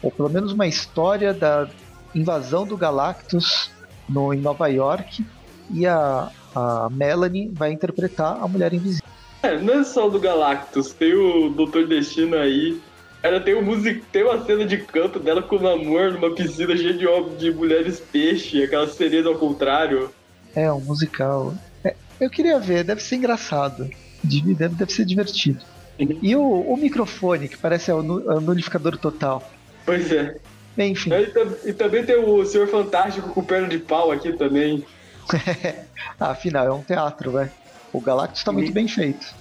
ou 0.02 0.12
pelo 0.12 0.30
menos 0.30 0.52
uma 0.52 0.68
história 0.68 1.34
da 1.34 1.68
invasão 2.14 2.66
do 2.66 2.78
Galactus 2.78 3.72
no, 4.08 4.34
em 4.34 4.40
Nova 4.40 4.68
York. 4.68 5.26
E 5.72 5.88
a, 5.88 6.30
a 6.56 6.90
Melanie 6.92 7.50
vai 7.52 7.72
interpretar 7.72 8.38
a 8.40 8.48
Mulher 8.48 8.74
Invisível. 8.74 9.13
É, 9.44 9.60
não 9.60 9.82
é 9.82 9.84
só 9.84 10.08
do 10.08 10.20
Galactus, 10.20 10.94
tem 10.94 11.14
o 11.14 11.50
Doutor 11.50 11.86
Destino 11.86 12.38
aí. 12.38 12.82
Ela 13.22 13.42
tem, 13.42 13.56
um 13.56 13.62
music... 13.62 14.02
tem 14.10 14.24
uma 14.24 14.44
cena 14.46 14.66
de 14.66 14.78
canto 14.78 15.20
dela 15.20 15.42
com 15.42 15.58
o 15.58 15.68
amor 15.68 16.14
numa 16.14 16.34
piscina 16.34 16.76
cheia 16.76 16.94
de, 16.94 17.06
de 17.38 17.52
mulheres 17.52 18.00
peixe, 18.00 18.64
aquelas 18.64 18.96
sereias 18.96 19.26
ao 19.26 19.36
contrário. 19.36 20.10
É, 20.56 20.72
um 20.72 20.80
musical. 20.80 21.54
É, 21.84 21.94
eu 22.22 22.30
queria 22.30 22.58
ver, 22.58 22.86
deve 22.86 23.04
ser 23.04 23.18
engraçado. 23.18 23.90
Deve, 24.24 24.76
deve 24.76 24.94
ser 24.94 25.04
divertido. 25.04 25.60
Uhum. 26.00 26.20
E 26.22 26.36
o, 26.36 26.42
o, 26.42 26.78
microfone, 26.78 27.50
que 27.50 27.58
parece 27.58 27.92
o, 27.92 28.02
nulificador 28.02 28.98
total. 28.98 29.52
Pois 29.86 30.10
é. 30.12 30.38
Enfim. 30.78 31.12
E, 31.12 31.70
e, 31.70 31.74
também 31.74 32.06
tem 32.06 32.16
o 32.16 32.46
Senhor 32.46 32.68
Fantástico 32.68 33.30
com 33.30 33.44
perna 33.44 33.68
de 33.68 33.78
pau 33.78 34.10
aqui 34.12 34.32
também. 34.34 34.86
ah, 36.20 36.32
afinal, 36.32 36.66
é 36.66 36.72
um 36.72 36.82
teatro, 36.82 37.32
vai. 37.32 37.52
O 37.94 38.02
Galactus 38.02 38.40
está 38.40 38.52
muito 38.52 38.72
bem 38.72 38.88
feito. 38.88 39.34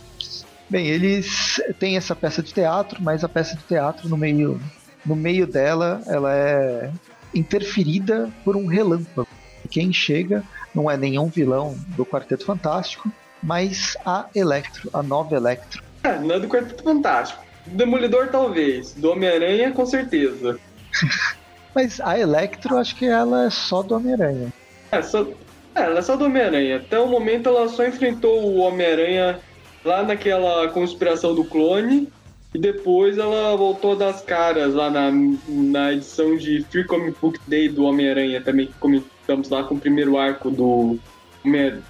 Bem, 0.69 0.87
eles 0.87 1.61
têm 1.79 1.97
essa 1.97 2.15
peça 2.15 2.43
de 2.43 2.53
teatro, 2.53 3.03
mas 3.03 3.25
a 3.25 3.29
peça 3.29 3.57
de 3.57 3.63
teatro 3.65 4.09
no 4.09 4.17
meio, 4.17 4.61
no 5.05 5.17
meio 5.17 5.47
dela, 5.47 6.03
ela 6.07 6.33
é 6.35 6.91
interferida 7.35 8.31
por 8.45 8.57
um 8.57 8.67
relâmpago. 8.67 9.29
Quem 9.71 9.93
chega 9.93 10.45
não 10.75 10.91
é 10.91 10.97
nenhum 10.97 11.27
vilão 11.27 11.77
do 11.97 12.05
Quarteto 12.05 12.45
Fantástico, 12.45 13.11
mas 13.43 13.97
a 14.05 14.27
Electro, 14.35 14.91
a 14.93 15.03
nova 15.03 15.35
Electro. 15.35 15.83
É, 16.05 16.19
não 16.19 16.35
é 16.35 16.41
do 16.41 16.49
Quarteto 16.49 16.83
Fantástico. 16.83 17.43
Demolidor 17.67 18.29
talvez, 18.29 18.93
do 18.93 19.11
Homem-Aranha 19.11 19.73
com 19.73 19.87
certeza. 19.87 20.59
mas 21.75 22.01
a 22.01 22.19
Electro, 22.19 22.77
acho 22.77 22.97
que 22.97 23.07
ela 23.07 23.47
é 23.47 23.51
só 23.51 23.83
do 23.83 23.95
Homem-Aranha. 23.95 24.53
É, 24.91 25.01
só, 25.01 25.27
é, 25.75 25.83
ela 25.83 25.99
é 25.99 26.03
só 26.03 26.17
do 26.17 26.25
Homem-Aranha. 26.25 26.77
Até 26.77 26.99
o 26.99 27.07
momento 27.07 27.49
ela 27.49 27.69
só 27.69 27.87
enfrentou 27.87 28.43
o 28.43 28.59
Homem-Aranha 28.59 29.41
lá 29.85 30.03
naquela 30.03 30.69
conspiração 30.69 31.35
do 31.35 31.45
clone. 31.45 32.09
E 32.55 32.59
depois 32.59 33.17
ela 33.17 33.57
voltou 33.57 33.97
das 33.97 34.21
caras 34.21 34.75
lá 34.75 34.91
na, 34.91 35.11
na 35.49 35.93
edição 35.95 36.37
de 36.37 36.63
Free 36.71 36.85
Comic 36.85 37.17
Book 37.19 37.41
Day 37.47 37.69
do 37.69 37.85
Homem-Aranha, 37.85 38.43
também 38.43 38.67
que 38.67 38.75
comentamos 38.75 39.49
lá 39.49 39.65
com 39.65 39.75
o 39.75 39.81
primeiro 39.81 40.19
arco 40.19 40.51
do, 40.51 40.99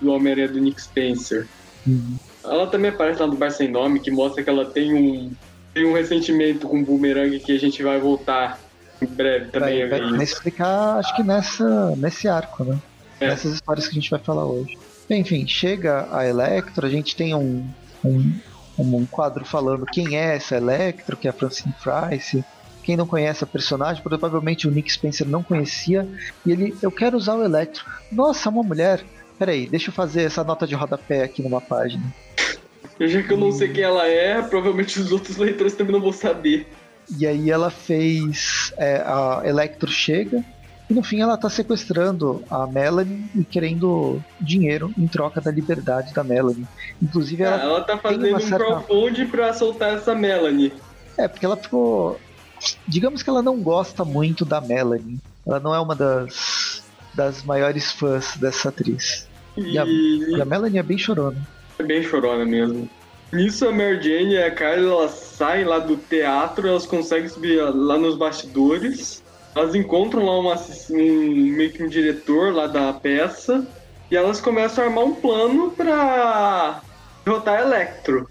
do 0.00 0.12
Homem-Aranha 0.12 0.48
do 0.48 0.60
Nick 0.60 0.80
Spencer. 0.80 1.48
Uhum. 1.84 2.16
Ela 2.44 2.68
também 2.68 2.92
aparece 2.92 3.20
lá 3.20 3.26
no 3.26 3.34
Bar 3.34 3.50
Sem 3.50 3.68
Nome, 3.68 3.98
que 3.98 4.12
mostra 4.12 4.42
que 4.44 4.50
ela 4.50 4.64
tem 4.64 4.94
um, 4.94 5.32
tem 5.74 5.84
um 5.84 5.94
ressentimento 5.94 6.68
com 6.68 6.80
o 6.80 6.84
Boomerang 6.84 7.40
que 7.40 7.50
a 7.50 7.58
gente 7.58 7.82
vai 7.82 7.98
voltar 7.98 8.60
em 9.00 9.06
breve 9.06 9.50
também. 9.50 9.88
Vai, 9.88 10.00
vai 10.00 10.22
explicar, 10.22 10.98
acho 10.98 11.16
que 11.16 11.24
nessa, 11.24 11.96
nesse 11.96 12.28
arco, 12.28 12.62
né? 12.62 12.78
É. 13.22 13.28
Nessas 13.28 13.54
histórias 13.54 13.86
que 13.86 13.92
a 13.92 14.00
gente 14.00 14.10
vai 14.10 14.18
falar 14.18 14.44
hoje. 14.44 14.76
Enfim, 15.08 15.46
chega 15.46 16.08
a 16.10 16.26
Electro, 16.26 16.86
a 16.86 16.90
gente 16.90 17.14
tem 17.14 17.34
um, 17.34 17.66
um, 18.04 18.32
um 18.78 19.06
quadro 19.06 19.44
falando 19.44 19.86
quem 19.86 20.16
é 20.16 20.36
essa 20.36 20.56
Electro, 20.56 21.16
que 21.16 21.26
é 21.26 21.30
a 21.30 21.34
Francine 21.34 21.74
Price. 21.82 22.44
Quem 22.82 22.96
não 22.96 23.06
conhece 23.06 23.44
a 23.44 23.46
personagem, 23.46 24.02
provavelmente 24.02 24.66
o 24.66 24.70
Nick 24.70 24.92
Spencer 24.92 25.28
não 25.28 25.42
conhecia. 25.42 26.08
E 26.44 26.50
ele, 26.50 26.74
eu 26.82 26.90
quero 26.90 27.16
usar 27.16 27.36
o 27.36 27.44
Electro. 27.44 27.84
Nossa, 28.10 28.48
uma 28.48 28.62
mulher. 28.62 29.04
Peraí, 29.38 29.66
deixa 29.66 29.90
eu 29.90 29.94
fazer 29.94 30.22
essa 30.22 30.42
nota 30.42 30.66
de 30.66 30.74
rodapé 30.74 31.22
aqui 31.22 31.42
numa 31.42 31.60
página. 31.60 32.02
Já 33.00 33.22
que 33.22 33.32
eu 33.32 33.36
não 33.36 33.52
sei 33.52 33.68
quem 33.68 33.84
ela 33.84 34.06
é, 34.06 34.40
provavelmente 34.42 35.00
os 35.00 35.12
outros 35.12 35.36
leitores 35.36 35.74
também 35.74 35.92
não 35.92 36.00
vão 36.00 36.12
saber. 36.12 36.66
E 37.18 37.26
aí 37.26 37.50
ela 37.50 37.70
fez. 37.70 38.72
É, 38.76 38.96
a 38.96 39.42
Electro 39.44 39.90
chega 39.90 40.44
e 40.92 40.94
no 40.94 41.02
fim 41.02 41.22
ela 41.22 41.38
tá 41.38 41.48
sequestrando 41.48 42.44
a 42.50 42.66
Melanie 42.66 43.24
e 43.34 43.42
querendo 43.42 44.22
dinheiro 44.38 44.92
em 44.98 45.06
troca 45.06 45.40
da 45.40 45.50
liberdade 45.50 46.12
da 46.12 46.22
Melanie. 46.22 46.68
Inclusive 47.00 47.42
ela. 47.42 47.56
Ah, 47.56 47.64
ela 47.64 47.80
tá 47.80 47.96
fazendo 47.96 48.36
um 48.36 48.40
certa... 48.40 48.58
crowdfunding 48.58 49.26
pra 49.28 49.54
soltar 49.54 49.94
essa 49.94 50.14
Melanie. 50.14 50.70
É, 51.16 51.26
porque 51.26 51.46
ela 51.46 51.56
ficou. 51.56 52.20
Digamos 52.86 53.22
que 53.22 53.30
ela 53.30 53.40
não 53.40 53.62
gosta 53.62 54.04
muito 54.04 54.44
da 54.44 54.60
Melanie. 54.60 55.18
Ela 55.46 55.58
não 55.58 55.74
é 55.74 55.80
uma 55.80 55.96
das, 55.96 56.82
das 57.14 57.42
maiores 57.42 57.90
fãs 57.90 58.36
dessa 58.36 58.68
atriz. 58.68 59.26
E, 59.56 59.72
e, 59.72 59.78
a, 59.78 59.84
e 59.86 60.42
a 60.42 60.44
Melanie 60.44 60.78
é 60.78 60.82
bem 60.82 60.98
chorona. 60.98 61.40
É 61.78 61.82
bem 61.82 62.02
chorona 62.02 62.44
mesmo. 62.44 62.88
Nisso 63.32 63.66
a 63.66 63.72
Mary 63.72 64.02
Jane 64.02 64.34
e 64.34 64.42
a 64.42 64.50
Kylie 64.50 64.84
elas 64.84 65.12
saem 65.12 65.64
lá 65.64 65.78
do 65.78 65.96
teatro, 65.96 66.68
elas 66.68 66.84
conseguem 66.84 67.30
subir 67.30 67.62
lá 67.62 67.96
nos 67.96 68.14
bastidores 68.14 69.22
elas 69.54 69.74
encontram 69.74 70.24
lá 70.24 70.38
uma, 70.38 70.56
um, 70.90 71.44
meio 71.56 71.72
que 71.72 71.82
um 71.82 71.88
diretor 71.88 72.52
lá 72.52 72.66
da 72.66 72.92
peça 72.92 73.66
e 74.10 74.16
elas 74.16 74.40
começam 74.40 74.84
a 74.84 74.86
armar 74.86 75.04
um 75.04 75.14
plano 75.14 75.70
para 75.70 76.80
derrotar 77.24 77.60
Electro. 77.60 78.28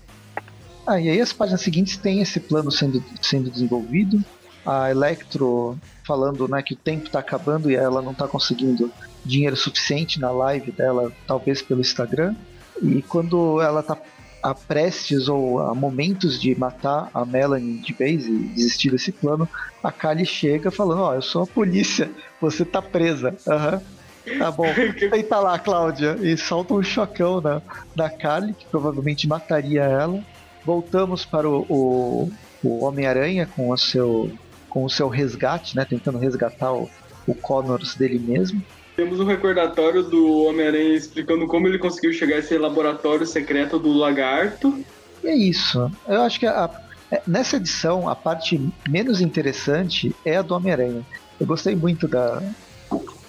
Ah, 0.85 0.99
e 0.99 1.09
aí 1.09 1.21
as 1.21 1.31
páginas 1.31 1.61
seguintes 1.61 1.97
tem 1.97 2.21
esse 2.21 2.39
plano 2.39 2.71
sendo, 2.71 3.03
sendo 3.21 3.49
desenvolvido. 3.49 4.23
A 4.65 4.91
Electro 4.91 5.77
falando 6.05 6.47
né, 6.47 6.61
que 6.61 6.73
o 6.73 6.77
tempo 6.77 7.05
está 7.05 7.19
acabando 7.19 7.69
e 7.69 7.75
ela 7.75 8.01
não 8.01 8.11
está 8.11 8.27
conseguindo 8.27 8.91
dinheiro 9.23 9.55
suficiente 9.55 10.19
na 10.19 10.31
live 10.31 10.71
dela, 10.71 11.11
talvez 11.27 11.61
pelo 11.61 11.81
Instagram. 11.81 12.35
E 12.81 13.01
quando 13.03 13.61
ela 13.61 13.81
está 13.81 13.97
a 14.41 14.53
prestes 14.53 15.27
ou 15.27 15.59
a 15.59 15.75
momentos 15.75 16.39
de 16.39 16.57
matar 16.57 17.09
a 17.13 17.25
Melanie 17.25 17.77
de 17.77 17.93
vez 17.93 18.25
e 18.25 18.31
desistir 18.31 18.91
desse 18.91 19.11
plano, 19.11 19.47
a 19.83 19.91
Kali 19.91 20.25
chega 20.25 20.71
falando: 20.71 21.01
Ó, 21.01 21.11
oh, 21.11 21.13
eu 21.15 21.21
sou 21.21 21.43
a 21.43 21.47
polícia, 21.47 22.09
você 22.39 22.65
tá 22.65 22.81
presa. 22.81 23.35
Aham. 23.47 23.75
Uhum. 23.75 24.01
Tá 24.37 24.51
bom, 24.51 24.67
deita 25.09 25.39
lá, 25.39 25.57
Cláudia. 25.57 26.17
E 26.21 26.37
solta 26.37 26.73
um 26.73 26.83
chocão 26.83 27.41
na, 27.41 27.61
na 27.95 28.09
Kali, 28.09 28.53
que 28.53 28.65
provavelmente 28.67 29.27
mataria 29.27 29.83
ela. 29.83 30.23
Voltamos 30.63 31.25
para 31.25 31.49
o, 31.49 31.65
o, 31.67 32.31
o 32.63 32.85
Homem-Aranha 32.85 33.47
com 33.47 33.69
o 33.69 33.77
seu 33.77 34.31
com 34.69 34.85
o 34.85 34.89
seu 34.89 35.09
resgate, 35.09 35.75
né? 35.75 35.83
Tentando 35.83 36.17
resgatar 36.17 36.71
o, 36.71 36.89
o 37.27 37.35
Connors 37.35 37.95
dele 37.95 38.19
mesmo. 38.19 38.63
Temos 39.01 39.19
um 39.19 39.25
recordatório 39.25 40.03
do 40.03 40.43
Homem-Aranha 40.43 40.95
explicando 40.95 41.47
como 41.47 41.67
ele 41.67 41.79
conseguiu 41.79 42.13
chegar 42.13 42.35
a 42.35 42.37
esse 42.37 42.55
laboratório 42.55 43.25
secreto 43.25 43.79
do 43.79 43.91
lagarto. 43.91 44.85
E 45.23 45.27
é 45.27 45.35
isso. 45.35 45.91
Eu 46.07 46.21
acho 46.21 46.39
que 46.39 46.45
a, 46.45 46.69
é, 47.11 47.19
nessa 47.25 47.55
edição 47.55 48.07
a 48.07 48.15
parte 48.15 48.61
menos 48.87 49.19
interessante 49.19 50.15
é 50.23 50.37
a 50.37 50.43
do 50.43 50.53
Homem-Aranha. 50.53 51.03
Eu 51.39 51.47
gostei 51.47 51.75
muito 51.75 52.07
da, 52.07 52.43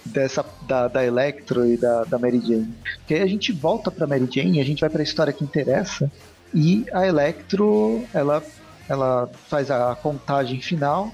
dessa 0.05 0.45
da, 0.69 0.89
da 0.89 1.07
Electro 1.07 1.65
e 1.67 1.79
da, 1.79 2.05
da 2.05 2.19
Mary 2.19 2.41
Jane. 2.41 2.69
Porque 2.99 3.15
aí 3.15 3.23
a 3.23 3.27
gente 3.27 3.51
volta 3.51 3.91
pra 3.91 4.07
Mary 4.07 4.29
Jane, 4.31 4.61
a 4.61 4.65
gente 4.65 4.83
vai 4.83 4.91
pra 4.91 5.03
história 5.03 5.33
que 5.33 5.43
interessa, 5.43 6.13
e 6.53 6.85
a 6.93 7.07
Electro, 7.07 8.05
ela 8.13 8.43
ela 8.91 9.31
faz 9.49 9.71
a 9.71 9.95
contagem 9.95 10.61
final, 10.61 11.11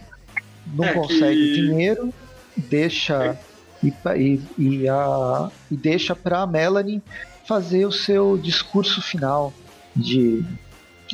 não 0.74 0.84
é 0.84 0.94
consegue 0.94 1.54
que... 1.54 1.54
dinheiro, 1.54 2.12
deixa 2.56 3.24
é. 3.24 3.47
E, 3.82 3.92
e, 4.16 4.42
e, 4.58 4.88
a, 4.88 5.50
e 5.70 5.76
deixa 5.76 6.14
para 6.14 6.46
Melanie 6.46 7.02
fazer 7.46 7.86
o 7.86 7.92
seu 7.92 8.36
discurso 8.36 9.00
final 9.00 9.52
de 9.94 10.44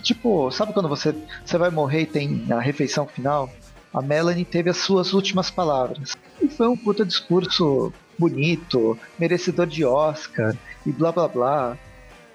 tipo, 0.02 0.50
sabe 0.50 0.72
quando 0.72 0.88
você, 0.88 1.14
você 1.44 1.56
vai 1.56 1.70
morrer 1.70 2.02
e 2.02 2.06
tem 2.06 2.46
a 2.50 2.60
refeição 2.60 3.06
final? 3.06 3.50
A 3.92 4.02
Melanie 4.02 4.44
teve 4.44 4.68
as 4.68 4.78
suas 4.78 5.12
últimas 5.12 5.50
palavras. 5.50 6.16
E 6.42 6.48
foi 6.48 6.66
um 6.66 6.76
puta 6.76 7.04
discurso 7.04 7.92
bonito, 8.18 8.98
merecedor 9.18 9.66
de 9.66 9.84
Oscar 9.84 10.56
e 10.84 10.92
blá 10.92 11.12
blá 11.12 11.28
blá 11.28 11.78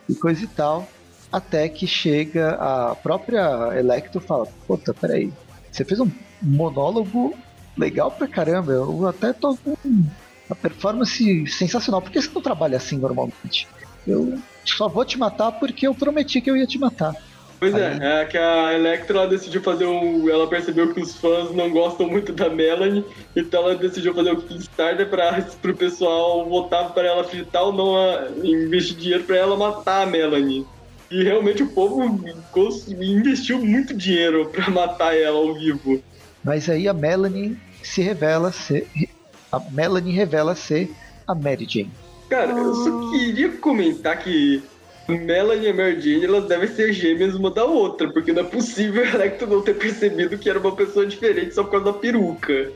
e 0.08 0.16
coisa 0.16 0.44
e 0.44 0.48
tal. 0.48 0.88
Até 1.32 1.70
que 1.70 1.86
chega 1.86 2.56
a 2.56 2.96
própria 2.96 3.78
Electro 3.78 4.20
fala: 4.20 4.48
Puta, 4.66 4.94
peraí, 4.94 5.32
você 5.72 5.86
fez 5.86 6.00
um 6.00 6.10
monólogo 6.42 7.36
legal 7.80 8.12
pra 8.12 8.28
caramba. 8.28 8.74
Eu 8.74 9.08
até 9.08 9.34
tô 9.34 9.56
com 9.56 9.76
uma 9.84 10.56
performance 10.62 11.48
sensacional. 11.48 12.02
Por 12.02 12.12
que 12.12 12.22
você 12.22 12.30
não 12.34 12.42
trabalha 12.42 12.78
assim 12.78 12.98
normalmente? 12.98 13.68
Eu 14.06 14.38
só 14.66 14.88
vou 14.88 15.06
te 15.06 15.18
matar 15.18 15.54
porque 15.54 15.88
eu 15.88 15.96
prometi 15.96 16.42
que 16.42 16.50
eu 16.50 16.58
ia 16.58 16.68
te 16.68 16.78
matar. 16.78 17.16
Pois 17.60 17.76
é, 17.76 17.88
Aí... 17.88 18.00
é, 18.02 18.22
é 18.22 18.26
que 18.26 18.38
a 18.38 18.74
Electra 18.74 19.28
decidiu 19.28 19.62
fazer 19.62 19.86
um. 19.86 20.30
Ela 20.30 20.48
percebeu 20.48 20.94
que 20.94 21.02
os 21.02 21.16
fãs 21.16 21.54
não 21.54 21.70
gostam 21.70 22.08
muito 22.08 22.32
da 22.32 22.50
Melanie, 22.50 23.04
então 23.36 23.64
ela 23.64 23.76
decidiu 23.76 24.14
fazer 24.14 24.32
um 24.32 24.40
Kickstarter 24.40 25.10
para 25.10 25.46
o 25.72 25.76
pessoal 25.76 26.48
votar 26.48 26.94
para 26.94 27.08
ela 27.08 27.24
fritar 27.24 27.64
ou 27.64 27.74
não 27.74 27.98
a, 27.98 28.30
investir 28.44 28.96
dinheiro 28.96 29.26
para 29.26 29.36
ela 29.36 29.58
matar 29.58 30.04
a 30.04 30.06
Melanie. 30.06 30.66
E 31.12 31.24
realmente 31.24 31.64
o 31.64 31.68
povo 31.68 32.02
investiu 33.02 33.60
muito 33.60 33.94
dinheiro 33.94 34.48
para 34.50 34.70
matar 34.70 35.18
ela 35.18 35.38
ao 35.38 35.54
vivo. 35.56 36.02
Mas 36.44 36.70
aí 36.70 36.88
a 36.88 36.94
Melanie 36.94 37.58
se 37.82 38.02
revela 38.02 38.52
ser. 38.52 38.88
A 39.52 39.60
Melanie 39.72 40.14
revela 40.14 40.56
ser 40.56 40.92
a 41.28 41.34
Mary 41.34 41.66
Jane. 41.68 41.92
Cara, 42.30 42.52
eu 42.52 42.76
só 42.76 43.10
queria 43.12 43.50
comentar 43.58 44.22
que 44.22 44.62
Melanie 45.08 45.70
e 45.70 45.74
Mary 45.74 46.00
Jane, 46.00 46.26
elas 46.26 46.48
devem 46.48 46.68
ser 46.68 46.94
gêmeas 46.94 47.34
uma 47.34 47.50
da 47.50 47.66
outra, 47.66 48.12
porque 48.12 48.32
não 48.32 48.44
é 48.44 48.46
possível 48.46 49.04
a 49.06 49.08
Electra 49.08 49.48
não 49.48 49.62
ter 49.62 49.76
percebido 49.76 50.38
que 50.38 50.50
era 50.50 50.60
uma 50.60 50.76
pessoa 50.76 51.06
diferente 51.06 51.56
só 51.56 51.64
por 51.64 51.72
causa 51.72 51.86
da 51.86 51.94
peruca. 51.94 52.72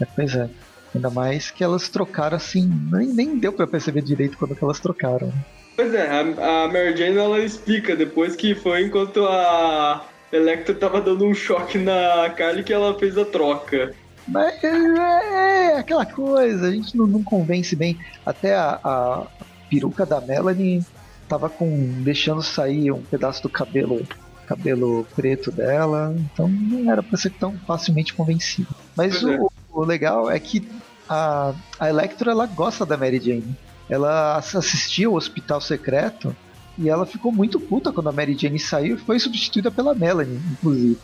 É, 0.00 0.04
pois 0.14 0.34
é. 0.34 0.48
Ainda 0.94 1.10
mais 1.10 1.50
que 1.50 1.62
elas 1.62 1.88
trocaram 1.90 2.36
assim, 2.36 2.70
nem, 2.90 3.08
nem 3.08 3.38
deu 3.38 3.52
para 3.52 3.66
perceber 3.66 4.00
direito 4.00 4.38
quando 4.38 4.56
elas 4.60 4.80
trocaram. 4.80 5.30
Pois 5.74 5.92
é, 5.92 6.08
a, 6.08 6.20
a 6.20 6.68
Mary 6.68 6.96
Jane 6.96 7.18
ela 7.18 7.38
explica 7.40 7.94
depois 7.94 8.34
que 8.34 8.54
foi 8.54 8.86
enquanto 8.86 9.26
a 9.26 10.06
Electra 10.32 10.74
tava 10.74 11.02
dando 11.02 11.26
um 11.26 11.34
choque 11.34 11.76
na 11.76 12.30
Carly 12.30 12.64
que 12.64 12.72
ela 12.72 12.98
fez 12.98 13.18
a 13.18 13.26
troca. 13.26 13.94
Mas 14.26 14.62
é, 14.62 14.68
é, 14.68 15.72
é 15.72 15.78
aquela 15.78 16.04
coisa, 16.04 16.66
a 16.66 16.70
gente 16.70 16.96
não, 16.96 17.06
não 17.06 17.22
convence 17.22 17.76
bem. 17.76 17.98
Até 18.24 18.54
a, 18.54 18.80
a 18.82 19.26
peruca 19.70 20.04
da 20.04 20.20
Melanie 20.20 20.84
tava 21.28 21.48
com 21.48 21.68
deixando 22.02 22.42
sair 22.42 22.92
um 22.92 23.02
pedaço 23.02 23.42
do 23.42 23.48
cabelo 23.48 24.06
cabelo 24.46 25.04
preto 25.16 25.50
dela, 25.50 26.14
então 26.16 26.48
não 26.48 26.90
era 26.90 27.02
para 27.02 27.18
ser 27.18 27.30
tão 27.30 27.58
facilmente 27.66 28.14
convencido. 28.14 28.68
Mas 28.94 29.20
o, 29.24 29.30
é. 29.30 29.38
o, 29.72 29.84
legal 29.84 30.30
é 30.30 30.38
que 30.38 30.66
a, 31.08 31.52
a 31.80 31.88
Electra 31.88 32.30
ela 32.30 32.46
gosta 32.46 32.86
da 32.86 32.96
Mary 32.96 33.18
Jane. 33.18 33.56
Ela 33.88 34.36
assistiu 34.36 35.10
ao 35.10 35.16
Hospital 35.16 35.60
Secreto 35.60 36.34
e 36.78 36.88
ela 36.88 37.04
ficou 37.04 37.32
muito 37.32 37.58
puta 37.58 37.92
quando 37.92 38.08
a 38.08 38.12
Mary 38.12 38.36
Jane 38.38 38.58
saiu 38.58 38.94
e 38.94 38.98
foi 38.98 39.18
substituída 39.18 39.70
pela 39.70 39.94
Melanie, 39.94 40.40
inclusive. 40.52 40.98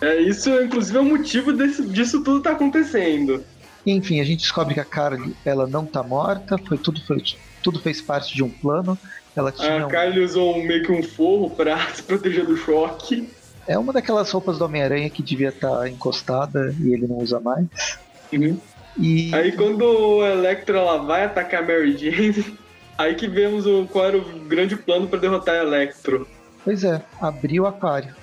É, 0.00 0.20
isso 0.20 0.50
inclusive 0.62 0.96
é 0.96 1.00
o 1.00 1.04
motivo 1.04 1.52
desse, 1.52 1.84
disso 1.86 2.22
tudo 2.22 2.40
tá 2.40 2.52
acontecendo. 2.52 3.44
Enfim, 3.84 4.20
a 4.20 4.24
gente 4.24 4.40
descobre 4.40 4.74
que 4.74 4.80
a 4.80 4.84
Carly 4.84 5.34
ela 5.44 5.66
não 5.66 5.84
tá 5.84 6.02
morta, 6.02 6.58
foi 6.58 6.76
tudo, 6.78 7.00
foi, 7.06 7.22
tudo 7.62 7.80
fez 7.80 8.00
parte 8.00 8.34
de 8.34 8.42
um 8.42 8.50
plano. 8.50 8.98
Ela 9.34 9.52
tinha 9.52 9.86
a 9.86 9.88
Kylie 9.88 10.24
usou 10.24 10.56
um, 10.56 10.64
meio 10.64 10.82
que 10.82 10.92
um 10.92 11.02
forro 11.02 11.50
pra 11.50 11.78
se 11.94 12.02
proteger 12.02 12.44
do 12.44 12.56
choque. 12.56 13.28
É 13.66 13.78
uma 13.78 13.92
daquelas 13.92 14.30
roupas 14.30 14.58
do 14.58 14.64
Homem-Aranha 14.64 15.10
que 15.10 15.22
devia 15.22 15.50
estar 15.50 15.70
tá 15.70 15.88
encostada 15.88 16.74
e 16.80 16.92
ele 16.92 17.06
não 17.06 17.18
usa 17.18 17.38
mais. 17.38 17.66
Uhum. 18.32 18.58
E... 18.98 19.32
Aí 19.34 19.52
quando 19.52 19.82
o 19.82 20.26
Electro 20.26 20.76
ela 20.76 20.98
vai 20.98 21.24
atacar 21.24 21.62
a 21.62 21.66
Mary 21.66 21.96
Jane, 21.96 22.58
aí 22.98 23.14
que 23.14 23.28
vemos 23.28 23.66
o, 23.66 23.86
qual 23.86 24.06
era 24.06 24.18
o 24.18 24.24
grande 24.40 24.76
plano 24.76 25.06
para 25.06 25.20
derrotar 25.20 25.54
a 25.54 25.62
Electro. 25.62 26.26
Pois 26.64 26.82
é, 26.82 27.00
abriu 27.20 27.62
o 27.62 27.66
aquário. 27.66 28.14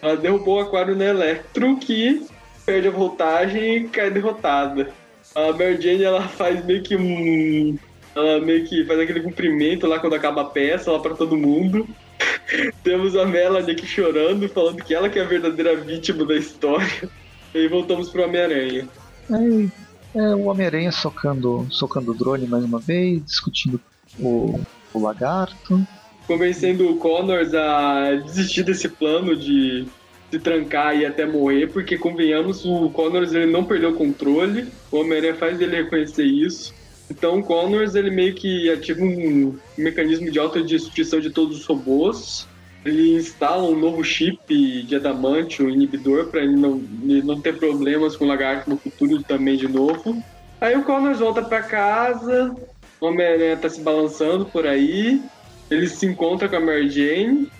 Ela 0.00 0.16
derrubou 0.16 0.58
o 0.58 0.60
aquário 0.60 0.96
no 0.96 1.02
Electro 1.02 1.76
que 1.76 2.26
perde 2.64 2.88
a 2.88 2.92
voltagem 2.92 3.76
e 3.76 3.88
cai 3.88 4.10
derrotada. 4.10 4.90
A 5.34 5.52
Mary 5.52 5.80
Jane 5.80 6.04
ela 6.04 6.22
faz 6.22 6.64
meio 6.64 6.82
que 6.82 6.96
um 6.96 7.78
ela 8.14 8.40
meio 8.40 8.64
que 8.66 8.84
faz 8.84 8.98
aquele 8.98 9.20
cumprimento 9.20 9.86
lá 9.86 9.98
quando 9.98 10.14
acaba 10.14 10.42
a 10.42 10.46
peça, 10.46 10.90
lá 10.90 10.98
pra 10.98 11.14
todo 11.14 11.36
mundo. 11.36 11.86
Temos 12.82 13.16
a 13.16 13.24
Melanie 13.24 13.72
aqui 13.72 13.86
chorando, 13.86 14.48
falando 14.48 14.82
que 14.82 14.94
ela 14.94 15.08
que 15.08 15.18
é 15.18 15.22
a 15.22 15.26
verdadeira 15.26 15.76
vítima 15.76 16.24
da 16.24 16.36
história. 16.36 17.08
E 17.54 17.58
aí 17.58 17.68
voltamos 17.68 18.08
pro 18.08 18.24
Homem-Aranha. 18.24 18.88
É, 19.30 20.18
é, 20.18 20.34
o 20.34 20.46
Homem-Aranha 20.46 20.90
socando, 20.90 21.66
socando 21.70 22.12
o 22.12 22.14
drone 22.14 22.46
mais 22.46 22.64
uma 22.64 22.78
vez, 22.78 23.24
discutindo 23.24 23.80
o, 24.18 24.60
o 24.92 25.00
lagarto. 25.00 25.86
Convencendo 26.28 26.90
o 26.90 26.96
Connors 26.96 27.54
a 27.54 28.16
desistir 28.16 28.62
desse 28.62 28.86
plano 28.86 29.34
de 29.34 29.86
se 30.30 30.38
trancar 30.38 30.94
e 30.94 31.06
até 31.06 31.24
morrer, 31.24 31.68
porque 31.68 31.96
convenhamos, 31.96 32.66
o 32.66 32.90
Connors 32.90 33.32
ele 33.32 33.50
não 33.50 33.64
perdeu 33.64 33.92
o 33.92 33.94
controle, 33.94 34.68
o 34.92 34.98
Homem-Aranha 34.98 35.34
faz 35.34 35.58
ele 35.58 35.74
reconhecer 35.74 36.24
isso. 36.24 36.74
Então 37.10 37.38
o 37.38 37.42
Connors 37.42 37.94
ele 37.94 38.10
meio 38.10 38.34
que 38.34 38.70
ativa 38.70 39.02
um 39.02 39.56
mecanismo 39.78 40.30
de 40.30 40.38
autodestruição 40.38 41.18
de 41.18 41.30
todos 41.30 41.60
os 41.60 41.66
robôs. 41.66 42.46
Ele 42.84 43.16
instala 43.16 43.62
um 43.62 43.78
novo 43.78 44.04
chip 44.04 44.82
de 44.82 44.94
adamante, 44.94 45.62
um 45.62 45.70
inibidor, 45.70 46.26
para 46.26 46.42
ele 46.42 46.56
não, 46.56 46.82
ele 47.04 47.22
não 47.22 47.40
ter 47.40 47.56
problemas 47.56 48.16
com 48.16 48.26
o 48.26 48.28
lagarto 48.28 48.68
no 48.68 48.76
futuro 48.76 49.22
também 49.22 49.56
de 49.56 49.66
novo. 49.66 50.22
Aí 50.60 50.76
o 50.76 50.84
Connors 50.84 51.20
volta 51.20 51.40
para 51.40 51.62
casa, 51.62 52.54
o 53.00 53.06
Homem-Aranha 53.06 53.56
tá 53.56 53.70
se 53.70 53.80
balançando 53.80 54.44
por 54.44 54.66
aí, 54.66 55.22
ele 55.70 55.88
se 55.88 56.06
encontra 56.06 56.48
com 56.48 56.56
a 56.56 56.60
Mary 56.60 56.88
Jane 56.88 57.50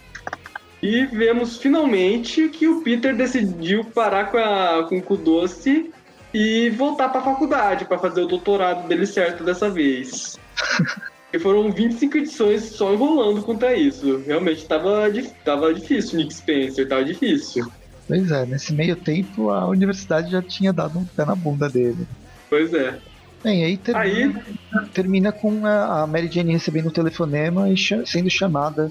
e 0.82 1.06
vemos 1.06 1.58
finalmente 1.58 2.48
que 2.48 2.68
o 2.68 2.82
Peter 2.82 3.14
decidiu 3.16 3.84
parar 3.84 4.30
com, 4.30 4.38
a, 4.38 4.86
com 4.88 4.98
o 4.98 5.02
cu 5.02 5.16
doce 5.16 5.90
e 6.32 6.70
voltar 6.70 7.08
para 7.08 7.20
a 7.20 7.24
faculdade 7.24 7.84
para 7.84 7.98
fazer 7.98 8.22
o 8.22 8.26
doutorado 8.26 8.86
dele 8.86 9.06
certo 9.06 9.42
dessa 9.42 9.68
vez. 9.70 10.38
e 11.32 11.38
foram 11.38 11.70
25 11.72 12.16
edições 12.18 12.62
só 12.64 12.92
enrolando 12.92 13.42
contra 13.42 13.74
isso. 13.74 14.22
Realmente 14.26 14.62
estava 14.62 15.10
tava 15.44 15.74
difícil, 15.74 16.18
Nick 16.18 16.34
Spencer, 16.34 16.84
estava 16.84 17.04
difícil. 17.04 17.70
Pois 18.06 18.30
é, 18.30 18.46
nesse 18.46 18.72
meio 18.72 18.96
tempo 18.96 19.50
a 19.50 19.66
universidade 19.66 20.30
já 20.30 20.40
tinha 20.40 20.72
dado 20.72 20.98
um 20.98 21.04
pé 21.04 21.24
na 21.24 21.34
bunda 21.34 21.68
dele. 21.68 22.06
Pois 22.48 22.72
é. 22.72 22.98
Bem, 23.42 23.64
aí 23.64 23.76
termina, 23.76 24.42
aí... 24.72 24.88
termina 24.92 25.32
com 25.32 25.64
a 25.64 26.06
Mary 26.06 26.28
Jane 26.30 26.52
recebendo 26.52 26.86
o 26.86 26.88
um 26.88 26.92
telefonema 26.92 27.68
e 27.68 27.76
sendo 27.76 28.28
chamada 28.28 28.90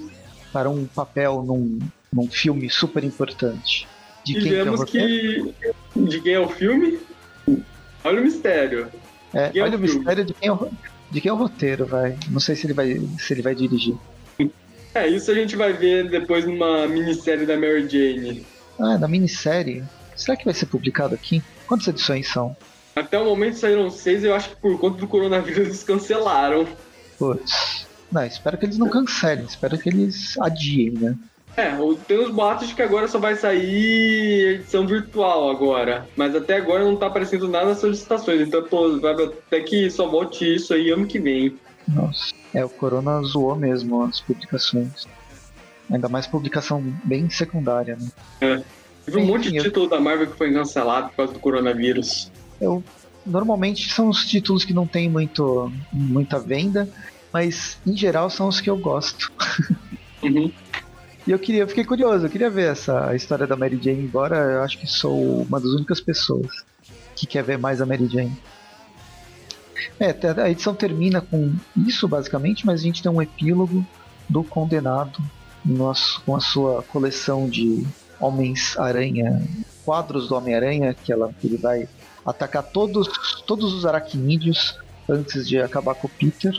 para 0.52 0.70
um 0.70 0.86
papel 0.86 1.42
num, 1.42 1.78
num 2.12 2.28
filme 2.28 2.70
super 2.70 3.04
importante. 3.04 3.86
De 4.24 4.34
quem 4.34 4.42
Digamos 4.42 4.84
que, 4.84 4.98
é 4.98 5.06
que... 5.06 5.54
De 5.96 6.20
quem 6.20 6.34
é 6.34 6.40
o 6.40 6.48
filme? 6.48 6.98
Olha 8.04 8.20
o 8.20 8.24
mistério. 8.24 8.88
É, 9.34 9.50
olha 9.60 9.76
o, 9.76 9.80
mistério 9.80 10.24
de 10.24 10.32
quem, 10.34 10.48
é 10.48 10.52
o, 10.52 10.70
de 11.10 11.20
quem 11.20 11.28
é 11.28 11.32
o 11.32 11.36
roteiro, 11.36 11.86
vai. 11.86 12.16
Não 12.30 12.40
sei 12.40 12.56
se 12.56 12.66
ele 12.66 12.74
vai, 12.74 13.00
se 13.18 13.34
ele 13.34 13.42
vai 13.42 13.54
dirigir. 13.54 13.94
É, 14.94 15.06
isso 15.06 15.30
a 15.30 15.34
gente 15.34 15.54
vai 15.54 15.72
ver 15.72 16.08
depois 16.08 16.46
numa 16.46 16.88
minissérie 16.88 17.44
da 17.46 17.56
Mary 17.56 17.88
Jane. 17.88 18.46
Ah, 18.78 18.96
na 18.96 19.06
minissérie? 19.06 19.84
Será 20.16 20.36
que 20.36 20.44
vai 20.44 20.54
ser 20.54 20.66
publicado 20.66 21.14
aqui? 21.14 21.42
Quantas 21.66 21.88
edições 21.88 22.26
são? 22.28 22.56
Até 22.98 23.18
o 23.18 23.24
momento 23.24 23.58
saíram 23.58 23.90
seis, 23.90 24.24
eu 24.24 24.34
acho 24.34 24.50
que 24.50 24.56
por 24.56 24.78
conta 24.78 24.98
do 24.98 25.06
coronavírus 25.06 25.66
eles 25.66 25.82
cancelaram. 25.82 26.66
Putz. 27.18 27.86
Não, 28.10 28.24
espero 28.24 28.56
que 28.56 28.64
eles 28.64 28.78
não 28.78 28.88
cancelem, 28.88 29.44
espero 29.44 29.78
que 29.78 29.88
eles 29.88 30.38
adiem, 30.38 30.92
né? 30.92 31.16
É, 31.56 31.76
tem 32.06 32.18
os 32.18 32.30
boatos 32.30 32.68
de 32.68 32.74
que 32.74 32.82
agora 32.82 33.08
só 33.08 33.18
vai 33.18 33.34
sair 33.34 34.54
edição 34.54 34.86
virtual 34.86 35.50
agora. 35.50 36.06
Mas 36.16 36.34
até 36.36 36.56
agora 36.56 36.84
não 36.84 36.96
tá 36.96 37.08
aparecendo 37.08 37.48
nada 37.48 37.66
nas 37.66 37.78
solicitações. 37.78 38.42
Então 38.42 38.62
tô, 38.62 39.00
vai 39.00 39.12
até 39.12 39.60
que 39.60 39.90
só 39.90 40.08
volte 40.08 40.54
isso 40.54 40.72
aí 40.72 40.90
ano 40.90 41.04
que 41.04 41.18
vem. 41.18 41.58
Nossa. 41.88 42.32
É, 42.54 42.64
o 42.64 42.68
Corona 42.68 43.20
zoou 43.22 43.56
mesmo 43.56 44.04
as 44.04 44.20
publicações. 44.20 45.08
Ainda 45.90 46.08
mais 46.08 46.28
publicação 46.28 46.80
bem 47.02 47.28
secundária, 47.28 47.96
né? 48.00 48.08
É. 48.40 48.62
Teve 49.04 49.18
um 49.18 49.26
monte 49.26 49.50
de 49.50 49.58
título 49.58 49.86
eu... 49.86 49.90
da 49.90 50.00
Marvel 50.00 50.28
que 50.28 50.36
foi 50.36 50.52
cancelado 50.52 51.08
por 51.08 51.16
causa 51.16 51.32
do 51.32 51.40
coronavírus. 51.40 52.30
Eu, 52.60 52.82
normalmente 53.24 53.92
são 53.92 54.08
os 54.08 54.26
títulos 54.26 54.64
que 54.64 54.74
não 54.74 54.86
tem 54.86 55.08
muito, 55.08 55.72
muita 55.92 56.38
venda, 56.38 56.88
mas 57.32 57.78
em 57.86 57.96
geral 57.96 58.30
são 58.30 58.48
os 58.48 58.60
que 58.60 58.70
eu 58.70 58.76
gosto. 58.76 59.32
Uhum. 60.20 60.50
E 61.24 61.30
eu 61.30 61.38
queria, 61.38 61.60
eu 61.60 61.68
fiquei 61.68 61.84
curioso, 61.84 62.26
eu 62.26 62.30
queria 62.30 62.50
ver 62.50 62.72
essa 62.72 63.10
a 63.10 63.14
história 63.14 63.46
da 63.46 63.54
Mary 63.54 63.78
Jane, 63.80 64.02
embora 64.02 64.36
eu 64.36 64.62
acho 64.62 64.76
que 64.78 64.86
sou 64.88 65.42
uma 65.42 65.60
das 65.60 65.70
únicas 65.70 66.00
pessoas 66.00 66.48
que 67.14 67.24
quer 67.24 67.44
ver 67.44 67.56
mais 67.56 67.80
a 67.80 67.86
Mary 67.86 68.08
Jane. 68.08 68.36
É, 70.00 70.10
a 70.42 70.50
edição 70.50 70.74
termina 70.74 71.20
com 71.20 71.54
isso 71.76 72.08
basicamente, 72.08 72.64
mas 72.66 72.80
a 72.80 72.82
gente 72.82 73.02
tem 73.02 73.12
um 73.12 73.22
epílogo 73.22 73.86
do 74.28 74.42
condenado 74.42 75.22
nosso, 75.64 76.22
com 76.22 76.34
a 76.34 76.40
sua 76.40 76.82
coleção 76.82 77.48
de 77.48 77.86
Homens-Aranha, 78.18 79.42
quadros 79.88 80.28
do 80.28 80.34
Homem-Aranha, 80.34 80.92
que 80.92 81.10
ela, 81.10 81.32
ele 81.42 81.56
vai 81.56 81.88
atacar 82.26 82.62
todos, 82.62 83.08
todos 83.46 83.72
os 83.72 83.86
aracnídeos 83.86 84.78
antes 85.08 85.48
de 85.48 85.58
acabar 85.58 85.94
com 85.94 86.06
o 86.06 86.10
Peter. 86.10 86.54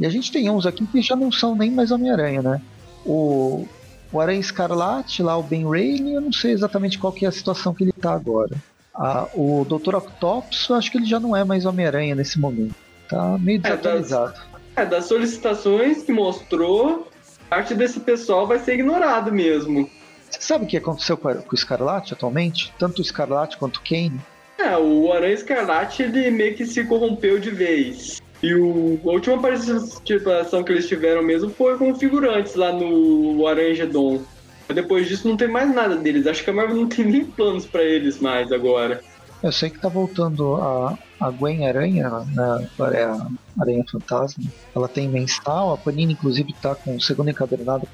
E 0.00 0.04
a 0.04 0.10
gente 0.10 0.32
tem 0.32 0.50
uns 0.50 0.66
aqui 0.66 0.84
que 0.84 1.00
já 1.00 1.14
não 1.14 1.30
são 1.30 1.54
nem 1.54 1.70
mais 1.70 1.92
Homem-Aranha, 1.92 2.42
né? 2.42 2.60
O, 3.06 3.68
o 4.12 4.20
Aranha 4.20 4.40
Escarlate, 4.40 5.22
lá 5.22 5.36
o 5.36 5.44
Ben 5.44 5.64
Reilly, 5.70 6.14
eu 6.14 6.20
não 6.20 6.32
sei 6.32 6.50
exatamente 6.50 6.98
qual 6.98 7.12
que 7.12 7.24
é 7.24 7.28
a 7.28 7.32
situação 7.32 7.72
que 7.72 7.84
ele 7.84 7.92
tá 7.92 8.12
agora. 8.12 8.56
Ah, 8.92 9.28
o 9.32 9.64
Dr. 9.64 9.94
Octopus, 9.94 10.68
eu 10.68 10.74
acho 10.74 10.90
que 10.90 10.98
ele 10.98 11.06
já 11.06 11.20
não 11.20 11.36
é 11.36 11.44
mais 11.44 11.64
Homem-Aranha 11.64 12.16
nesse 12.16 12.40
momento. 12.40 12.74
Tá 13.08 13.38
meio 13.38 13.60
desatualizado. 13.60 14.34
É 14.74 14.84
das, 14.84 14.86
é, 14.86 14.86
das 14.86 15.04
solicitações 15.04 16.02
que 16.02 16.12
mostrou, 16.12 17.06
parte 17.48 17.76
desse 17.76 18.00
pessoal 18.00 18.44
vai 18.44 18.58
ser 18.58 18.74
ignorado 18.74 19.30
mesmo. 19.30 19.88
Você 20.32 20.40
sabe 20.40 20.64
o 20.64 20.68
que 20.68 20.76
aconteceu 20.78 21.16
com 21.16 21.28
o 21.28 21.54
Escarlate 21.54 22.14
atualmente? 22.14 22.72
Tanto 22.78 23.00
o 23.00 23.02
Escarlate 23.02 23.58
quanto 23.58 23.76
o 23.76 23.82
Kane? 23.82 24.18
É, 24.58 24.76
o 24.78 25.12
Aranha 25.12 25.34
Escarlate 25.34 26.02
ele 26.02 26.30
meio 26.30 26.54
que 26.54 26.64
se 26.64 26.84
corrompeu 26.84 27.38
de 27.38 27.50
vez. 27.50 28.20
E 28.42 28.54
o, 28.54 28.98
a 29.04 29.10
última 29.10 29.40
participação 29.40 30.64
que 30.64 30.72
eles 30.72 30.88
tiveram 30.88 31.22
mesmo 31.22 31.50
foi 31.50 31.76
com 31.76 31.94
figurantes 31.94 32.54
lá 32.54 32.72
no 32.72 33.46
Aranha 33.46 33.74
Gedon. 33.74 34.22
Depois 34.74 35.06
disso 35.06 35.28
não 35.28 35.36
tem 35.36 35.48
mais 35.48 35.72
nada 35.72 35.96
deles. 35.96 36.26
Acho 36.26 36.42
que 36.42 36.50
a 36.50 36.52
Marvel 36.52 36.76
não 36.76 36.88
tem 36.88 37.04
nem 37.04 37.24
planos 37.24 37.66
para 37.66 37.82
eles 37.82 38.18
mais 38.18 38.50
agora. 38.50 39.02
Eu 39.42 39.52
sei 39.52 39.68
que 39.68 39.78
tá 39.78 39.88
voltando 39.88 40.54
a, 40.54 40.96
a 41.20 41.30
Gwen 41.30 41.66
Aranha, 41.66 42.08
né? 42.32 42.68
É 42.94 43.02
a 43.02 43.26
Aranha 43.60 43.84
Fantasma. 43.90 44.44
Ela 44.74 44.88
tem 44.88 45.08
mensal, 45.08 45.74
a 45.74 45.76
Panini 45.76 46.14
inclusive 46.14 46.54
tá 46.62 46.74
com 46.74 46.96
o 46.96 47.00
segundo 47.00 47.28
encadernado 47.30 47.86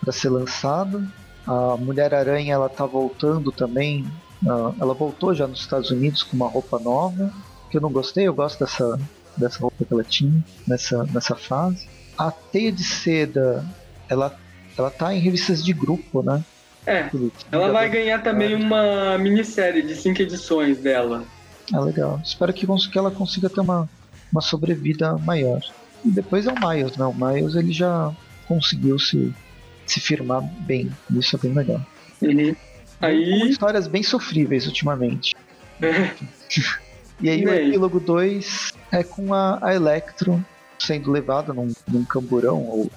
para 0.00 0.12
ser 0.12 0.28
lançado. 0.28 1.02
A 1.46 1.76
Mulher 1.76 2.14
Aranha 2.14 2.54
ela 2.54 2.68
tá 2.68 2.86
voltando 2.86 3.50
também. 3.50 4.04
Uh, 4.42 4.74
ela 4.80 4.94
voltou 4.94 5.34
já 5.34 5.46
nos 5.46 5.60
Estados 5.60 5.90
Unidos 5.90 6.22
com 6.22 6.36
uma 6.36 6.48
roupa 6.48 6.78
nova, 6.78 7.32
que 7.70 7.76
eu 7.76 7.80
não 7.80 7.90
gostei, 7.90 8.26
eu 8.26 8.34
gosto 8.34 8.58
dessa, 8.60 8.98
dessa 9.36 9.60
roupa 9.60 9.84
que 9.84 9.92
ela 9.92 10.04
tinha 10.04 10.44
nessa, 10.66 11.04
nessa 11.04 11.36
fase. 11.36 11.88
A 12.18 12.30
Teia 12.30 12.72
de 12.72 12.84
Seda, 12.84 13.64
ela, 14.08 14.36
ela 14.76 14.90
tá 14.90 15.14
em 15.14 15.20
revistas 15.20 15.64
de 15.64 15.72
grupo, 15.72 16.22
né? 16.22 16.44
É, 16.84 17.08
ela 17.52 17.70
vai 17.70 17.88
ganhar 17.88 18.22
também 18.22 18.56
uma 18.56 19.16
minissérie 19.16 19.82
de 19.82 19.94
cinco 19.94 20.20
edições 20.20 20.78
dela. 20.78 21.24
É 21.72 21.78
legal. 21.78 22.20
Espero 22.24 22.52
que, 22.52 22.66
que 22.66 22.98
ela 22.98 23.10
consiga 23.10 23.48
ter 23.48 23.60
uma, 23.60 23.88
uma 24.32 24.40
sobrevida 24.40 25.16
maior. 25.18 25.60
E 26.04 26.10
depois 26.10 26.46
é 26.46 26.52
o 26.52 26.68
Miles, 26.68 26.96
né? 26.96 27.04
O 27.04 27.14
Miles 27.14 27.54
ele 27.54 27.72
já 27.72 28.12
conseguiu 28.48 28.98
se 28.98 29.32
se 29.86 30.00
firmar 30.00 30.42
bem. 30.60 30.90
Isso 31.10 31.36
é 31.36 31.38
bem 31.38 31.52
legal. 31.52 31.80
Uhum. 32.20 32.54
Aí... 33.00 33.40
Com 33.40 33.46
histórias 33.46 33.86
bem 33.88 34.02
sofríveis 34.02 34.66
ultimamente. 34.66 35.34
e 37.20 37.28
aí 37.28 37.44
o 37.44 37.52
epílogo 37.52 37.98
2 37.98 38.72
é 38.92 39.02
com 39.02 39.34
a, 39.34 39.58
a 39.60 39.74
Electro 39.74 40.44
sendo 40.78 41.10
levada 41.10 41.52
num, 41.52 41.72
num 41.88 42.04
camburão, 42.04 42.60
ou 42.62 42.90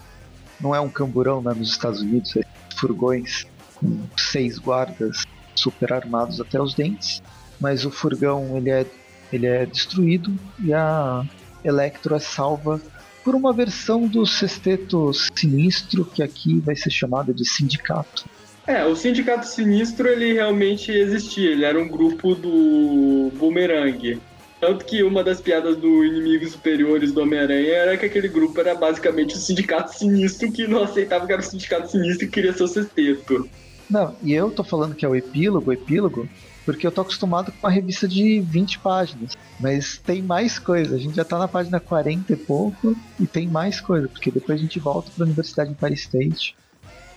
não 0.59 0.73
é 0.73 0.79
um 0.79 0.89
camburão 0.89 1.41
né, 1.41 1.53
nos 1.53 1.69
Estados 1.69 2.01
Unidos, 2.01 2.35
é 2.35 2.41
furgões 2.75 3.45
com 3.75 3.99
seis 4.17 4.57
guardas 4.57 5.23
super 5.55 5.93
armados 5.93 6.41
até 6.41 6.59
os 6.59 6.73
dentes, 6.73 7.21
mas 7.59 7.85
o 7.85 7.91
furgão 7.91 8.57
ele 8.57 8.69
é, 8.69 8.85
ele 9.31 9.45
é 9.45 9.65
destruído 9.65 10.33
e 10.59 10.73
a 10.73 11.23
Electro 11.63 12.15
é 12.15 12.19
salva 12.19 12.81
por 13.25 13.33
uma 13.33 13.51
versão 13.51 14.07
do 14.07 14.23
Sexteto 14.23 15.11
Sinistro, 15.35 16.05
que 16.05 16.21
aqui 16.21 16.59
vai 16.59 16.75
ser 16.75 16.91
chamado 16.91 17.33
de 17.33 17.43
Sindicato. 17.43 18.29
É, 18.67 18.85
o 18.85 18.95
Sindicato 18.95 19.47
Sinistro 19.47 20.07
ele 20.07 20.33
realmente 20.33 20.91
existia, 20.91 21.49
ele 21.49 21.65
era 21.65 21.79
um 21.79 21.87
grupo 21.87 22.35
do 22.35 23.31
Boomerang. 23.35 24.21
Tanto 24.61 24.85
que 24.85 25.03
uma 25.03 25.23
das 25.23 25.41
piadas 25.41 25.75
do 25.75 26.05
Inimigos 26.05 26.51
Superiores 26.51 27.11
do 27.11 27.21
Homem-Aranha 27.21 27.73
era 27.73 27.97
que 27.97 28.05
aquele 28.05 28.27
grupo 28.27 28.59
era 28.59 28.75
basicamente 28.75 29.35
o 29.35 29.37
Sindicato 29.37 29.95
Sinistro 29.95 30.51
que 30.51 30.67
não 30.67 30.83
aceitava 30.83 31.25
que 31.25 31.33
era 31.33 31.41
o 31.41 31.45
Sindicato 31.45 31.91
Sinistro 31.91 32.25
e 32.25 32.29
queria 32.29 32.53
ser 32.53 32.63
o 32.63 32.67
sexteto. 32.67 33.49
Não, 33.89 34.15
e 34.23 34.33
eu 34.33 34.51
tô 34.51 34.63
falando 34.63 34.95
que 34.95 35.05
é 35.05 35.09
o 35.09 35.15
epílogo, 35.15 35.69
o 35.69 35.73
epílogo, 35.73 36.27
porque 36.65 36.85
eu 36.85 36.91
tô 36.91 37.01
acostumado 37.01 37.51
com 37.51 37.67
uma 37.67 37.71
revista 37.71 38.07
de 38.07 38.39
20 38.39 38.79
páginas. 38.79 39.37
Mas 39.59 39.97
tem 39.97 40.21
mais 40.21 40.59
coisa, 40.59 40.95
a 40.95 40.97
gente 40.97 41.15
já 41.15 41.23
tá 41.23 41.37
na 41.37 41.47
página 41.47 41.79
40 41.79 42.33
e 42.33 42.35
pouco 42.35 42.95
e 43.19 43.27
tem 43.27 43.47
mais 43.47 43.79
coisa, 43.79 44.07
porque 44.07 44.31
depois 44.31 44.59
a 44.59 44.61
gente 44.61 44.79
volta 44.79 45.11
para 45.15 45.23
a 45.23 45.27
Universidade 45.27 45.71
em 45.71 45.75
Paris 45.75 46.01
State. 46.01 46.55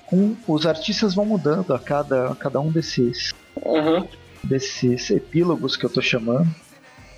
Com, 0.06 0.36
os 0.46 0.66
artistas 0.66 1.14
vão 1.14 1.24
mudando 1.24 1.74
a 1.74 1.78
cada, 1.78 2.32
a 2.32 2.34
cada 2.34 2.60
um 2.60 2.70
desses, 2.70 3.34
uhum. 3.62 4.06
desses 4.44 5.10
epílogos 5.10 5.76
que 5.76 5.84
eu 5.84 5.90
tô 5.90 6.00
chamando. 6.00 6.48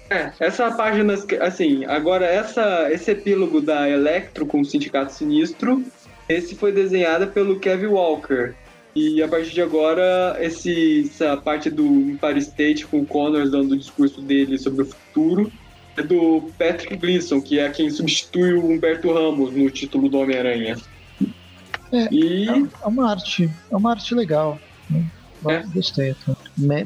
É, 0.09 0.33
essa 0.41 0.73
página, 0.73 1.15
assim, 1.41 1.85
agora 1.85 2.27
essa, 2.27 2.91
esse 2.91 3.13
epílogo 3.13 3.61
da 3.61 3.89
Electro 3.89 4.45
com 4.45 4.61
o 4.61 4.65
Sindicato 4.65 5.13
Sinistro, 5.13 5.85
esse 6.29 6.57
foi 6.57 6.73
desenhado 6.73 7.29
pelo 7.29 7.61
Kevin 7.61 7.87
Walker. 7.87 8.55
E 8.95 9.23
a 9.23 9.29
partir 9.29 9.53
de 9.53 9.63
agora, 9.63 10.37
esse, 10.41 11.09
essa 11.09 11.37
parte 11.37 11.71
do 11.71 11.85
Empire 11.85 12.39
State 12.39 12.87
com 12.87 13.01
o 13.01 13.07
Connors 13.07 13.51
dando 13.51 13.73
o 13.73 13.79
discurso 13.79 14.21
dele 14.21 14.59
sobre 14.59 14.83
o 14.83 14.87
futuro 14.87 15.53
é 15.97 16.03
do 16.03 16.51
Patrick 16.59 16.97
Gleason, 16.97 17.41
que 17.41 17.59
é 17.59 17.69
quem 17.69 17.91
substitui 17.91 18.55
o 18.55 18.67
Humberto 18.67 19.13
Ramos 19.13 19.53
no 19.53 19.71
título 19.71 20.09
do 20.09 20.19
Homem-Aranha. 20.19 20.77
É, 21.93 22.09
e... 22.13 22.49
é 22.49 22.87
uma 22.87 23.11
arte, 23.11 23.51
é 23.71 23.77
uma 23.77 23.91
arte 23.91 24.15
legal. 24.15 24.59
Né? 24.89 25.05
É. 25.47 25.63
Gostei. 25.75 26.15
Tá? 26.27 26.37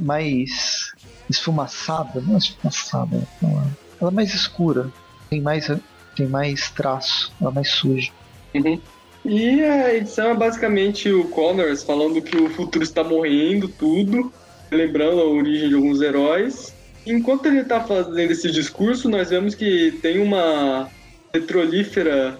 Mais 0.00 0.92
esfumaçada, 1.28 2.20
não 2.20 2.34
é 2.34 2.38
esfumaçada, 2.38 3.28
ela 3.42 4.10
é 4.10 4.14
mais 4.14 4.34
escura, 4.34 4.90
tem 5.30 5.40
mais, 5.40 5.70
tem 6.14 6.26
mais 6.26 6.70
traço, 6.70 7.32
ela 7.40 7.50
é 7.50 7.54
mais 7.54 7.70
suja. 7.70 8.12
Uhum. 8.54 8.80
E 9.24 9.64
a 9.64 9.94
edição 9.94 10.32
é 10.32 10.34
basicamente 10.34 11.10
o 11.10 11.24
Connors 11.28 11.82
falando 11.82 12.20
que 12.20 12.36
o 12.36 12.50
futuro 12.50 12.84
está 12.84 13.02
morrendo, 13.02 13.68
tudo, 13.68 14.30
lembrando 14.70 15.20
a 15.20 15.24
origem 15.24 15.70
de 15.70 15.74
alguns 15.74 16.02
heróis. 16.02 16.74
Enquanto 17.06 17.46
ele 17.46 17.60
está 17.60 17.80
fazendo 17.80 18.30
esse 18.30 18.50
discurso, 18.50 19.08
nós 19.08 19.30
vemos 19.30 19.54
que 19.54 19.92
tem 20.02 20.20
uma 20.20 20.90
petrolífera 21.32 22.38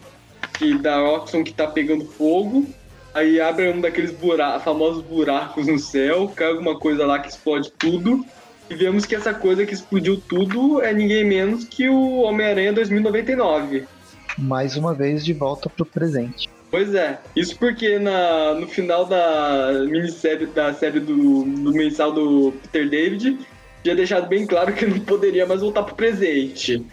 que, 0.58 0.76
da 0.76 1.02
Oxon 1.02 1.42
que 1.42 1.52
está 1.52 1.66
pegando 1.66 2.04
fogo. 2.04 2.66
Aí 3.14 3.40
abre 3.40 3.70
um 3.70 3.80
daqueles 3.80 4.10
bura 4.10 4.58
famosos 4.60 5.02
buracos 5.02 5.66
no 5.66 5.78
céu, 5.78 6.30
cai 6.34 6.48
alguma 6.48 6.78
coisa 6.78 7.06
lá 7.06 7.18
que 7.18 7.28
explode 7.28 7.72
tudo. 7.78 8.24
E 8.68 8.74
vemos 8.74 9.06
que 9.06 9.14
essa 9.14 9.32
coisa 9.32 9.64
que 9.64 9.72
explodiu 9.72 10.20
tudo 10.20 10.82
é 10.82 10.92
ninguém 10.92 11.24
menos 11.24 11.64
que 11.64 11.88
o 11.88 12.22
Homem-Aranha 12.22 12.72
2099. 12.72 13.86
Mais 14.36 14.76
uma 14.76 14.92
vez 14.92 15.24
de 15.24 15.32
volta 15.32 15.70
pro 15.70 15.86
presente. 15.86 16.53
Pois 16.74 16.92
é. 16.92 17.20
Isso 17.37 17.56
porque 17.56 18.00
na, 18.00 18.52
no 18.54 18.66
final 18.66 19.06
da 19.06 19.84
minissérie, 19.88 20.44
da 20.46 20.74
série 20.74 20.98
do, 20.98 21.44
do 21.44 21.72
mensal 21.72 22.10
do 22.10 22.52
Peter 22.62 22.90
David, 22.90 23.38
tinha 23.80 23.94
deixado 23.94 24.26
bem 24.26 24.44
claro 24.44 24.72
que 24.74 24.84
não 24.84 24.98
poderia 24.98 25.46
mais 25.46 25.60
voltar 25.60 25.84
pro 25.84 25.94
presente. 25.94 26.84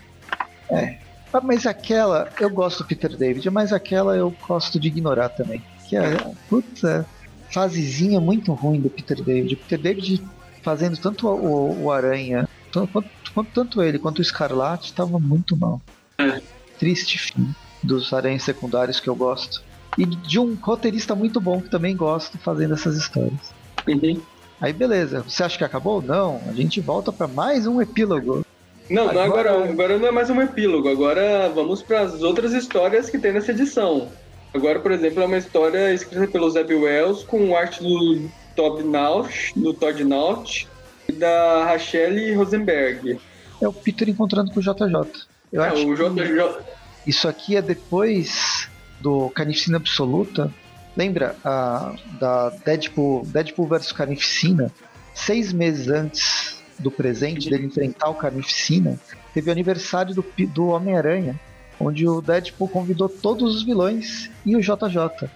É. 0.70 1.00
Ah, 1.34 1.41
mas 1.41 1.65
aquela, 1.65 2.30
eu 2.39 2.52
gosto 2.52 2.84
do 2.84 2.89
Peter 2.89 3.17
David, 3.17 3.50
mas 3.50 3.74
aquela 3.74 4.15
eu 4.15 4.30
gosto 4.48 4.80
de 4.80 4.88
ignorar 4.88 5.30
também. 5.30 5.63
Que 5.89 5.98
é, 5.98 6.15
puta, 6.48 7.04
fasezinha 7.50 8.22
muito 8.22 8.54
ruim 8.54 8.80
do 8.80 8.89
Peter 8.91 9.20
David. 9.20 9.56
O 9.56 9.58
Peter 9.58 9.80
David 9.80 10.22
fazendo 10.62 10.96
tanto 10.98 11.28
o, 11.28 11.86
o 11.86 11.91
Aranha, 11.91 12.48
tanto, 12.72 13.04
tanto 13.52 13.82
ele 13.82 13.98
quanto 13.98 14.20
o 14.20 14.22
Escarlate, 14.22 14.92
estava 14.92 15.17
muito 15.17 15.58
mal. 15.58 15.82
É. 16.19 16.40
Triste 16.77 17.17
fim 17.17 17.56
dos 17.82 18.13
aranhas 18.13 18.44
secundários 18.44 19.00
que 19.00 19.08
eu 19.08 19.15
gosto 19.15 19.71
e 19.98 20.06
de 20.06 20.39
um 20.39 20.56
roteirista 20.56 21.15
muito 21.15 21.39
bom 21.39 21.62
que 21.62 21.69
também 21.69 21.96
gosto 21.96 22.37
fazendo 22.37 22.73
essas 22.73 22.96
histórias. 22.96 23.54
Uhum. 23.87 24.21
Aí 24.60 24.71
beleza, 24.71 25.21
você 25.21 25.44
acha 25.44 25.58
que 25.58 25.63
acabou? 25.63 26.02
Não, 26.02 26.39
a 26.48 26.54
gente 26.54 26.79
volta 26.79 27.12
para 27.12 27.27
mais 27.27 27.65
um 27.65 27.81
epílogo. 27.81 28.46
Não, 28.89 29.10
agora... 29.10 29.15
Não, 29.15 29.23
agora, 29.23 29.69
agora 29.69 30.00
não 30.00 30.08
é 30.08 30.12
mais 30.12 30.29
um 30.29 30.42
epílogo, 30.42 30.89
agora 30.89 31.50
vamos 31.50 31.81
para 31.81 32.02
as 32.02 32.21
outras 32.21 32.54
histórias 32.54 33.10
que 33.10 33.17
tem 33.17 33.31
nessa 33.31 33.52
edição. 33.52 34.10
Agora, 34.54 34.79
por 34.79 34.92
exemplo, 34.92 35.23
é 35.23 35.25
uma 35.25 35.37
história 35.37 35.94
escrita 35.94 36.27
pelo 36.27 36.50
Zeb 36.50 36.73
Wells 36.73 37.23
com 37.23 37.56
arte 37.56 37.81
do 37.81 38.29
Todd 38.56 38.83
Naut, 38.83 39.54
do 39.56 39.73
Todd 39.73 40.04
Naut 40.04 40.67
e 41.08 41.13
da 41.13 41.63
Rachelle 41.65 42.33
Rosenberg. 42.33 43.19
É 43.62 43.67
o 43.67 43.71
Peter 43.71 44.10
encontrando 44.10 44.52
com 44.52 44.60
o 44.60 44.63
JJ. 44.63 45.25
Eu 45.54 45.63
é, 45.63 45.69
acho 45.69 45.87
o 45.87 45.96
JJ. 45.96 46.63
Isso 47.08 47.27
aqui 47.27 47.56
é 47.56 47.62
depois 47.62 48.69
do 49.02 49.29
Carnificina 49.29 49.77
Absoluta, 49.77 50.52
Lembra 50.95 51.35
a, 51.43 51.95
da 52.19 52.49
Deadpool, 52.65 53.25
Deadpool 53.25 53.67
vs 53.67 53.91
Carnificina? 53.91 54.71
Seis 55.13 55.54
meses 55.54 55.87
antes 55.87 56.62
do 56.79 56.89
presente 56.89 57.49
dele 57.49 57.67
enfrentar 57.67 58.10
o 58.10 58.15
Carnificina, 58.15 58.99
teve 59.33 59.49
o 59.49 59.52
aniversário 59.52 60.15
do, 60.15 60.25
do 60.47 60.67
Homem-Aranha, 60.67 61.39
onde 61.79 62.08
o 62.08 62.21
Deadpool 62.21 62.67
convidou 62.67 63.08
todos 63.08 63.56
os 63.56 63.63
vilões 63.63 64.29
e 64.45 64.56
o 64.56 64.62
JJ. 64.62 65.29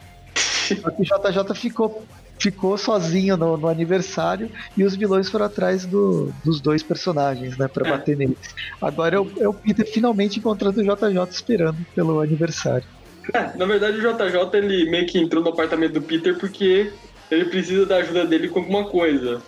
Que 0.68 0.74
o 0.74 1.04
JJ 1.04 1.56
ficou, 1.56 2.04
ficou 2.40 2.78
sozinho 2.78 3.38
no, 3.38 3.56
no 3.56 3.68
aniversário 3.68 4.50
e 4.76 4.84
os 4.84 4.96
vilões 4.96 5.30
foram 5.30 5.46
atrás 5.46 5.86
do, 5.86 6.34
dos 6.44 6.60
dois 6.60 6.82
personagens, 6.82 7.58
né, 7.58 7.68
pra 7.68 7.88
é. 7.88 7.92
bater 7.92 8.18
neles. 8.18 8.38
Agora 8.82 9.18
é 9.18 9.44
é 9.44 9.48
o 9.48 9.54
Peter 9.54 9.86
finalmente 9.86 10.40
encontrando 10.40 10.82
o 10.82 10.84
JJ 10.84 11.30
esperando 11.30 11.78
pelo 11.94 12.20
aniversário. 12.22 12.88
É, 13.34 13.52
na 13.58 13.66
verdade 13.66 13.98
o 13.98 14.02
JJ 14.02 14.50
ele 14.54 14.90
meio 14.90 15.06
que 15.06 15.20
entrou 15.20 15.44
no 15.44 15.50
apartamento 15.50 15.94
do 15.94 16.02
Peter 16.02 16.38
porque 16.38 16.92
ele 17.30 17.46
precisa 17.46 17.86
da 17.86 17.98
ajuda 17.98 18.26
dele 18.26 18.50
com 18.50 18.60
alguma 18.60 18.86
coisa. 18.86 19.42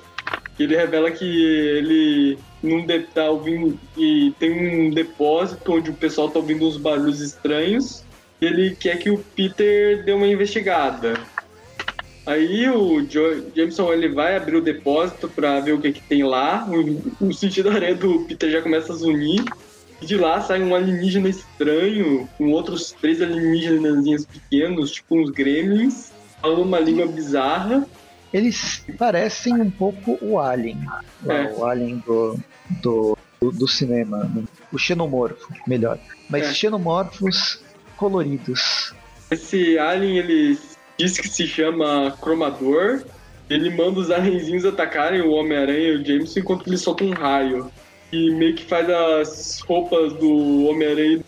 Ele 0.59 0.75
revela 0.75 1.11
que 1.11 1.25
ele 1.25 2.39
não 2.63 2.85
tá 3.13 3.29
ouvindo 3.29 3.79
e 3.95 4.33
tem 4.39 4.87
um 4.87 4.89
depósito 4.89 5.73
onde 5.73 5.91
o 5.91 5.93
pessoal 5.93 6.29
tá 6.29 6.39
ouvindo 6.39 6.67
uns 6.67 6.77
barulhos 6.77 7.21
estranhos. 7.21 8.03
E 8.41 8.45
ele 8.45 8.75
quer 8.75 8.97
que 8.97 9.09
o 9.09 9.19
Peter 9.19 10.03
dê 10.03 10.13
uma 10.13 10.27
investigada. 10.27 11.19
Aí 12.25 12.69
o 12.69 13.07
Jameson 13.55 13.93
ele 13.93 14.09
vai 14.09 14.35
abrir 14.35 14.57
o 14.57 14.61
depósito 14.61 15.29
para 15.29 15.59
ver 15.61 15.73
o 15.73 15.79
que, 15.79 15.93
que 15.93 16.01
tem 16.01 16.23
lá. 16.23 16.67
O, 16.67 17.27
o 17.27 17.33
sentido 17.33 17.69
da 17.69 17.75
areia 17.75 17.95
do 17.95 18.25
Peter 18.25 18.51
já 18.51 18.61
começa 18.61 18.91
a 18.91 18.95
zunir. 18.95 19.43
E 20.01 20.05
de 20.05 20.15
lá 20.15 20.41
sai 20.41 20.61
um 20.61 20.75
alienígena 20.75 21.29
estranho, 21.29 22.29
com 22.37 22.51
outros 22.51 22.91
três 22.91 23.21
alienígenas 23.21 24.25
pequenos, 24.25 24.91
tipo 24.91 25.19
uns 25.19 25.31
gremlins, 25.31 26.11
falando 26.41 26.61
uma 26.61 26.79
língua 26.79 27.07
bizarra. 27.07 27.85
Eles 28.31 28.85
parecem 28.97 29.53
um 29.59 29.71
pouco 29.71 30.17
o 30.21 30.39
Alien, 30.39 30.79
é. 31.27 31.53
o 31.53 31.65
Alien 31.65 32.03
do, 32.05 32.37
do, 32.83 33.17
do, 33.41 33.67
cinema, 33.67 34.25
né? 34.25 34.43
o 34.71 34.77
xenomorfo, 34.77 35.47
melhor. 35.65 35.97
Mas 36.29 36.43
é. 36.43 36.53
xenomorfos 36.53 37.61
coloridos. 37.95 38.93
Esse 39.31 39.79
Alien, 39.79 40.17
ele 40.17 40.59
diz 40.97 41.17
que 41.17 41.27
se 41.27 41.47
chama 41.47 42.15
Cromador. 42.21 43.03
Ele 43.49 43.69
manda 43.69 44.01
os 44.01 44.11
alienzinhos 44.11 44.65
atacarem 44.65 45.21
o 45.21 45.31
Homem-Aranha 45.31 45.87
e 45.87 45.95
o 45.95 46.05
Jameson 46.05 46.41
enquanto 46.41 46.67
ele 46.67 46.77
solta 46.77 47.05
um 47.05 47.13
raio 47.13 47.71
e 48.11 48.31
meio 48.31 48.55
que 48.55 48.65
faz 48.65 48.89
as 48.89 49.59
roupas 49.61 50.13
do 50.13 50.65
Homem-Aranha 50.65 51.21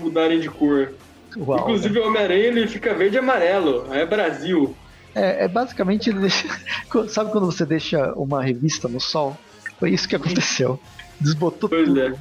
mudarem 0.00 0.40
de 0.40 0.48
cor. 0.48 0.92
Uau, 1.36 1.60
Inclusive 1.60 1.94
né? 1.94 2.00
o 2.00 2.08
Homem-Aranha 2.08 2.44
ele 2.44 2.66
fica 2.66 2.94
verde 2.94 3.16
e 3.16 3.18
amarelo, 3.18 3.92
é 3.92 4.04
Brasil. 4.06 4.74
É, 5.14 5.44
é 5.44 5.48
basicamente, 5.48 6.12
deixa... 6.12 6.48
sabe 7.08 7.30
quando 7.30 7.46
você 7.46 7.66
deixa 7.66 8.12
uma 8.14 8.42
revista 8.42 8.88
no 8.88 9.00
sol? 9.00 9.36
Foi 9.78 9.90
isso 9.90 10.08
que 10.08 10.16
aconteceu. 10.16 10.80
Desbotou 11.20 11.68
pois 11.68 11.86
tudo. 11.86 12.00
É. 12.00 12.14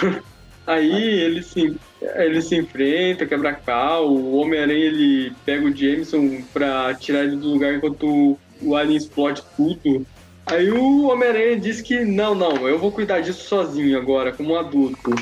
Aí 0.66 1.20
ele 1.20 1.42
se, 1.42 1.76
ele 2.00 2.40
se 2.42 2.56
enfrenta, 2.56 3.26
quebra 3.26 3.54
cal, 3.54 4.08
o 4.08 4.36
Homem-Aranha 4.36 4.84
ele 4.84 5.32
pega 5.44 5.66
o 5.66 5.74
Jameson 5.74 6.42
pra 6.52 6.94
tirar 6.94 7.24
ele 7.24 7.36
do 7.36 7.48
lugar 7.48 7.74
enquanto 7.74 8.38
o 8.62 8.76
Alien 8.76 8.96
explode 8.96 9.42
tudo. 9.56 10.06
Aí 10.50 10.68
o 10.68 11.06
Homem-Aranha 11.06 11.60
disse 11.60 11.80
que 11.80 12.04
não, 12.04 12.34
não, 12.34 12.68
eu 12.68 12.76
vou 12.76 12.90
cuidar 12.90 13.20
disso 13.20 13.44
sozinho 13.44 13.96
agora, 13.96 14.32
como 14.32 14.54
um 14.54 14.58
adulto. 14.58 15.14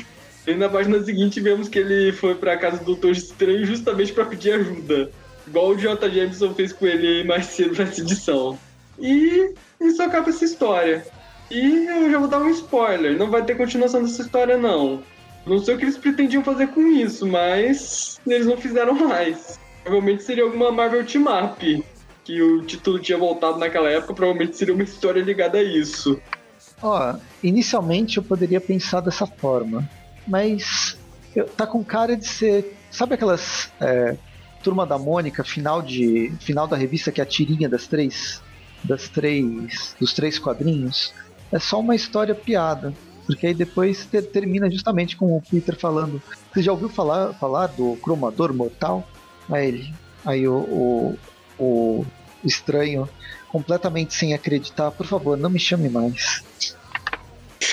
E 0.47 0.55
na 0.55 0.67
página 0.67 1.03
seguinte 1.03 1.39
vemos 1.39 1.69
que 1.69 1.77
ele 1.77 2.11
foi 2.11 2.33
pra 2.33 2.57
casa 2.57 2.79
do 2.79 2.85
Doutor 2.85 3.11
Estranho 3.11 3.63
justamente 3.63 4.11
para 4.11 4.25
pedir 4.25 4.53
ajuda. 4.53 5.11
Igual 5.45 5.69
o 5.69 5.77
J. 5.77 6.09
Jameson 6.09 6.55
fez 6.55 6.73
com 6.73 6.87
ele 6.87 7.23
mais 7.25 7.45
cedo 7.45 7.77
nessa 7.77 8.01
edição. 8.01 8.57
E 8.97 9.53
isso 9.79 10.01
acaba 10.01 10.29
essa 10.29 10.45
história. 10.45 11.05
E 11.51 11.85
eu 11.85 12.09
já 12.09 12.17
vou 12.17 12.27
dar 12.27 12.39
um 12.39 12.49
spoiler, 12.49 13.15
não 13.15 13.29
vai 13.29 13.43
ter 13.45 13.55
continuação 13.55 14.01
dessa 14.01 14.23
história 14.23 14.57
não. 14.57 15.03
Não 15.45 15.59
sei 15.59 15.75
o 15.75 15.77
que 15.77 15.85
eles 15.85 15.97
pretendiam 15.97 16.43
fazer 16.43 16.67
com 16.67 16.81
isso, 16.87 17.27
mas 17.27 18.19
eles 18.25 18.47
não 18.47 18.57
fizeram 18.57 18.95
mais. 18.95 19.59
Provavelmente 19.83 20.23
seria 20.23 20.43
alguma 20.43 20.71
Marvel 20.71 21.05
Team 21.05 21.25
Up 21.25 21.83
que 22.29 22.43
o 22.43 22.61
título 22.61 22.99
tinha 22.99 23.17
voltado 23.17 23.57
naquela 23.57 23.89
época, 23.89 24.13
provavelmente 24.13 24.55
seria 24.55 24.75
uma 24.75 24.83
história 24.83 25.19
ligada 25.19 25.57
a 25.57 25.63
isso. 25.63 26.21
Ó, 26.79 27.15
inicialmente 27.41 28.17
eu 28.17 28.23
poderia 28.23 28.61
pensar 28.61 29.01
dessa 29.01 29.25
forma, 29.25 29.89
mas 30.27 30.95
eu, 31.35 31.45
tá 31.45 31.65
com 31.65 31.83
cara 31.83 32.15
de 32.15 32.27
ser. 32.27 32.77
Sabe 32.91 33.15
aquelas. 33.15 33.71
É, 33.81 34.15
Turma 34.61 34.85
da 34.85 34.97
Mônica, 34.97 35.43
final, 35.43 35.81
de, 35.81 36.31
final 36.41 36.67
da 36.67 36.75
revista 36.75 37.11
que 37.11 37.19
é 37.19 37.23
a 37.23 37.27
tirinha 37.27 37.67
das 37.67 37.87
três. 37.87 38.43
Das 38.83 39.09
três. 39.09 39.95
Dos 39.99 40.13
três 40.13 40.37
quadrinhos? 40.37 41.11
É 41.51 41.57
só 41.57 41.79
uma 41.79 41.95
história 41.95 42.35
piada. 42.35 42.93
Porque 43.25 43.47
aí 43.47 43.53
depois 43.55 44.05
ter, 44.05 44.21
termina 44.23 44.69
justamente 44.69 45.17
com 45.17 45.35
o 45.35 45.41
Peter 45.41 45.75
falando. 45.75 46.21
Você 46.53 46.61
já 46.61 46.71
ouviu 46.71 46.89
falar, 46.89 47.33
falar 47.35 47.67
do 47.67 47.95
cromador 48.03 48.53
mortal? 48.53 49.07
Aí 49.49 49.67
ele. 49.67 49.93
Aí 50.25 50.47
o, 50.47 50.57
o, 50.57 51.17
o 51.57 52.05
estranho, 52.43 53.09
completamente 53.49 54.13
sem 54.13 54.33
acreditar, 54.33 54.91
por 54.91 55.05
favor, 55.05 55.37
não 55.37 55.49
me 55.49 55.59
chame 55.59 55.89
mais. 55.89 56.43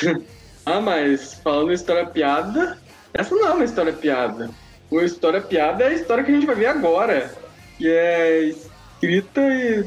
ah, 0.65 0.81
mas 0.81 1.35
falando 1.43 1.73
história 1.73 2.07
piada, 2.07 2.79
essa 3.13 3.35
não 3.35 3.47
é 3.47 3.53
uma 3.53 3.65
história 3.65 3.93
piada. 3.93 4.51
Uma 4.91 5.05
história 5.05 5.41
piada 5.41 5.85
é 5.85 5.89
a 5.89 5.93
história 5.93 6.23
que 6.23 6.31
a 6.31 6.35
gente 6.35 6.47
vai 6.47 6.55
ver 6.55 6.67
agora, 6.67 7.35
que 7.77 7.89
é 7.89 8.45
escrita 8.45 9.43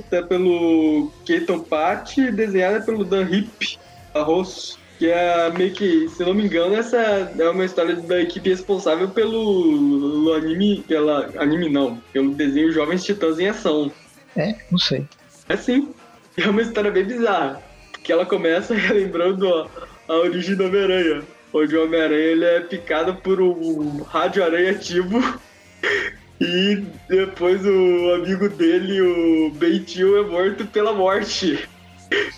tá 0.09 0.23
pelo 0.23 1.11
Keaton 1.25 1.59
Pat 1.59 2.17
e 2.17 2.31
desenhada 2.31 2.81
pelo 2.81 3.03
Dan 3.03 3.23
Hip 3.29 3.79
Arroz, 4.13 4.77
que 4.97 5.09
é 5.09 5.49
meio 5.51 5.73
que, 5.73 6.09
se 6.09 6.23
não 6.23 6.33
me 6.33 6.43
engano, 6.43 6.75
essa 6.75 6.97
é 6.97 7.49
uma 7.49 7.65
história 7.65 7.95
da 7.95 8.19
equipe 8.19 8.49
responsável 8.49 9.09
pelo 9.09 10.33
anime, 10.35 10.83
pela 10.87 11.29
anime 11.37 11.69
não, 11.69 11.97
pelo 12.11 12.33
desenho 12.33 12.71
Jovens 12.71 13.03
Titãs 13.03 13.39
em 13.39 13.47
Ação. 13.47 13.91
É, 14.39 14.55
não 14.71 14.79
sei. 14.79 15.05
É 15.49 15.57
sim. 15.57 15.93
É 16.37 16.47
uma 16.47 16.61
história 16.61 16.89
bem 16.89 17.03
bizarra. 17.03 17.61
Que 18.01 18.13
ela 18.13 18.25
começa 18.25 18.73
lembrando 18.93 19.69
a, 20.07 20.13
origem 20.13 20.55
do 20.55 20.65
Homem-Aranha. 20.65 21.23
Onde 21.53 21.75
o 21.75 21.83
Homem-Aranha 21.83 22.23
ele 22.23 22.45
é 22.45 22.59
picado 22.61 23.15
por 23.15 23.41
um 23.41 24.01
rádio-aranha 24.03 24.71
ativo. 24.71 25.19
E 26.41 26.85
depois 27.09 27.65
o 27.65 28.13
amigo 28.13 28.47
dele, 28.47 29.01
o 29.01 29.51
Beitinho, 29.51 30.15
é 30.15 30.21
morto 30.25 30.65
pela 30.67 30.93
morte. 30.93 31.67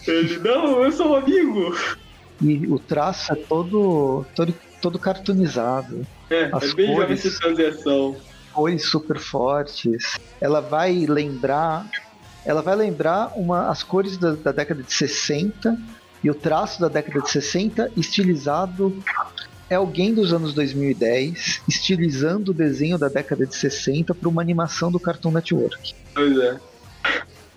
Ele, 0.08 0.39
não, 0.39 0.84
eu 0.84 0.91
sou 0.91 1.10
um 1.10 1.16
amigo. 1.18 1.76
E 2.41 2.66
o 2.66 2.80
traço 2.80 3.32
é 3.32 3.36
todo, 3.36 4.26
todo, 4.36 4.56
todo 4.82 4.97
cartoonizado. 4.97 6.04
É, 6.32 6.49
As 6.52 6.72
é 6.72 6.74
bem 6.74 6.95
cores... 6.95 7.22
jovem 7.22 7.56
transição 7.56 8.18
cores 8.52 8.86
super 8.86 9.20
fortes. 9.20 10.18
Ela 10.39 10.62
vai 10.62 11.06
lembrar. 11.06 11.89
Ela 12.45 12.62
vai 12.62 12.76
lembrar 12.76 13.34
uma, 13.36 13.70
as 13.70 13.84
cores 13.84 14.18
da, 14.18 14.32
da 14.32 14.52
década 14.52 14.82
de 14.82 14.93
60 14.93 15.78
e 16.24 16.30
o 16.30 16.36
traço 16.36 16.80
da 16.80 16.88
década 16.88 17.22
de 17.22 17.30
60 17.30 17.91
estilizado 17.97 18.95
é 19.70 19.76
alguém 19.76 20.14
dos 20.14 20.34
anos 20.34 20.54
2010 20.54 21.62
estilizando 21.68 22.49
o 22.49 22.54
desenho 22.54 22.97
da 22.97 23.08
década 23.08 23.45
de 23.45 23.56
60 23.56 24.14
para 24.14 24.28
uma 24.28 24.41
animação 24.41 24.91
do 24.91 24.99
Cartoon 24.99 25.32
Network. 25.32 25.95
Pois 26.14 26.38
é. 26.38 26.60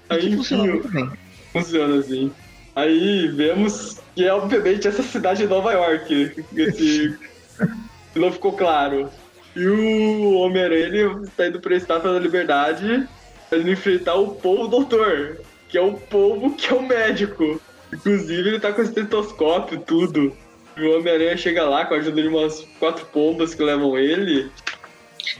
Aí 0.09 0.37
funciona 0.37 0.65
muito 0.65 0.89
bem. 0.89 1.11
Funciona 1.53 1.99
assim. 1.99 2.31
Aí 2.77 3.29
vemos 3.29 4.01
que 4.15 4.25
é 4.25 4.33
obviamente 4.33 4.87
essa 4.87 5.03
cidade 5.03 5.43
de 5.43 5.49
Nova 5.49 5.73
York. 5.73 6.45
Esse 6.57 7.19
não 8.15 8.31
ficou 8.31 8.53
claro. 8.53 9.11
E 9.57 9.67
o 9.67 10.35
Homem-Aranha 10.39 10.87
ele 10.87 11.29
tá 11.37 11.47
indo 11.47 11.61
pra 11.61 11.77
Estátua 11.77 12.13
da 12.13 12.19
Liberdade 12.19 13.09
pra 13.49 13.59
ele 13.59 13.73
enfrentar 13.73 14.15
o 14.15 14.35
povo 14.35 14.67
doutor, 14.67 15.41
que 15.69 15.79
é 15.79 15.81
o 15.81 15.95
povo 15.95 16.55
que 16.57 16.73
é 16.73 16.75
o 16.75 16.83
médico. 16.83 17.61
Inclusive 17.93 18.49
ele 18.49 18.61
tá 18.61 18.73
com 18.73 18.83
estetoscópio 18.83 19.81
tudo. 19.81 20.37
E 20.77 20.83
o 20.83 20.99
Homem-Aranha 20.99 21.37
chega 21.37 21.65
lá 21.65 21.85
com 21.85 21.95
a 21.95 21.99
ajuda 21.99 22.21
de 22.21 22.29
umas 22.29 22.67
quatro 22.81 23.07
pombas 23.07 23.55
que 23.55 23.63
levam 23.63 23.97
ele. 23.97 24.51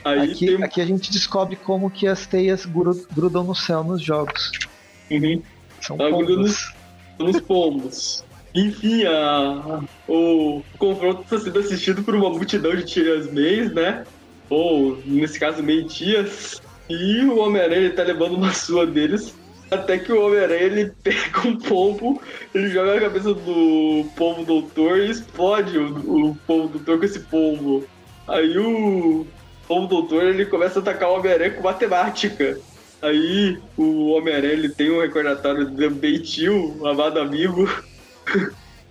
Aí 0.03 0.31
aqui, 0.31 0.45
tem... 0.45 0.63
aqui 0.63 0.81
a 0.81 0.85
gente 0.85 1.11
descobre 1.11 1.57
como 1.57 1.91
que 1.91 2.07
as 2.07 2.25
teias 2.25 2.65
grudam 2.65 3.43
no 3.43 3.53
céu 3.53 3.83
nos 3.83 4.01
jogos. 4.01 4.51
Uhum. 5.11 5.41
São 5.81 5.97
tá 5.97 6.09
pombos. 6.09 6.37
Nos, 6.37 6.73
nos 7.19 7.41
pombos. 7.41 8.24
Enfim, 8.55 9.03
a, 9.03 9.81
o 10.07 10.63
confronto 10.77 11.23
está 11.23 11.37
sendo 11.37 11.59
assistido 11.59 12.01
por 12.03 12.15
uma 12.15 12.29
multidão 12.29 12.73
de 12.73 12.85
tias 12.85 13.29
meias, 13.29 13.73
né? 13.73 14.05
Ou, 14.49 14.97
nesse 15.05 15.37
caso, 15.37 15.61
meio-tias. 15.61 16.61
E 16.89 17.25
o 17.25 17.37
Homem-Aranha 17.39 17.89
está 17.89 18.03
levando 18.03 18.35
uma 18.35 18.53
sua 18.53 18.87
deles. 18.87 19.35
Até 19.69 19.97
que 19.97 20.09
o 20.13 20.25
Homem-Aranha 20.25 20.61
ele 20.61 20.93
pega 21.03 21.45
um 21.45 21.57
pombo, 21.57 22.21
ele 22.53 22.69
joga 22.69 22.95
na 22.95 23.01
cabeça 23.01 23.33
do 23.33 24.05
pombo 24.15 24.45
doutor 24.45 24.99
e 24.99 25.09
explode 25.09 25.77
o, 25.77 26.29
o 26.29 26.35
pombo 26.47 26.69
doutor 26.69 26.99
com 26.99 27.05
esse 27.05 27.19
pombo. 27.19 27.83
Aí 28.25 28.57
o 28.57 29.27
pombo 29.67 29.87
doutor 29.87 30.23
ele 30.23 30.45
começa 30.45 30.79
a 30.79 30.81
atacar 30.81 31.09
o 31.09 31.15
Homem-Aranha 31.15 31.51
com 31.51 31.63
matemática. 31.63 32.57
Aí 33.01 33.59
o 33.75 34.11
Homem-Aranha 34.11 34.69
tem 34.69 34.91
um 34.91 35.01
recordatório 35.01 35.65
do 35.65 35.89
Beitil, 35.89 36.79
amado 36.85 37.19
amigo. 37.19 37.67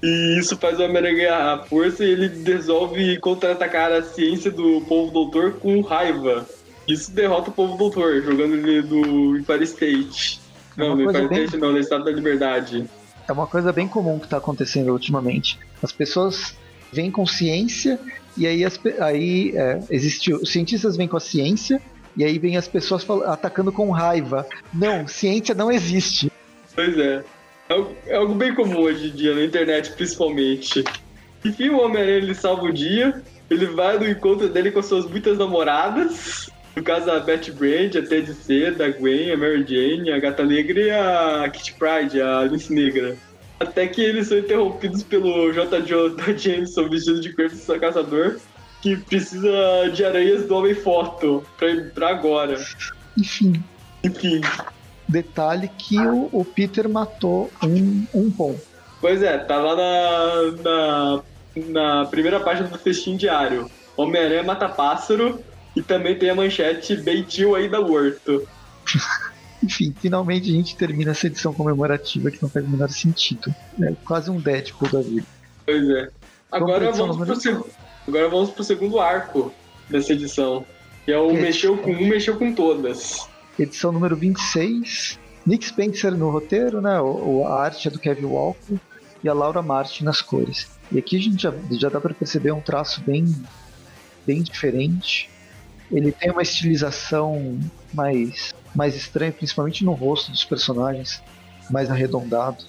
E 0.03 0.39
isso 0.39 0.57
faz 0.59 0.79
o 0.79 0.83
Homem-Aranha 0.83 1.17
ganhar 1.17 1.65
força 1.65 2.05
e 2.05 2.11
ele 2.11 2.29
resolve 2.45 3.19
contra-atacar 3.19 3.91
a 3.91 4.03
ciência 4.03 4.51
do 4.51 4.83
povo 4.83 5.11
doutor 5.11 5.55
com 5.55 5.81
raiva. 5.81 6.47
Isso 6.87 7.11
derrota 7.11 7.49
o 7.49 7.53
povo 7.53 7.79
doutor, 7.79 8.21
jogando 8.23 8.55
ele 8.55 8.83
do 8.83 9.39
Empire 9.39 9.65
State. 9.65 10.41
É 10.77 10.81
não, 10.81 10.95
no 10.95 11.11
Empire 11.11 11.29
bem... 11.29 11.45
State 11.45 11.57
não, 11.61 11.73
no 11.73 11.79
Estado 11.79 12.05
da 12.05 12.11
Liberdade. 12.11 12.85
É 13.27 13.33
uma 13.33 13.47
coisa 13.47 13.73
bem 13.73 13.89
comum 13.89 14.19
que 14.19 14.27
está 14.27 14.37
acontecendo 14.37 14.93
ultimamente. 14.93 15.59
As 15.83 15.91
pessoas 15.91 16.55
vêm 16.93 17.11
com 17.11 17.25
ciência 17.27 17.99
e 18.37 18.47
aí, 18.47 18.65
as, 18.65 18.79
aí 19.01 19.57
é, 19.57 19.81
existe, 19.89 20.35
os 20.35 20.53
cientistas 20.53 20.97
vêm 20.97 21.09
com 21.09 21.17
a 21.17 21.21
ciência 21.21 21.81
e 22.15 22.25
aí 22.25 22.39
vem 22.39 22.57
as 22.57 22.69
pessoas 22.69 23.07
atacando 23.27 23.73
com 23.73 23.91
raiva. 23.91 24.47
Não, 24.73 25.09
ciência 25.09 25.55
não 25.55 25.73
existe. 25.73 26.31
Pois 26.75 26.99
é. 26.99 27.25
É 28.07 28.17
algo 28.17 28.35
bem 28.35 28.55
comum 28.55 28.81
hoje 28.81 29.09
em 29.09 29.11
dia, 29.11 29.35
na 29.35 29.45
internet 29.45 29.93
principalmente. 29.93 30.85
Enfim, 31.45 31.71
o 31.71 31.81
Homem-Aranha 31.81 32.17
ele 32.19 32.35
salva 32.35 32.65
o 32.65 32.73
dia, 32.73 33.23
ele 33.51 33.67
vai 33.67 33.99
no 33.99 34.09
encontro 34.09 34.49
dele 34.49 34.71
com 34.71 34.83
suas 34.83 35.05
muitas 35.07 35.39
namoradas. 35.39 36.51
No 36.75 36.83
caso, 36.83 37.11
a 37.11 37.21
Betty 37.21 37.53
Brand, 37.53 37.95
a 37.97 38.03
Ted 38.03 38.33
C, 38.35 38.67
a 38.67 38.89
Gwen, 38.99 39.31
a 39.31 39.37
Mary 39.37 39.65
Jane, 39.67 40.11
a 40.11 40.19
Gata 40.19 40.45
Negra 40.45 40.81
e 40.81 40.91
a 40.91 41.49
Kitty 41.53 41.75
Pride, 41.75 42.21
a 42.21 42.41
Alice 42.41 42.73
Negra. 42.73 43.17
Até 43.61 43.87
que 43.87 44.03
eles 44.03 44.27
são 44.27 44.39
interrompidos 44.39 45.03
pelo 45.05 45.53
J.J. 45.53 46.37
Jameson, 46.37 46.89
vestido 46.89 47.21
de 47.21 47.33
Kraven 47.33 47.79
caçador, 47.79 48.39
que 48.83 48.97
precisa 48.97 49.89
de 49.95 50.05
aranhas 50.05 50.47
do 50.47 50.57
Homem-Foto 50.57 51.45
pra, 51.57 51.69
pra 51.95 52.09
agora. 52.09 52.63
Enfim. 53.17 53.63
Enfim. 54.03 54.41
Detalhe 55.07 55.69
que 55.69 55.99
o, 55.99 56.29
o 56.33 56.45
Peter 56.45 56.89
matou 56.89 57.51
um, 57.63 58.07
um. 58.15 58.57
Pois 59.01 59.23
é, 59.23 59.37
tá 59.39 59.57
lá 59.57 59.77
na, 59.77 60.63
na, 60.63 61.23
na 61.67 62.07
primeira 62.07 62.41
página 62.41 62.69
do 62.69 62.79
festim 62.79 63.17
diário. 63.17 63.71
Homem-Aranha 63.97 64.43
mata 64.43 64.69
pássaro 64.69 65.41
e 65.77 65.83
também 65.83 66.19
tem 66.19 66.31
a 66.31 66.35
manchete 66.35 66.97
Beitil 66.97 67.55
aí 67.55 67.69
da 67.69 67.81
Horto. 67.81 68.49
Enfim, 69.63 69.95
finalmente 69.99 70.51
a 70.51 70.53
gente 70.53 70.77
termina 70.77 71.13
essa 71.13 71.27
edição 71.27 71.53
comemorativa 71.53 72.31
que 72.31 72.43
não 72.43 72.49
faz 72.51 72.67
o 72.67 72.69
menor 72.69 72.91
sentido. 72.91 73.55
É 73.81 73.93
quase 74.05 74.31
um 74.31 74.39
Deadpool 74.39 74.91
da 74.91 75.01
vida. 75.01 75.27
Pois 75.65 75.89
é. 75.89 76.11
Agora 76.53 76.91
vamos, 76.93 77.17
vamos 77.17 77.27
pro, 77.27 77.37
seg... 77.41 77.63
Agora 78.07 78.29
vamos 78.29 78.51
pro 78.51 78.65
segundo 78.65 79.01
arco 79.01 79.53
dessa 79.89 80.13
edição. 80.13 80.67
Que 81.05 81.13
é 81.13 81.19
o 81.19 81.29
que 81.29 81.35
mexeu 81.35 81.79
com 81.79 81.93
um, 81.93 82.07
mexeu 82.07 82.37
com 82.37 82.55
todas 82.55 83.29
edição 83.59 83.93
número 83.93 84.17
26. 84.17 85.19
Nick 85.47 85.67
Spencer 85.67 86.13
no 86.13 86.31
roteiro, 86.31 86.81
né? 86.81 87.01
O, 87.01 87.45
a 87.47 87.63
arte 87.63 87.89
é 87.89 87.91
do 87.91 87.99
Kevin 87.99 88.27
Walker 88.27 88.77
e 89.23 89.29
a 89.29 89.35
Laura 89.35 89.63
Martin 89.63 90.05
nas 90.05 90.23
cores. 90.23 90.69
E 90.91 90.99
aqui 90.99 91.17
a 91.17 91.21
gente 91.21 91.43
já, 91.43 91.53
já 91.73 91.89
dá 91.89 92.01
para 92.01 92.15
perceber 92.15 92.53
um 92.53 92.61
traço 92.61 93.01
bem, 93.03 93.25
bem 94.27 94.43
diferente. 94.43 95.31
Ele 95.91 96.11
tem 96.13 96.31
uma 96.31 96.43
estilização 96.43 97.59
mais, 97.93 98.55
mais 98.75 98.97
estranha, 98.97 99.33
principalmente 99.33 99.85
no 99.85 99.93
rosto 99.93 100.31
dos 100.31 100.45
personagens, 100.45 101.23
mais 101.71 101.91
arredondado, 101.91 102.65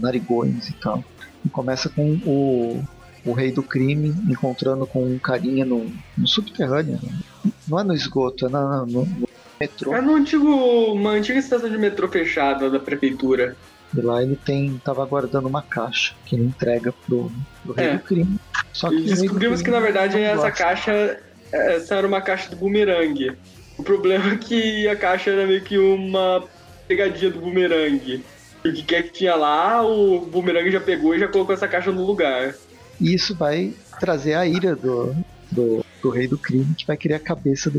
narigões 0.00 0.68
e 0.68 0.72
tal. 0.74 1.04
E 1.44 1.48
começa 1.48 1.88
com 1.88 2.14
o, 2.24 2.84
o 3.24 3.32
rei 3.32 3.50
do 3.50 3.62
crime 3.62 4.14
encontrando 4.28 4.86
com 4.86 5.04
um 5.04 5.18
carinha 5.18 5.64
no, 5.64 5.90
no 6.16 6.26
subterrâneo. 6.26 7.00
Né? 7.02 7.52
Não 7.66 7.80
é 7.80 7.84
no 7.84 7.94
esgoto, 7.94 8.46
é 8.46 8.48
na, 8.48 8.86
no, 8.86 9.04
no 9.04 9.28
metrô. 9.62 9.94
É 9.94 10.00
no 10.00 10.14
antigo, 10.14 10.46
uma 10.92 11.10
antiga 11.10 11.38
estação 11.38 11.70
de 11.70 11.78
metrô 11.78 12.08
fechada 12.08 12.68
da 12.68 12.78
prefeitura. 12.78 13.56
E 13.96 14.00
lá 14.00 14.22
ele 14.22 14.36
tem, 14.36 14.80
tava 14.84 15.04
guardando 15.04 15.46
uma 15.46 15.62
caixa 15.62 16.14
que 16.24 16.34
ele 16.34 16.44
entrega 16.44 16.92
pro, 17.06 17.30
pro 17.62 17.72
rei 17.74 17.86
é. 17.88 17.92
do 17.94 18.00
crime. 18.00 18.38
Só 18.72 18.88
que 18.88 18.96
e 18.96 19.04
descobrimos 19.04 19.60
que 19.60 19.70
na 19.70 19.80
verdade 19.80 20.18
essa 20.18 20.50
caixa 20.50 21.18
essa 21.52 21.96
era 21.96 22.06
uma 22.06 22.20
caixa 22.20 22.48
do 22.50 22.56
boomerang. 22.56 23.36
O 23.76 23.82
problema 23.82 24.32
é 24.32 24.36
que 24.36 24.88
a 24.88 24.96
caixa 24.96 25.30
era 25.30 25.46
meio 25.46 25.62
que 25.62 25.76
uma 25.76 26.44
pegadinha 26.88 27.30
do 27.30 27.40
boomerang. 27.40 28.24
E 28.64 28.68
o 28.68 28.72
que 28.72 28.82
quer 28.82 29.02
que 29.02 29.10
tinha 29.10 29.34
lá, 29.34 29.84
o 29.84 30.20
boomerang 30.20 30.70
já 30.70 30.80
pegou 30.80 31.14
e 31.14 31.18
já 31.18 31.28
colocou 31.28 31.54
essa 31.54 31.68
caixa 31.68 31.92
no 31.92 32.04
lugar. 32.04 32.54
E 33.00 33.14
isso 33.14 33.34
vai 33.34 33.74
trazer 34.00 34.34
a 34.34 34.46
ira 34.46 34.74
do, 34.74 35.14
do, 35.50 35.84
do 36.00 36.10
rei 36.10 36.26
do 36.26 36.38
crime, 36.38 36.74
que 36.74 36.86
vai 36.86 36.96
querer 36.96 37.14
a 37.14 37.20
cabeça 37.20 37.68
do 37.70 37.78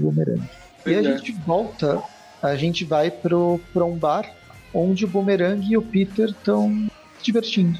E 0.85 0.95
a 0.95 0.99
é. 0.99 1.03
gente 1.03 1.31
volta, 1.45 2.01
a 2.41 2.55
gente 2.55 2.83
vai 2.83 3.09
pro, 3.09 3.59
pra 3.73 3.85
um 3.85 3.95
bar 3.95 4.29
onde 4.73 5.05
o 5.05 5.07
Boomerang 5.07 5.65
e 5.65 5.77
o 5.77 5.81
Peter 5.81 6.29
estão 6.29 6.87
se 7.17 7.23
divertindo. 7.23 7.79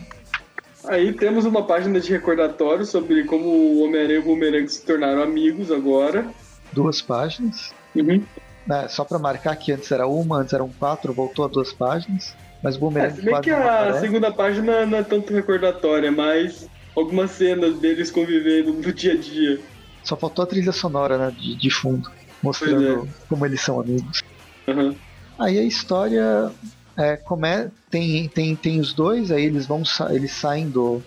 Aí 0.85 1.13
temos 1.13 1.45
uma 1.45 1.63
página 1.63 1.99
de 1.99 2.11
recordatório 2.11 2.85
sobre 2.85 3.23
como 3.23 3.47
o 3.47 3.83
Homem-Aranha 3.83 4.15
e 4.15 4.19
o 4.19 4.23
Boomerang 4.23 4.67
se 4.67 4.85
tornaram 4.85 5.23
amigos 5.23 5.71
agora. 5.71 6.27
Duas 6.71 7.01
páginas. 7.01 7.73
Uhum. 7.95 8.23
É, 8.69 8.87
só 8.87 9.03
para 9.03 9.19
marcar 9.19 9.55
que 9.55 9.71
antes 9.71 9.91
era 9.91 10.07
uma, 10.07 10.37
antes 10.37 10.53
eram 10.53 10.69
quatro, 10.69 11.13
voltou 11.13 11.45
a 11.45 11.47
duas 11.47 11.73
páginas. 11.73 12.35
Mas 12.61 12.75
o 12.75 12.79
Boomerang. 12.79 13.13
É, 13.13 13.15
se 13.15 13.21
bem 13.21 13.41
que 13.41 13.51
a 13.51 13.99
segunda 13.99 14.31
página 14.31 14.85
não 14.85 14.97
é 14.97 15.03
tanto 15.03 15.33
recordatória, 15.33 16.11
mas 16.11 16.67
algumas 16.95 17.31
cenas 17.31 17.79
deles 17.79 18.11
convivendo 18.11 18.73
no 18.73 18.93
dia 18.93 19.13
a 19.13 19.17
dia. 19.17 19.59
Só 20.03 20.17
faltou 20.17 20.43
a 20.43 20.45
trilha 20.45 20.71
sonora, 20.71 21.17
né, 21.17 21.33
de, 21.37 21.55
de 21.55 21.69
fundo 21.69 22.09
mostrando 22.43 23.05
é. 23.05 23.07
como 23.27 23.45
eles 23.45 23.61
são 23.61 23.79
amigos. 23.79 24.21
Uhum. 24.67 24.95
Aí 25.39 25.57
a 25.57 25.63
história 25.63 26.51
é, 26.97 27.15
come... 27.17 27.69
tem, 27.89 28.27
tem, 28.27 28.55
tem 28.55 28.79
os 28.79 28.93
dois, 28.93 29.31
aí 29.31 29.45
eles 29.45 29.65
vão 29.65 29.81
eles 30.11 30.31
saem 30.31 30.69
do, 30.69 31.01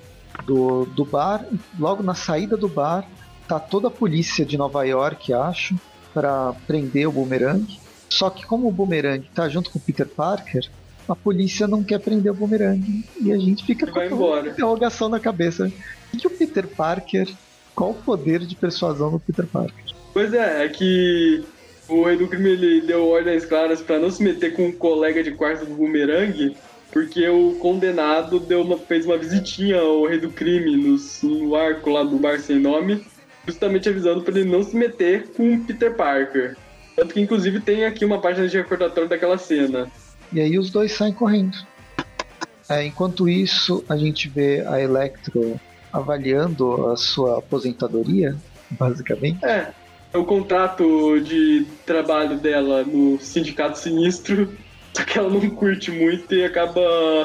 do, 0.45 0.87
do 0.87 1.05
bar, 1.05 1.47
logo 1.78 2.03
na 2.03 2.14
saída 2.14 2.57
do 2.57 2.68
bar 2.68 3.07
tá 3.47 3.61
toda 3.61 3.89
a 3.89 3.91
polícia 3.91 4.45
de 4.45 4.59
Nova 4.59 4.84
York, 4.84 5.32
acho, 5.32 5.78
para 6.12 6.53
prender 6.66 7.09
o 7.09 7.12
Boomerang. 7.12 7.78
Só 8.09 8.30
que 8.30 8.45
como 8.45 8.68
o 8.68 8.72
Boomerang 8.72 9.28
tá 9.34 9.49
junto 9.49 9.70
com 9.70 9.78
o 9.78 9.82
Peter 9.82 10.07
Parker, 10.07 10.68
a 11.09 11.14
polícia 11.14 11.68
não 11.68 11.84
quer 11.84 12.01
prender 12.01 12.32
o 12.32 12.34
Boomerang 12.34 13.05
e 13.20 13.32
a 13.32 13.39
gente 13.39 13.64
fica 13.64 13.87
com 13.87 14.01
uma 14.01 14.41
interrogação 14.41 15.09
na 15.09 15.20
cabeça. 15.20 15.70
O 16.12 16.16
que 16.16 16.26
o 16.26 16.30
Peter 16.30 16.66
Parker, 16.66 17.32
qual 17.74 17.91
o 17.91 17.95
poder 17.95 18.41
de 18.41 18.57
persuasão 18.57 19.11
do 19.11 19.20
Peter 19.20 19.47
Parker? 19.47 19.95
Pois 20.17 20.33
é, 20.33 20.64
é 20.64 20.69
que 20.71 21.45
o 21.87 22.03
rei 22.03 22.17
do 22.17 22.27
crime 22.27 22.49
ele 22.49 22.81
deu 22.81 23.07
ordens 23.07 23.45
claras 23.45 23.83
para 23.83 23.99
não 23.99 24.11
se 24.11 24.23
meter 24.23 24.55
com 24.55 24.69
um 24.69 24.73
colega 24.73 25.23
de 25.23 25.33
quarto 25.33 25.67
do 25.67 25.75
Boomerang, 25.75 26.57
porque 26.91 27.29
o 27.29 27.57
condenado 27.57 28.41
deu 28.41 28.62
uma, 28.62 28.79
fez 28.79 29.05
uma 29.05 29.19
visitinha 29.19 29.79
ao 29.79 30.07
rei 30.07 30.19
do 30.19 30.31
crime 30.31 30.75
no, 30.75 30.97
no 31.23 31.55
arco 31.55 31.91
lá 31.91 32.03
do 32.03 32.19
bar 32.19 32.41
sem 32.41 32.59
nome, 32.59 33.07
justamente 33.47 33.91
avisando 33.91 34.23
para 34.23 34.41
ele 34.41 34.51
não 34.51 34.62
se 34.62 34.75
meter 34.75 35.29
com 35.35 35.53
o 35.53 35.64
Peter 35.64 35.95
Parker. 35.95 36.57
Tanto 36.97 37.12
que 37.12 37.21
inclusive 37.21 37.61
tem 37.61 37.85
aqui 37.85 38.03
uma 38.03 38.19
página 38.19 38.49
de 38.49 38.57
recordatório 38.57 39.11
daquela 39.11 39.37
cena. 39.37 39.87
E 40.33 40.41
aí 40.41 40.59
os 40.59 40.71
dois 40.71 40.93
saem 40.93 41.12
correndo. 41.12 41.59
É, 42.71 42.83
enquanto 42.87 43.29
isso, 43.29 43.85
a 43.87 43.99
gente 43.99 44.31
vê 44.31 44.64
a 44.67 44.81
Electro 44.81 45.61
avaliando 45.93 46.87
a 46.87 46.97
sua 46.97 47.39
aposentadoria, 47.39 48.35
basicamente. 48.71 49.45
É, 49.45 49.75
o 50.17 50.25
contrato 50.25 51.21
de 51.21 51.67
trabalho 51.85 52.39
dela 52.39 52.85
no 52.85 53.21
Sindicato 53.21 53.79
Sinistro, 53.79 54.53
só 54.95 55.05
que 55.05 55.19
ela 55.19 55.29
não 55.29 55.49
curte 55.51 55.91
muito 55.91 56.35
e 56.35 56.45
acaba 56.45 56.81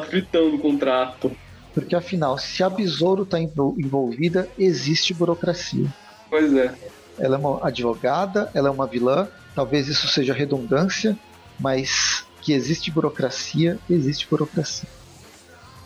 fritando 0.09 0.55
o 0.55 0.59
contrato. 0.59 1.31
Porque 1.73 1.95
afinal, 1.95 2.37
se 2.37 2.63
a 2.63 2.69
Besouro 2.69 3.23
está 3.23 3.39
envolvida, 3.39 4.47
existe 4.57 5.13
burocracia. 5.13 5.87
Pois 6.29 6.53
é. 6.53 6.73
Ela 7.17 7.35
é 7.35 7.39
uma 7.39 7.65
advogada, 7.65 8.49
ela 8.53 8.67
é 8.67 8.71
uma 8.71 8.87
vilã, 8.87 9.27
talvez 9.55 9.87
isso 9.87 10.07
seja 10.07 10.33
redundância, 10.33 11.17
mas 11.59 12.25
que 12.41 12.53
existe 12.53 12.91
burocracia, 12.91 13.77
existe 13.89 14.27
burocracia. 14.29 14.89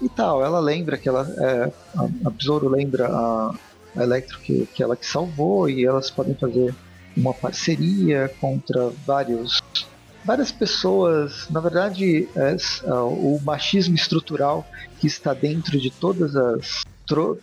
E 0.01 0.09
tal, 0.09 0.43
ela 0.43 0.59
lembra 0.59 0.97
que 0.97 1.07
ela. 1.07 1.27
É, 1.37 1.71
a, 1.97 2.27
a 2.27 2.29
Besouro 2.29 2.67
lembra 2.67 3.07
a, 3.07 3.55
a 3.95 4.03
Electro 4.03 4.39
que, 4.39 4.67
que 4.73 4.83
ela 4.83 4.95
que 4.95 5.05
salvou 5.05 5.69
e 5.69 5.85
elas 5.85 6.09
podem 6.09 6.35
fazer 6.35 6.73
uma 7.15 7.33
parceria 7.33 8.31
contra 8.39 8.89
vários 9.05 9.61
várias 10.25 10.51
pessoas, 10.51 11.47
na 11.51 11.59
verdade, 11.59 12.27
é, 12.35 12.55
é, 12.83 12.93
o 12.93 13.39
machismo 13.43 13.93
estrutural 13.93 14.67
que 14.99 15.05
está 15.05 15.35
dentro 15.35 15.79
de 15.79 15.91
todas 15.91 16.35
as 16.35 16.83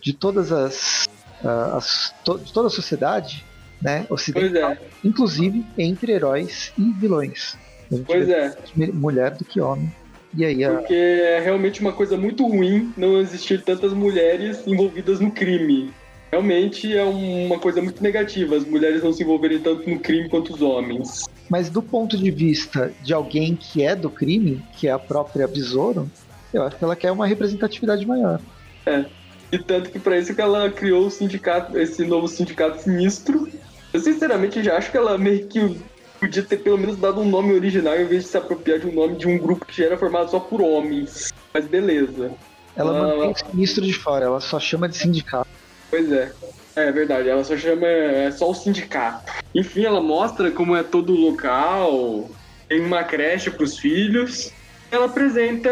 de 0.01 0.11
todas 0.11 0.51
as, 0.51 1.07
as 1.41 2.13
to, 2.25 2.37
de 2.37 2.51
toda 2.51 2.67
a 2.67 2.69
sociedade, 2.69 3.45
né, 3.81 4.05
ocidental, 4.09 4.71
é. 4.71 4.77
inclusive 5.01 5.65
entre 5.77 6.11
heróis 6.11 6.73
e 6.77 6.91
vilões. 6.91 7.57
Pois 8.05 8.27
é. 8.27 8.53
Mulher 8.75 9.31
do 9.31 9.45
que 9.45 9.61
homem. 9.61 9.89
E 10.35 10.43
aí, 10.43 10.63
a... 10.65 10.71
Porque 10.71 10.93
é 10.93 11.39
realmente 11.39 11.79
uma 11.79 11.93
coisa 11.93 12.17
muito 12.17 12.45
ruim 12.45 12.91
não 12.97 13.19
existir 13.19 13.61
tantas 13.61 13.93
mulheres 13.93 14.65
envolvidas 14.67 15.19
no 15.21 15.31
crime 15.31 15.93
realmente 16.33 16.91
é 16.97 17.03
uma 17.03 17.59
coisa 17.59 17.79
muito 17.79 18.01
negativa 18.01 18.55
as 18.55 18.65
mulheres 18.65 19.03
não 19.03 19.13
se 19.13 19.21
envolverem 19.21 19.59
tanto 19.59 19.87
no 19.87 19.99
crime 19.99 20.27
quanto 20.27 20.51
os 20.51 20.63
homens. 20.63 21.25
Mas 21.47 21.69
do 21.69 21.81
ponto 21.81 22.17
de 22.17 22.31
vista 22.31 22.91
de 23.03 23.13
alguém 23.13 23.55
que 23.55 23.83
é 23.83 23.95
do 23.95 24.09
crime, 24.09 24.63
que 24.75 24.87
é 24.87 24.91
a 24.91 24.97
própria 24.97 25.47
Besouro, 25.47 26.09
eu 26.51 26.63
acho 26.63 26.75
que 26.75 26.83
ela 26.83 26.95
quer 26.95 27.11
uma 27.11 27.27
representatividade 27.27 28.05
maior. 28.07 28.39
É. 28.85 29.05
E 29.51 29.59
tanto 29.59 29.91
que 29.91 29.99
para 29.99 30.17
isso 30.17 30.33
que 30.33 30.41
ela 30.41 30.71
criou 30.71 31.05
o 31.05 31.11
sindicato, 31.11 31.77
esse 31.77 32.03
novo 32.03 32.27
sindicato 32.27 32.81
sinistro. 32.81 33.47
Eu 33.93 33.99
sinceramente 33.99 34.63
já 34.63 34.75
acho 34.77 34.89
que 34.89 34.97
ela 34.97 35.15
meio 35.19 35.45
que 35.45 35.77
podia 36.19 36.41
ter 36.41 36.57
pelo 36.57 36.79
menos 36.79 36.97
dado 36.97 37.21
um 37.21 37.29
nome 37.29 37.53
original 37.53 37.95
em 37.95 38.05
vez 38.05 38.23
de 38.23 38.29
se 38.29 38.37
apropriar 38.37 38.79
de 38.79 38.87
um 38.87 38.93
nome 38.93 39.17
de 39.17 39.27
um 39.27 39.37
grupo 39.37 39.67
que 39.67 39.77
já 39.77 39.85
era 39.85 39.97
formado 39.97 40.31
só 40.31 40.39
por 40.39 40.61
homens. 40.61 41.31
Mas 41.53 41.67
beleza. 41.67 42.31
Ela 42.75 42.91
uh, 42.91 43.19
mantém 43.19 43.31
o 43.31 43.51
sinistro 43.51 43.85
de 43.85 43.93
fora, 43.93 44.25
ela 44.25 44.41
só 44.41 44.59
chama 44.59 44.89
de 44.89 44.97
sindicato. 44.97 45.52
Pois 45.93 46.11
é. 46.11 46.31
É 46.75 46.91
verdade, 46.91 47.29
ela 47.29 47.43
só 47.43 47.55
chama. 47.55 47.85
É 47.85 48.31
só 48.31 48.49
o 48.49 48.55
sindicato. 48.55 49.31
Enfim, 49.53 49.85
ela 49.85 50.01
mostra 50.01 50.49
como 50.49 50.75
é 50.75 50.81
todo 50.81 51.13
o 51.13 51.19
local, 51.29 52.31
tem 52.67 52.81
uma 52.81 53.03
creche 53.03 53.51
para 53.51 53.63
os 53.63 53.77
filhos. 53.77 54.51
Ela 54.89 55.05
apresenta 55.05 55.69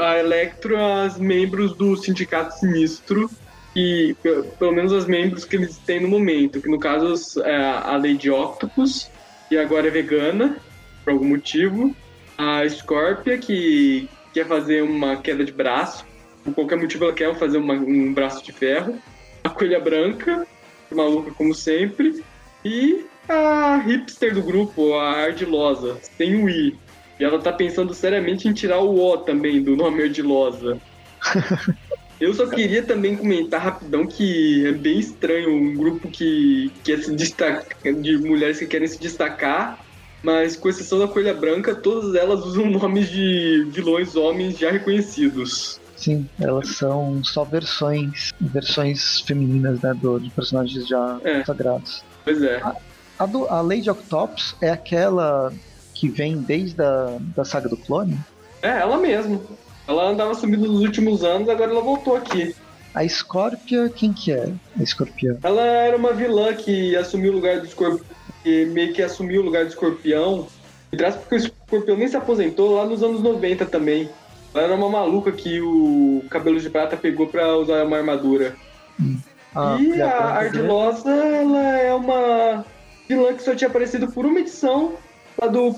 a 0.00 0.18
Electro 0.18 0.76
aos 0.76 1.16
membros 1.16 1.76
do 1.76 1.96
Sindicato 1.96 2.58
Sinistro, 2.58 3.30
e 3.76 4.16
pelo 4.58 4.72
menos 4.72 4.90
os 4.90 5.06
membros 5.06 5.44
que 5.44 5.54
eles 5.54 5.78
têm 5.78 6.00
no 6.00 6.08
momento, 6.08 6.60
que 6.60 6.68
no 6.68 6.80
caso 6.80 7.40
é 7.44 7.56
a 7.56 7.96
Lady 7.96 8.28
Octopus, 8.28 9.08
que 9.48 9.56
agora 9.56 9.86
é 9.86 9.90
vegana, 9.92 10.56
por 11.04 11.12
algum 11.12 11.28
motivo. 11.28 11.94
A 12.36 12.68
Scorpia, 12.68 13.38
que 13.38 14.08
quer 14.34 14.48
fazer 14.48 14.82
uma 14.82 15.16
queda 15.16 15.44
de 15.44 15.52
braço, 15.52 16.04
por 16.46 16.54
qualquer 16.54 16.78
motivo 16.78 17.04
ela 17.04 17.12
quer 17.12 17.34
fazer 17.34 17.58
uma, 17.58 17.74
um 17.74 18.14
braço 18.14 18.42
de 18.42 18.52
ferro. 18.52 18.96
A 19.42 19.48
Coelha 19.48 19.80
Branca, 19.80 20.46
maluca 20.94 21.32
como 21.32 21.54
sempre. 21.54 22.22
E 22.64 23.04
a 23.28 23.78
hipster 23.84 24.32
do 24.32 24.42
grupo, 24.42 24.94
a 24.94 25.12
Ardilosa, 25.24 25.98
sem 26.16 26.42
o 26.42 26.48
I. 26.48 26.78
E 27.18 27.24
ela 27.24 27.38
tá 27.38 27.52
pensando 27.52 27.92
seriamente 27.92 28.46
em 28.46 28.52
tirar 28.52 28.78
o 28.78 28.96
O 28.96 29.18
também 29.18 29.62
do 29.62 29.74
nome 29.74 30.02
Ardilosa. 30.02 30.78
Eu 32.18 32.32
só 32.32 32.46
queria 32.46 32.82
também 32.82 33.14
comentar 33.14 33.60
rapidão 33.60 34.06
que 34.06 34.66
é 34.66 34.72
bem 34.72 34.98
estranho 34.98 35.50
um 35.50 35.74
grupo 35.74 36.08
que 36.08 36.72
quer 36.82 36.98
se 37.00 37.14
destacar, 37.14 37.66
de 38.00 38.16
mulheres 38.16 38.58
que 38.58 38.66
querem 38.66 38.88
se 38.88 38.98
destacar, 38.98 39.84
mas 40.22 40.56
com 40.56 40.70
exceção 40.70 40.98
da 40.98 41.06
Coelha 41.06 41.34
Branca, 41.34 41.74
todas 41.74 42.14
elas 42.14 42.42
usam 42.42 42.70
nomes 42.72 43.10
de 43.10 43.66
vilões 43.68 44.16
homens 44.16 44.56
já 44.56 44.70
reconhecidos. 44.70 45.78
Sim, 45.96 46.28
elas 46.38 46.76
são 46.76 47.24
só 47.24 47.42
versões, 47.42 48.32
versões 48.40 49.20
femininas, 49.20 49.80
né, 49.80 49.94
do, 49.94 50.20
de 50.20 50.30
personagens 50.30 50.86
já 50.86 51.18
é. 51.24 51.42
sagrados. 51.44 52.04
Pois 52.22 52.42
é. 52.42 52.56
A, 52.58 52.76
a, 53.18 53.26
do, 53.26 53.46
a 53.48 53.60
Lady 53.62 53.88
Octopus 53.88 54.54
é 54.60 54.70
aquela 54.70 55.52
que 55.94 56.08
vem 56.08 56.36
desde 56.36 56.82
a 56.82 57.16
da 57.34 57.44
saga 57.44 57.68
do 57.68 57.76
clone? 57.76 58.18
É, 58.62 58.80
ela 58.80 58.98
mesma. 58.98 59.40
Ela 59.88 60.10
andava 60.10 60.34
sumindo 60.34 60.66
nos 60.66 60.82
últimos 60.82 61.24
anos, 61.24 61.48
agora 61.48 61.70
ela 61.70 61.80
voltou 61.80 62.16
aqui. 62.16 62.54
A 62.94 63.06
Scorpia, 63.06 63.88
quem 63.88 64.12
que 64.12 64.32
é 64.32 64.52
a 64.80 64.84
Scorpião? 64.84 65.38
Ela 65.42 65.62
era 65.62 65.96
uma 65.96 66.12
vilã 66.12 66.54
que 66.54 66.96
assumiu 66.96 67.32
o 67.32 67.36
lugar 67.36 67.60
do 67.60 67.66
escorpião, 67.66 68.06
meio 68.44 68.92
que 68.92 69.02
assumiu 69.02 69.42
o 69.42 69.44
lugar 69.44 69.64
do 69.64 69.68
escorpião. 69.68 70.46
E 70.90 70.96
traz 70.96 71.14
porque 71.14 71.34
o 71.34 71.38
escorpião 71.38 71.96
nem 71.96 72.08
se 72.08 72.16
aposentou 72.16 72.74
lá 72.74 72.86
nos 72.86 73.02
anos 73.02 73.22
90 73.22 73.66
também. 73.66 74.08
Ela 74.54 74.64
era 74.64 74.74
uma 74.74 74.88
maluca 74.88 75.32
que 75.32 75.60
o 75.60 76.24
cabelo 76.30 76.60
de 76.60 76.70
prata 76.70 76.96
pegou 76.96 77.26
pra 77.26 77.56
usar 77.56 77.84
uma 77.84 77.98
armadura. 77.98 78.56
Hum. 79.00 79.18
Ah, 79.54 79.78
e 79.80 80.00
a 80.02 80.18
Ardilosa, 80.18 81.10
ela 81.10 81.78
é 81.78 81.94
uma 81.94 82.64
vilã 83.08 83.34
que 83.34 83.42
só 83.42 83.54
tinha 83.54 83.68
aparecido 83.68 84.10
por 84.10 84.26
uma 84.26 84.40
edição 84.40 84.94
lá 85.40 85.46
do 85.46 85.74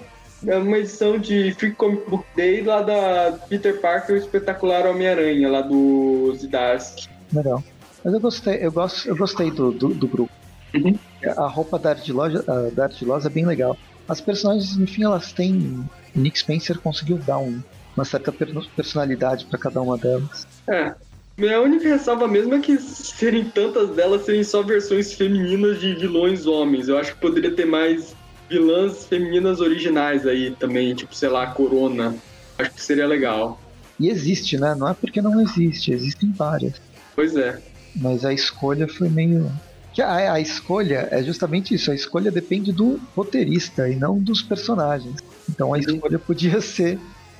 é 0.46 0.56
uma 0.56 0.78
edição 0.78 1.18
de 1.18 1.52
Free 1.54 1.72
Comic 1.72 2.08
Book 2.08 2.24
Day 2.36 2.62
lá 2.62 2.82
da 2.82 3.38
Peter 3.48 3.80
Parker 3.80 4.14
o 4.14 4.18
Espetacular 4.18 4.86
Homem-Aranha, 4.86 5.48
lá 5.48 5.62
do 5.62 6.32
Zdarsky. 6.36 7.08
Legal. 7.32 7.62
Mas 8.04 8.14
eu 8.14 8.20
gostei, 8.20 8.54
eu 8.64 8.70
gosto, 8.70 9.08
eu 9.08 9.16
gostei 9.16 9.50
do, 9.50 9.72
do, 9.72 9.88
do 9.88 10.06
grupo. 10.06 10.32
Uhum. 10.74 10.96
A 11.36 11.48
roupa 11.48 11.78
da 11.78 11.90
Ardilosa, 11.90 12.44
da 12.72 12.84
Ardilosa 12.84 13.28
é 13.28 13.30
bem 13.30 13.44
legal. 13.44 13.76
As 14.08 14.20
personagens, 14.20 14.76
enfim, 14.76 15.04
elas 15.04 15.32
têm. 15.32 15.84
Nick 16.14 16.38
Spencer 16.38 16.78
conseguiu 16.78 17.18
dar 17.18 17.38
um, 17.38 17.60
uma 17.98 18.04
certa 18.04 18.32
personalidade 18.76 19.44
para 19.46 19.58
cada 19.58 19.82
uma 19.82 19.98
delas. 19.98 20.46
É. 20.68 20.94
Minha 21.36 21.60
única 21.60 21.88
ressalva 21.88 22.26
mesmo 22.26 22.54
é 22.54 22.60
que 22.60 22.78
serem 22.78 23.44
tantas 23.44 23.90
delas 23.90 24.24
serem 24.24 24.42
só 24.42 24.62
versões 24.62 25.12
femininas 25.12 25.80
de 25.80 25.94
vilões 25.94 26.46
homens. 26.46 26.88
Eu 26.88 26.98
acho 26.98 27.14
que 27.14 27.20
poderia 27.20 27.52
ter 27.54 27.64
mais 27.64 28.14
vilãs 28.48 29.06
femininas 29.06 29.60
originais 29.60 30.26
aí 30.26 30.50
também, 30.52 30.94
tipo, 30.94 31.14
sei 31.14 31.28
lá, 31.28 31.46
Corona. 31.48 32.14
Acho 32.56 32.70
que 32.72 32.82
seria 32.82 33.06
legal. 33.06 33.60
E 34.00 34.08
existe, 34.08 34.56
né? 34.56 34.74
Não 34.74 34.88
é 34.88 34.94
porque 34.94 35.20
não 35.20 35.40
existe, 35.40 35.92
existem 35.92 36.32
várias. 36.32 36.80
Pois 37.14 37.36
é. 37.36 37.60
Mas 37.94 38.24
a 38.24 38.32
escolha 38.32 38.88
foi 38.88 39.08
meio. 39.08 39.50
A, 40.00 40.34
a 40.34 40.40
escolha 40.40 41.08
é 41.10 41.22
justamente 41.22 41.74
isso, 41.74 41.90
a 41.90 41.94
escolha 41.94 42.30
depende 42.30 42.72
do 42.72 43.00
roteirista 43.16 43.88
e 43.88 43.96
não 43.96 44.18
dos 44.18 44.40
personagens. 44.42 45.16
Então 45.48 45.74
a 45.74 45.78
escolha 45.78 46.18
podia 46.18 46.60
ser 46.60 46.98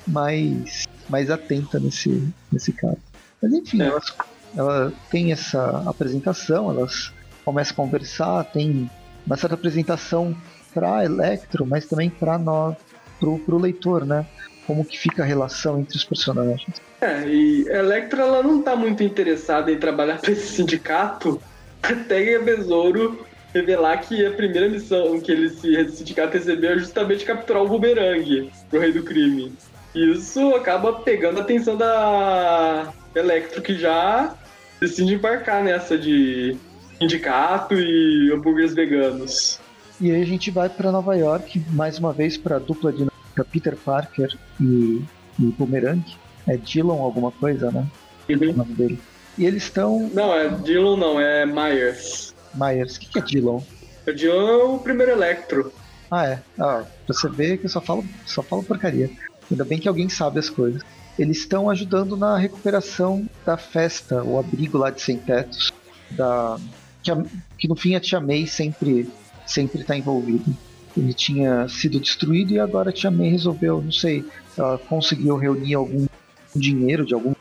mais, 0.09 0.87
mais 1.07 1.29
atenta 1.29 1.79
nesse, 1.79 2.27
nesse 2.51 2.73
caso. 2.73 2.97
Mas 3.41 3.53
enfim, 3.53 3.81
é. 3.81 3.85
elas, 3.85 4.13
ela 4.55 4.93
tem 5.09 5.31
essa 5.31 5.83
apresentação, 5.87 6.69
elas 6.69 7.13
começam 7.45 7.73
a 7.73 7.75
conversar, 7.75 8.43
tem 8.45 8.89
uma 9.25 9.37
certa 9.37 9.55
apresentação 9.55 10.35
para 10.73 11.05
Electro, 11.05 11.65
mas 11.65 11.85
também 11.85 12.09
para 12.09 12.37
nós, 12.37 12.75
pro, 13.19 13.39
pro 13.39 13.57
leitor, 13.57 14.05
né? 14.05 14.25
Como 14.67 14.85
que 14.85 14.99
fica 14.99 15.23
a 15.23 15.25
relação 15.25 15.79
entre 15.79 15.97
os 15.97 16.03
personagens. 16.03 16.79
É, 17.01 17.27
e 17.27 17.67
Electra 17.67 18.21
ela 18.23 18.43
não 18.43 18.61
tá 18.61 18.75
muito 18.75 19.03
interessada 19.03 19.71
em 19.71 19.79
trabalhar 19.79 20.19
para 20.19 20.31
esse 20.31 20.47
sindicato 20.47 21.41
até 21.81 22.35
a 22.35 22.39
Besouro 22.39 23.25
revelar 23.53 23.97
que 23.97 24.23
a 24.25 24.31
primeira 24.31 24.69
missão 24.69 25.19
que 25.19 25.31
ele, 25.31 25.47
esse 25.47 25.97
sindicato 25.97 26.33
recebeu 26.33 26.71
é 26.71 26.77
justamente 26.77 27.25
capturar 27.25 27.63
o 27.63 27.67
Boomerang 27.67 28.51
pro 28.69 28.79
Rei 28.79 28.91
do 28.91 29.03
Crime. 29.03 29.51
Isso 29.93 30.55
acaba 30.55 30.93
pegando 30.93 31.39
a 31.39 31.41
atenção 31.41 31.75
da 31.75 32.93
Electro, 33.15 33.61
que 33.61 33.75
já 33.75 34.35
decide 34.79 35.15
embarcar 35.15 35.63
nessa 35.63 35.97
de 35.97 36.55
sindicato 36.99 37.73
e 37.73 38.31
hambúrgueres 38.31 38.73
veganos. 38.73 39.59
E 39.99 40.11
aí 40.11 40.21
a 40.21 40.25
gente 40.25 40.51
vai 40.51 40.69
para 40.69 40.91
Nova 40.91 41.15
York, 41.15 41.61
mais 41.71 41.97
uma 41.97 42.13
vez 42.13 42.37
para 42.37 42.57
a 42.57 42.59
dupla 42.59 42.91
de 42.91 43.07
Peter 43.51 43.75
Parker 43.75 44.33
e, 44.59 45.01
e 45.39 45.43
Boomerang. 45.57 46.03
É 46.47 46.57
Dylan 46.57 46.95
alguma 46.95 47.31
coisa, 47.31 47.71
né? 47.71 47.85
Uhum. 48.29 48.51
O 48.51 48.53
nome 48.53 48.73
dele. 48.73 48.99
E 49.37 49.45
eles 49.45 49.63
estão. 49.63 50.09
Não, 50.13 50.33
é 50.33 50.49
Dylan 50.49 50.97
não, 50.97 51.19
é 51.19 51.45
Myers. 51.45 52.33
Myers. 52.53 52.95
O 52.95 52.99
que, 52.99 53.09
que 53.09 53.19
é 53.19 53.21
Dylan? 53.21 53.61
O 54.07 54.13
Dylan 54.13 54.49
é 54.49 54.63
o 54.63 54.79
primeiro 54.79 55.11
Electro. 55.11 55.71
Ah, 56.09 56.25
é. 56.25 56.39
Ah, 56.57 56.83
pra 57.05 57.15
você 57.15 57.29
ver 57.29 57.57
que 57.57 57.65
eu 57.65 57.69
só 57.69 57.79
falo, 57.79 58.03
só 58.25 58.41
falo 58.41 58.63
porcaria. 58.63 59.09
Ainda 59.49 59.65
bem 59.65 59.79
que 59.79 59.87
alguém 59.87 60.09
sabe 60.09 60.39
as 60.39 60.49
coisas. 60.49 60.81
Eles 61.17 61.39
estão 61.39 61.69
ajudando 61.69 62.15
na 62.15 62.37
recuperação 62.37 63.27
da 63.45 63.57
festa, 63.57 64.23
o 64.23 64.39
abrigo 64.39 64.77
lá 64.77 64.89
de 64.89 65.01
sem 65.01 65.17
tetos. 65.17 65.73
Da... 66.11 66.57
Que, 67.03 67.11
a... 67.11 67.23
que 67.57 67.67
no 67.67 67.75
fim 67.75 67.95
a 67.95 67.99
Tia 67.99 68.19
May 68.19 68.47
sempre 68.47 69.09
sempre 69.49 69.81
está 69.81 69.97
envolvido. 69.97 70.55
Ele 70.95 71.13
tinha 71.13 71.67
sido 71.67 71.99
destruído 71.99 72.53
e 72.53 72.59
agora 72.59 72.89
a 72.89 72.93
Tia 72.93 73.11
May 73.11 73.29
resolveu, 73.29 73.81
não 73.81 73.91
sei, 73.91 74.23
ela 74.57 74.77
conseguiu 74.77 75.35
reunir 75.35 75.73
algum 75.73 76.07
dinheiro 76.55 77.05
de 77.05 77.13
algum 77.13 77.33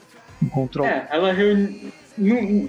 controle. 0.50 0.88
É, 0.88 1.06
ela 1.10 1.32
reuniu. 1.32 1.90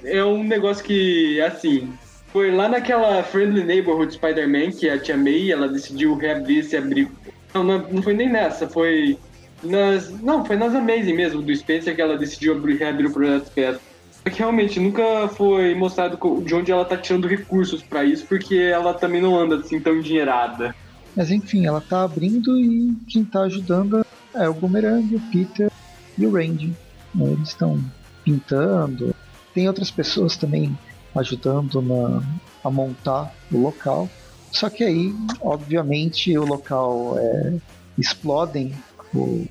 É 0.03 0.23
um 0.23 0.43
negócio 0.43 0.83
que, 0.83 1.41
assim, 1.41 1.91
foi 2.31 2.51
lá 2.51 2.69
naquela 2.69 3.23
Friendly 3.23 3.63
Neighborhood 3.63 4.13
Spider-Man 4.13 4.71
que 4.71 4.89
a 4.89 4.99
Tia 4.99 5.17
May 5.17 5.51
ela 5.51 5.67
decidiu 5.67 6.15
reabrir 6.15 6.59
esse 6.59 6.77
abrigo. 6.77 7.11
Não, 7.53 7.63
não, 7.63 8.01
foi 8.01 8.13
nem 8.13 8.29
nessa, 8.29 8.67
foi 8.67 9.17
nas. 9.63 10.09
Não, 10.21 10.45
foi 10.45 10.55
nas 10.55 10.73
Amazing 10.75 11.13
mesmo, 11.13 11.41
do 11.41 11.55
Spencer, 11.55 11.95
que 11.95 12.01
ela 12.01 12.17
decidiu 12.17 12.55
abrir, 12.55 12.77
reabrir 12.77 13.07
o 13.07 13.13
projeto 13.13 13.51
Petro. 13.51 13.81
É 14.25 14.29
que 14.29 14.39
realmente 14.39 14.79
nunca 14.79 15.27
foi 15.29 15.73
mostrado 15.75 16.17
de 16.43 16.53
onde 16.53 16.71
ela 16.71 16.83
tá 16.83 16.97
tirando 16.97 17.27
recursos 17.27 17.81
para 17.81 18.03
isso, 18.03 18.25
porque 18.25 18.55
ela 18.55 18.93
também 18.93 19.21
não 19.21 19.37
anda 19.39 19.57
assim 19.57 19.79
tão 19.79 19.95
endinheirada. 19.95 20.75
Mas 21.15 21.31
enfim, 21.31 21.65
ela 21.65 21.81
tá 21.81 22.03
abrindo 22.03 22.59
e 22.59 22.95
quem 23.07 23.23
tá 23.23 23.41
ajudando 23.41 24.05
é 24.33 24.47
o 24.47 24.53
Boomerang, 24.53 25.15
o 25.15 25.19
Peter 25.31 25.71
e 26.17 26.25
o 26.25 26.31
Randy. 26.31 26.73
Eles 27.19 27.49
estão 27.49 27.79
pintando. 28.23 29.15
Tem 29.53 29.67
outras 29.67 29.89
pessoas 29.89 30.37
também 30.37 30.77
ajudando 31.15 31.81
na, 31.81 32.21
a 32.63 32.69
montar 32.69 33.33
o 33.51 33.57
local. 33.57 34.09
Só 34.51 34.69
que 34.69 34.83
aí, 34.83 35.13
obviamente, 35.41 36.37
o 36.37 36.45
local 36.45 37.15
é, 37.17 37.53
explodem. 37.97 38.73
O... 39.13 39.47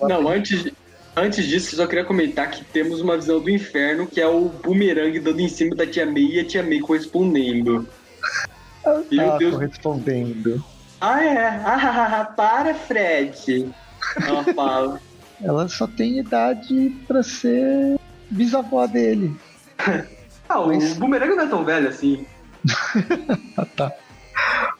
Não, 0.00 0.28
antes, 0.28 0.72
Antes 1.18 1.46
disso, 1.46 1.74
só 1.74 1.84
queria 1.84 2.04
comentar 2.04 2.48
que 2.48 2.64
temos 2.64 3.00
uma 3.00 3.16
visão 3.16 3.40
do 3.40 3.50
inferno, 3.50 4.06
que 4.06 4.20
é 4.20 4.28
o 4.28 4.48
boomerang 4.48 5.18
dando 5.18 5.40
em 5.40 5.48
cima 5.48 5.74
da 5.74 5.84
Tia 5.84 6.06
May 6.06 6.26
e 6.26 6.40
a 6.40 6.44
Tia 6.44 6.62
May 6.62 6.78
correspondendo. 6.78 7.88
Meu 9.10 9.32
ah, 9.32 9.36
Deus. 9.36 9.58
respondendo. 9.58 10.64
Ah, 11.00 11.24
é? 11.24 11.46
Ah, 11.64 12.32
para, 12.36 12.72
Fred. 12.72 13.68
Ela 14.24 14.44
fala. 14.54 15.00
Ela 15.42 15.68
só 15.68 15.88
tem 15.88 16.20
idade 16.20 16.96
pra 17.08 17.24
ser 17.24 17.98
bisavó 18.30 18.86
dele. 18.86 19.34
ah, 20.48 20.60
mas... 20.66 20.92
o 20.92 21.00
bumerangue 21.00 21.34
não 21.34 21.44
é 21.44 21.48
tão 21.48 21.64
velho 21.64 21.88
assim. 21.88 22.24
ah, 23.56 23.66
tá. 23.76 23.92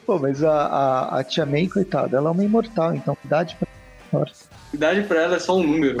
Pô, 0.05 0.17
mas 0.17 0.41
a, 0.41 0.53
a, 0.53 1.19
a 1.19 1.23
Tia 1.25 1.45
May, 1.45 1.67
coitada, 1.67 2.15
ela 2.15 2.29
é 2.29 2.31
uma 2.31 2.45
imortal, 2.45 2.95
então 2.95 3.17
idade 3.25 3.57
pra 3.59 3.67
ela. 4.17 4.25
Idade 4.73 5.03
pra 5.03 5.21
ela 5.21 5.35
é 5.35 5.39
só 5.39 5.57
um 5.57 5.63
número. 5.63 5.97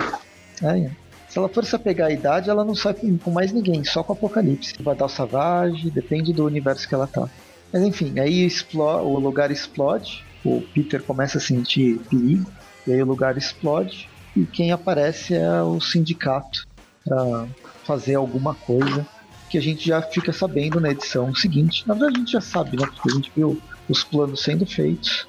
É, 0.61 0.79
é. 0.79 0.91
Se 1.27 1.37
ela 1.37 1.47
for 1.47 1.63
se 1.63 1.75
apegar 1.75 2.07
à 2.07 2.11
idade, 2.11 2.49
ela 2.49 2.65
não 2.65 2.73
sai 2.73 2.95
com 3.23 3.31
mais 3.31 3.51
ninguém, 3.51 3.83
só 3.83 4.01
com 4.01 4.13
o 4.13 4.15
Apocalipse. 4.15 4.73
Vai 4.81 4.95
dar 4.95 5.05
o 5.05 5.09
Savage, 5.09 5.91
depende 5.91 6.33
do 6.33 6.45
universo 6.45 6.87
que 6.87 6.95
ela 6.95 7.05
tá. 7.05 7.29
Mas 7.71 7.83
enfim, 7.83 8.19
aí 8.19 8.45
explode, 8.45 9.05
o 9.05 9.19
lugar 9.19 9.51
explode, 9.51 10.25
o 10.43 10.61
Peter 10.73 11.03
começa 11.03 11.37
a 11.37 11.41
sentir 11.41 11.99
perigo, 12.09 12.51
e 12.87 12.93
aí 12.93 13.03
o 13.03 13.05
lugar 13.05 13.37
explode, 13.37 14.09
e 14.35 14.43
quem 14.43 14.71
aparece 14.71 15.35
é 15.35 15.61
o 15.61 15.79
sindicato 15.79 16.67
para 17.05 17.47
fazer 17.83 18.15
alguma 18.15 18.55
coisa 18.55 19.05
que 19.49 19.57
a 19.57 19.61
gente 19.61 19.87
já 19.87 20.01
fica 20.01 20.31
sabendo 20.33 20.79
na 20.79 20.91
edição 20.91 21.33
seguinte. 21.35 21.87
Na 21.87 21.93
verdade, 21.93 22.15
a 22.15 22.19
gente 22.19 22.31
já 22.31 22.41
sabe, 22.41 22.77
né? 22.77 22.87
Porque 22.87 23.09
a 23.09 23.15
gente 23.15 23.31
viu 23.35 23.61
os 23.87 24.03
planos 24.03 24.43
sendo 24.43 24.65
feitos. 24.65 25.27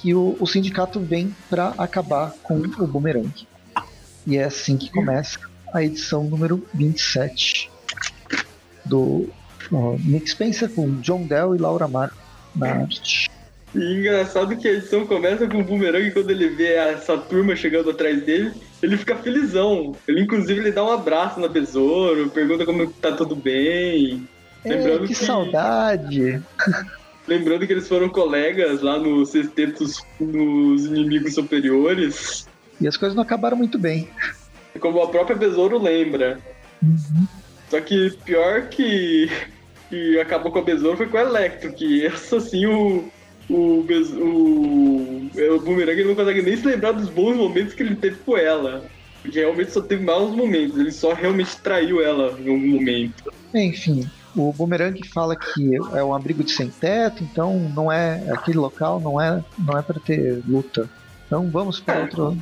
Que 0.00 0.14
o, 0.14 0.36
o 0.40 0.46
sindicato 0.46 0.98
vem 1.00 1.34
para 1.48 1.74
acabar 1.76 2.32
com 2.42 2.56
o 2.56 2.86
boomerang. 2.86 3.46
E 4.26 4.36
é 4.36 4.44
assim 4.44 4.76
que 4.76 4.90
começa 4.90 5.38
a 5.72 5.82
edição 5.82 6.24
número 6.24 6.66
27 6.74 7.70
do 8.84 9.28
Nick 10.04 10.30
Spencer 10.30 10.68
com 10.70 11.00
John 11.00 11.26
Dell 11.26 11.54
e 11.54 11.58
Laura 11.58 11.86
Mar 11.86 12.12
na 12.54 12.82
arte. 12.82 13.30
E 13.74 13.78
engraçado 13.78 14.56
que 14.56 14.66
a 14.66 14.72
edição 14.72 15.06
começa 15.06 15.46
com 15.46 15.60
o 15.60 15.64
Boomerang 15.64 16.10
quando 16.10 16.30
ele 16.30 16.48
vê 16.48 16.74
essa 16.74 17.16
turma 17.16 17.54
chegando 17.54 17.90
atrás 17.90 18.20
dele, 18.24 18.52
ele 18.82 18.96
fica 18.96 19.14
felizão. 19.16 19.94
Ele 20.08 20.22
inclusive 20.22 20.58
ele 20.58 20.72
dá 20.72 20.84
um 20.84 20.90
abraço 20.90 21.38
na 21.38 21.46
Besouro, 21.46 22.30
pergunta 22.30 22.66
como 22.66 22.90
tá 22.90 23.12
tudo 23.12 23.36
bem. 23.36 24.28
É, 24.64 24.70
lembrando 24.70 25.02
que, 25.02 25.08
que 25.08 25.14
saudade! 25.14 26.42
Lembrando 27.30 27.64
que 27.64 27.72
eles 27.72 27.86
foram 27.86 28.08
colegas 28.08 28.82
lá 28.82 28.98
no 28.98 29.24
sextetos 29.24 30.02
nos 30.18 30.84
inimigos 30.86 31.34
superiores. 31.34 32.44
E 32.80 32.88
as 32.88 32.96
coisas 32.96 33.14
não 33.14 33.22
acabaram 33.22 33.56
muito 33.56 33.78
bem. 33.78 34.08
Como 34.80 35.00
a 35.00 35.08
própria 35.08 35.36
Besouro 35.36 35.78
lembra. 35.78 36.40
Uhum. 36.82 37.28
Só 37.70 37.80
que 37.80 38.10
pior 38.24 38.68
que 38.68 39.30
que 39.88 40.18
acabou 40.18 40.50
com 40.50 40.58
a 40.58 40.62
Besouro 40.62 40.96
foi 40.96 41.06
com 41.06 41.18
o 41.18 41.20
Electro, 41.20 41.72
que 41.72 42.04
essa 42.06 42.38
assim 42.38 42.66
o. 42.66 43.08
O, 43.48 43.84
o, 43.84 45.30
o 45.56 45.60
Boomerang 45.60 46.04
não 46.04 46.14
consegue 46.14 46.40
nem 46.40 46.56
se 46.56 46.64
lembrar 46.64 46.92
dos 46.92 47.08
bons 47.08 47.36
momentos 47.36 47.74
que 47.74 47.82
ele 47.82 47.96
teve 47.96 48.16
com 48.24 48.36
ela. 48.36 48.84
Porque 49.22 49.40
realmente 49.40 49.72
só 49.72 49.80
teve 49.80 50.04
maus 50.04 50.34
momentos, 50.34 50.78
ele 50.78 50.92
só 50.92 51.12
realmente 51.12 51.56
traiu 51.58 52.00
ela 52.00 52.36
em 52.40 52.48
algum 52.48 52.68
momento. 52.68 53.32
Enfim, 53.52 54.08
o 54.36 54.52
Boomerang 54.52 55.00
fala 55.08 55.36
que 55.36 55.76
é 55.94 56.04
um 56.04 56.14
abrigo 56.14 56.44
de 56.44 56.52
sem 56.52 56.68
teto, 56.68 57.22
então 57.24 57.58
não 57.74 57.90
é 57.90 58.24
aquele 58.30 58.58
local 58.58 59.00
não 59.00 59.20
é 59.20 59.42
não 59.58 59.78
é 59.78 59.82
para 59.82 59.98
ter 60.00 60.42
luta. 60.46 60.88
Então 61.26 61.48
vamos 61.50 61.80
para 61.80 61.94
é. 61.94 62.02
outro. 62.02 62.38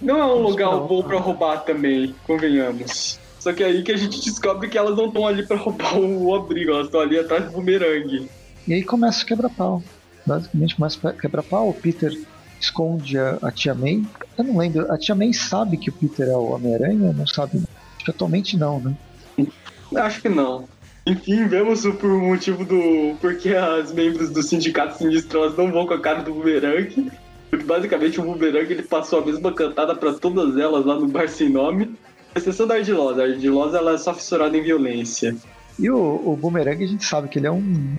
Não 0.00 0.18
é 0.18 0.24
um 0.26 0.42
lugar 0.42 0.70
bom 0.80 1.02
para 1.02 1.18
roubar 1.18 1.64
também, 1.64 2.14
convenhamos. 2.26 3.18
Só 3.38 3.52
que 3.52 3.62
é 3.62 3.66
aí 3.66 3.82
que 3.82 3.92
a 3.92 3.96
gente 3.96 4.20
descobre 4.20 4.68
que 4.68 4.76
elas 4.78 4.96
não 4.96 5.06
estão 5.06 5.26
ali 5.26 5.46
para 5.46 5.56
roubar 5.56 5.98
o 5.98 6.34
abrigo, 6.34 6.72
elas 6.72 6.86
estão 6.86 7.00
ali 7.00 7.18
atrás 7.18 7.44
do 7.44 7.52
bumerangue. 7.52 8.28
E 8.66 8.74
aí 8.74 8.82
começa 8.82 9.22
o 9.22 9.26
quebra-pau. 9.26 9.82
Basicamente 10.26 10.76
começa 10.76 11.08
o 11.08 11.12
quebra-pau, 11.12 11.70
o 11.70 11.74
Peter 11.74 12.12
esconde 12.60 13.18
a, 13.18 13.38
a, 13.42 13.50
Tia 13.50 13.74
May. 13.74 14.02
Eu 14.36 14.44
não 14.44 14.58
lembro, 14.58 14.90
a 14.92 14.98
Tia 14.98 15.14
May 15.14 15.32
sabe 15.32 15.76
que 15.76 15.90
o 15.90 15.92
Peter 15.92 16.28
é 16.28 16.36
o 16.36 16.52
Homem-Aranha? 16.52 17.12
Não 17.12 17.26
sabe? 17.26 17.58
Acho 17.96 18.04
que 18.04 18.10
atualmente 18.10 18.56
não, 18.56 18.80
né? 18.80 18.96
Acho 19.96 20.20
que 20.20 20.28
não. 20.28 20.68
Enfim, 21.06 21.46
vemos 21.46 21.82
por 21.82 22.10
motivo 22.10 22.64
do. 22.64 23.16
porque 23.20 23.54
as 23.54 23.92
membros 23.92 24.30
do 24.30 24.42
Sindicato 24.42 24.98
Sinistro 24.98 25.42
elas 25.42 25.56
não 25.56 25.70
vão 25.72 25.86
com 25.86 25.94
a 25.94 26.00
cara 26.00 26.22
do 26.22 26.34
Boomerang. 26.34 27.10
Porque 27.48 27.64
basicamente 27.64 28.20
o 28.20 28.24
Boomerang 28.24 28.70
ele 28.70 28.82
passou 28.82 29.20
a 29.20 29.24
mesma 29.24 29.52
cantada 29.52 29.94
para 29.94 30.12
todas 30.12 30.56
elas 30.58 30.84
lá 30.84 30.96
no 30.96 31.08
Bar 31.08 31.28
Sem 31.28 31.48
Nome 31.48 31.96
exceção 32.38 32.66
da 32.66 32.74
Ardilosa. 32.76 33.22
A 33.22 33.26
Ardilosa 33.26 33.78
ela 33.78 33.92
é 33.92 33.98
só 33.98 34.14
fissurada 34.14 34.56
em 34.56 34.62
violência. 34.62 35.36
E 35.78 35.90
o, 35.90 35.96
o 35.96 36.36
Boomerang, 36.36 36.82
a 36.82 36.86
gente 36.86 37.04
sabe 37.04 37.28
que 37.28 37.38
ele 37.38 37.46
é 37.46 37.50
um 37.50 37.96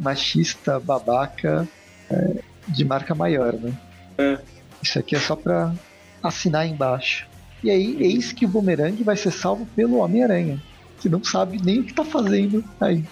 machista, 0.00 0.78
babaca, 0.78 1.66
é, 2.10 2.40
de 2.68 2.84
marca 2.84 3.14
maior, 3.14 3.54
né? 3.54 3.72
É. 4.18 4.38
Isso 4.82 4.98
aqui 4.98 5.16
é 5.16 5.18
só 5.18 5.34
pra 5.34 5.72
assinar 6.22 6.66
embaixo. 6.66 7.26
E 7.62 7.70
aí, 7.70 7.96
eis 7.98 8.32
que 8.32 8.44
o 8.44 8.48
Boomerang 8.48 9.02
vai 9.02 9.16
ser 9.16 9.30
salvo 9.30 9.66
pelo 9.74 9.98
Homem-Aranha, 9.98 10.60
que 11.04 11.08
não 11.10 11.22
sabe 11.22 11.60
nem 11.62 11.80
o 11.80 11.84
que 11.84 11.92
tá 11.92 12.02
fazendo 12.02 12.64
aí. 12.80 13.04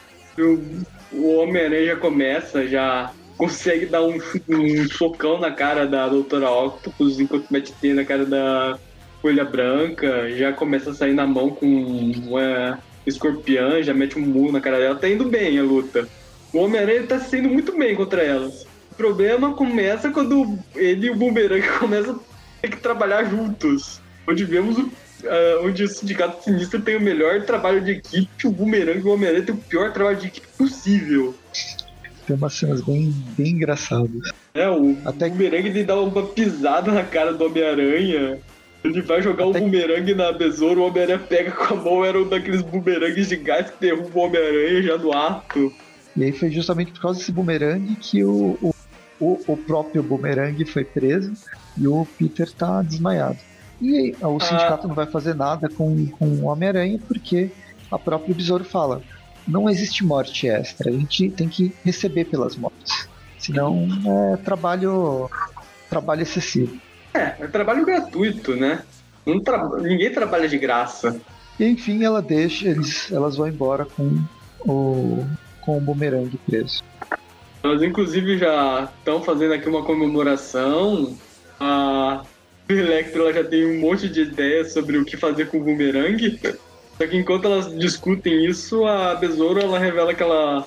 O, 1.13 1.37
Homem-Aranha 1.37 1.89
já 1.89 1.97
começa, 1.97 2.67
já 2.67 3.13
consegue 3.37 3.85
dar 3.85 4.03
um, 4.03 4.19
um 4.49 4.89
socão 4.89 5.39
na 5.39 5.51
cara 5.51 5.87
da 5.87 6.09
Doutora 6.09 6.51
Octopus 6.51 7.21
enquanto 7.21 7.51
mete 7.51 7.75
na 7.93 8.03
cara 8.03 8.25
da 8.25 8.79
folha 9.21 9.45
branca, 9.45 10.31
já 10.31 10.55
começa 10.55 10.91
a 10.91 10.95
sair 10.95 11.13
na 11.13 11.27
mão 11.27 11.51
com 11.51 11.67
uma 11.67 12.79
escorpião, 13.07 13.83
já 13.83 13.93
mete 13.93 14.19
um 14.19 14.23
murro 14.23 14.53
na 14.53 14.61
cara 14.61 14.79
dela, 14.79 14.95
tá 14.95 15.07
indo 15.07 15.27
bem 15.27 15.59
a 15.59 15.63
luta. 15.63 16.09
O 16.51 16.61
Homem-Aranha 16.61 17.07
tá 17.07 17.19
saindo 17.21 17.51
muito 17.51 17.77
bem 17.77 17.95
contra 17.95 18.23
elas. 18.23 18.67
O 18.91 18.95
problema 18.95 19.53
começa 19.53 20.11
quando 20.11 20.59
ele 20.75 21.09
e 21.09 21.11
o 21.11 21.15
Boomerang 21.15 21.67
começam 21.79 22.15
a 22.15 22.63
ter 22.63 22.71
que 22.71 22.81
trabalhar 22.81 23.25
juntos. 23.25 24.01
Onde 24.27 24.45
vemos 24.45 24.79
o, 24.79 24.91
uh, 25.25 25.67
onde 25.67 25.85
o 25.85 25.89
Sindicato 25.89 26.45
Sinistro 26.45 26.81
tem 26.81 26.97
o 26.97 27.01
melhor 27.01 27.43
trabalho 27.43 27.81
de 27.81 27.93
equipe, 27.93 28.47
o 28.47 28.51
Boomerang 28.51 28.99
e 28.99 29.03
o 29.03 29.13
Homem-Aranha 29.13 29.45
tem 29.45 29.55
o 29.55 29.59
pior 29.59 29.93
trabalho 29.93 30.19
de 30.19 30.27
equipe 30.29 30.47
possível. 30.57 31.35
Tem 32.27 32.37
umas 32.37 32.55
cenas 32.55 32.81
bem, 32.83 33.13
bem 33.37 33.49
engraçadas. 33.49 34.31
É, 34.55 34.69
o 34.69 34.97
Até... 35.05 35.29
Boomerang 35.29 35.69
ele 35.69 35.85
dá 35.85 36.01
uma 36.01 36.27
pisada 36.27 36.93
na 36.93 37.05
cara 37.05 37.33
do 37.33 37.47
Homem-Aranha. 37.47 38.39
Ele 38.85 39.01
vai 39.01 39.23
jogar 39.23 39.49
Até... 39.49 39.61
um 39.61 39.65
bumerangue 39.65 40.15
na 40.15 40.33
besoura, 40.33 40.81
o 40.81 40.87
Homem-Aranha 40.87 41.19
pega 41.21 41.53
com 41.53 41.75
a 41.75 41.77
mão, 41.77 42.05
era 42.05 42.21
um 42.21 42.29
daqueles 42.29 42.63
bumerangues 42.63 43.29
de 43.29 43.37
gás 43.37 43.71
que 43.71 43.81
derruba 43.81 44.19
o 44.19 44.23
Homem-Aranha 44.25 44.83
já 44.83 44.99
no 44.99 45.13
ato. 45.13 45.73
E 46.17 46.25
aí 46.25 46.33
foi 46.33 46.51
justamente 46.51 46.93
por 46.93 47.01
causa 47.01 47.19
desse 47.19 47.33
bumerangue 47.33 47.97
que 47.97 48.25
o, 48.25 48.59
o, 48.61 48.75
o, 49.21 49.41
o 49.47 49.57
próprio 49.57 50.03
bumerangue 50.03 50.65
foi 50.65 50.85
preso 50.85 51.33
e 51.79 51.87
o 51.87 52.07
Peter 52.19 52.51
tá 52.51 52.83
desmaiado. 52.83 53.39
E 53.83 54.15
o 54.21 54.37
ah. 54.37 54.41
sindicato 54.41 54.87
ah. 54.87 54.89
não 54.89 54.95
vai 54.95 55.07
fazer 55.07 55.35
nada 55.35 55.69
com, 55.69 56.07
com 56.07 56.25
o 56.25 56.45
Homem-Aranha 56.45 57.01
porque 57.09 57.51
a 57.91 57.99
própria 57.99 58.35
Besouro 58.35 58.65
fala: 58.65 59.03
não 59.47 59.69
existe 59.69 60.05
morte 60.05 60.49
extra, 60.49 60.89
a 60.89 60.93
gente 60.93 61.29
tem 61.31 61.49
que 61.49 61.75
receber 61.85 62.27
pelas 62.27 62.57
mortes. 62.57 63.09
Senão 63.39 63.89
é 64.33 64.37
trabalho, 64.37 65.29
trabalho 65.91 66.23
excessivo. 66.23 66.79
É, 67.13 67.35
é 67.41 67.47
trabalho 67.49 67.85
gratuito, 67.85 68.55
né? 68.55 68.85
Tra... 69.45 69.69
Ninguém 69.81 70.13
trabalha 70.13 70.49
de 70.49 70.57
graça. 70.59 71.21
E 71.59 71.67
enfim, 71.67 72.05
ela 72.05 72.23
deixa, 72.23 72.69
eles, 72.69 73.11
elas 73.11 73.37
vão 73.37 73.49
embora 73.49 73.85
com 73.85 74.17
o, 74.61 75.27
com 75.61 75.77
o 75.77 75.81
bumerangue 75.81 76.39
preso. 76.47 76.83
Elas 77.65 77.83
inclusive 77.83 78.39
já 78.39 78.89
estão 78.97 79.23
fazendo 79.23 79.55
aqui 79.55 79.69
uma 79.69 79.83
comemoração. 79.83 81.17
A 81.59 82.23
Electra 82.79 83.33
já 83.33 83.45
tem 83.45 83.67
um 83.67 83.81
monte 83.81 84.09
de 84.09 84.23
ideias 84.23 84.73
sobre 84.73 84.99
o 84.99 85.05
que 85.05 85.17
fazer 85.17 85.49
com 85.49 85.59
o 85.59 85.65
bumerangue. 85.65 86.39
Só 86.97 87.07
que 87.07 87.17
enquanto 87.17 87.47
elas 87.47 87.77
discutem 87.79 88.45
isso, 88.47 88.85
a 88.85 89.15
Besouro 89.15 89.61
ela 89.61 89.79
revela 89.79 90.15
que 90.15 90.23
ela, 90.23 90.67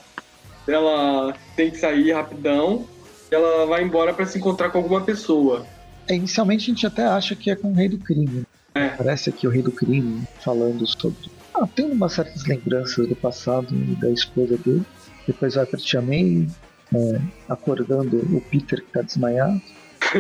ela 0.68 1.36
tem 1.56 1.72
que 1.72 1.78
sair 1.78 2.12
rapidão. 2.12 2.88
E 3.32 3.36
ela 3.36 3.66
vai 3.66 3.84
embora 3.84 4.14
para 4.14 4.26
se 4.26 4.38
encontrar 4.38 4.70
com 4.70 4.78
alguma 4.78 5.02
pessoa. 5.02 5.66
É, 6.08 6.16
inicialmente 6.16 6.64
a 6.64 6.74
gente 6.74 6.86
até 6.86 7.06
acha 7.06 7.36
que 7.36 7.50
é 7.50 7.56
com 7.56 7.72
o 7.72 7.74
Rei 7.74 7.90
do 7.90 7.98
Crime. 7.98 8.44
É. 8.74 8.90
Parece 8.90 9.30
aqui 9.30 9.48
o 9.48 9.50
Rei 9.50 9.62
do 9.62 9.72
Crime 9.72 10.28
falando 10.44 10.86
sobre. 10.86 11.32
Ah, 11.54 11.66
tem 11.66 11.90
umas 11.90 12.14
certas 12.14 12.46
lembranças 12.46 13.08
do 13.08 13.16
passado 13.16 13.74
e 13.74 13.96
da 13.96 14.10
esposa 14.10 14.58
dele. 14.58 14.84
Depois 15.26 15.56
vai 15.56 15.66
pra 15.66 15.80
Tia 15.80 16.02
May, 16.02 16.48
é, 16.94 17.22
acordando 17.50 18.18
o 18.36 18.42
Peter 18.42 18.82
que 18.82 18.92
tá 18.92 19.02
desmaiado. 19.02 19.62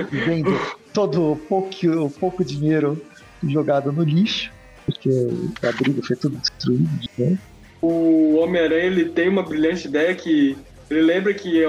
vendo 0.10 0.50
todo 0.96 1.34
o 1.34 1.36
pouco, 1.36 1.70
o 1.86 2.10
pouco 2.10 2.44
dinheiro 2.44 3.00
jogado 3.44 3.92
no 3.92 4.02
lixo, 4.02 4.50
porque 4.86 5.10
o 5.10 5.68
abrigo 5.68 6.02
foi 6.02 6.16
tudo 6.16 6.38
destruído 6.38 6.88
de 7.00 7.10
novo. 7.18 7.38
O 7.82 8.38
Homem-Aranha 8.38 8.86
ele 8.86 9.06
tem 9.10 9.28
uma 9.28 9.44
brilhante 9.44 9.88
ideia 9.88 10.16
que 10.16 10.58
ele 10.90 11.02
lembra 11.02 11.34
que 11.34 11.62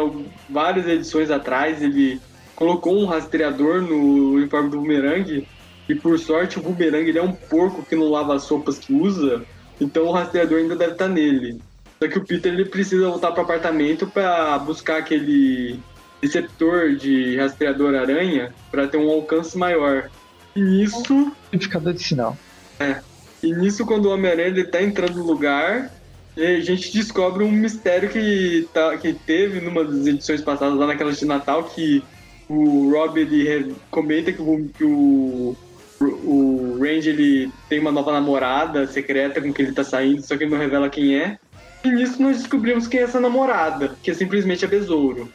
várias 0.49 0.87
edições 0.87 1.31
atrás 1.31 1.83
ele 1.83 2.21
colocou 2.55 2.97
um 2.97 3.05
rastreador 3.05 3.83
no 3.83 4.35
uniforme 4.35 4.71
do 4.71 4.79
bumerangue 4.79 5.47
e 5.89 5.95
por 5.95 6.19
sorte 6.19 6.59
o 6.59 6.63
bumerangue 6.63 7.19
é 7.19 7.23
um 7.23 7.33
porco 7.33 7.83
que 7.83 7.97
não 7.97 8.09
lava 8.09 8.35
as 8.35 8.45
sopas 8.45 8.79
que 8.79 8.95
usa, 8.95 9.45
então 9.81 10.05
o 10.05 10.13
rastreador 10.13 10.59
ainda 10.59 10.77
deve 10.77 10.93
estar 10.93 11.09
nele. 11.09 11.61
Só 11.99 12.09
que 12.09 12.19
o 12.19 12.25
Peter 12.25 12.53
ele 12.53 12.67
precisa 12.67 13.09
voltar 13.09 13.33
pro 13.33 13.43
apartamento 13.43 14.07
para 14.07 14.59
buscar 14.59 14.99
aquele 14.99 15.81
receptor 16.27 16.95
de 16.97 17.37
rastreador 17.37 17.95
aranha 17.95 18.53
para 18.71 18.87
ter 18.87 18.99
um 18.99 19.11
alcance 19.11 19.57
maior. 19.57 20.11
E 20.55 20.61
nisso. 20.61 21.33
Amplificador 21.53 21.93
de 21.93 22.03
sinal. 22.03 22.37
É. 22.81 23.01
E 23.43 23.53
nisso, 23.53 23.87
quando 23.87 24.07
o 24.07 24.11
Homem-Aranha 24.13 24.61
está 24.61 24.83
entrando 24.83 25.19
no 25.19 25.25
lugar, 25.25 25.91
a 26.37 26.61
gente 26.61 26.93
descobre 26.93 27.45
um 27.45 27.51
mistério 27.51 28.09
que, 28.09 28.69
tá, 28.73 28.97
que 28.97 29.13
teve 29.13 29.61
numa 29.61 29.85
das 29.85 30.07
edições 30.07 30.41
passadas, 30.43 30.79
lá 30.79 30.87
naquela 30.87 31.13
de 31.13 31.25
Natal, 31.25 31.65
que 31.65 32.03
o 32.49 32.91
Rob 32.91 33.21
ele 33.21 33.75
comenta 33.91 34.33
que 34.33 34.41
o, 34.41 34.69
que 34.77 34.85
o, 34.85 35.57
o 36.01 36.79
Range 36.81 37.09
ele 37.09 37.53
tem 37.69 37.79
uma 37.79 37.93
nova 37.93 38.13
namorada 38.13 38.87
secreta 38.87 39.41
com 39.41 39.53
que 39.53 39.63
ele 39.63 39.73
tá 39.73 39.85
saindo, 39.85 40.23
só 40.23 40.37
que 40.37 40.45
ele 40.45 40.51
não 40.51 40.59
revela 40.59 40.89
quem 40.89 41.17
é. 41.17 41.39
E 41.85 41.91
nisso 41.91 42.21
nós 42.21 42.39
descobrimos 42.39 42.87
quem 42.87 43.01
é 43.01 43.03
essa 43.05 43.21
namorada, 43.21 43.97
que 44.03 44.11
é 44.11 44.15
simplesmente 44.15 44.65
a 44.65 44.69
Besouro. 44.69 45.31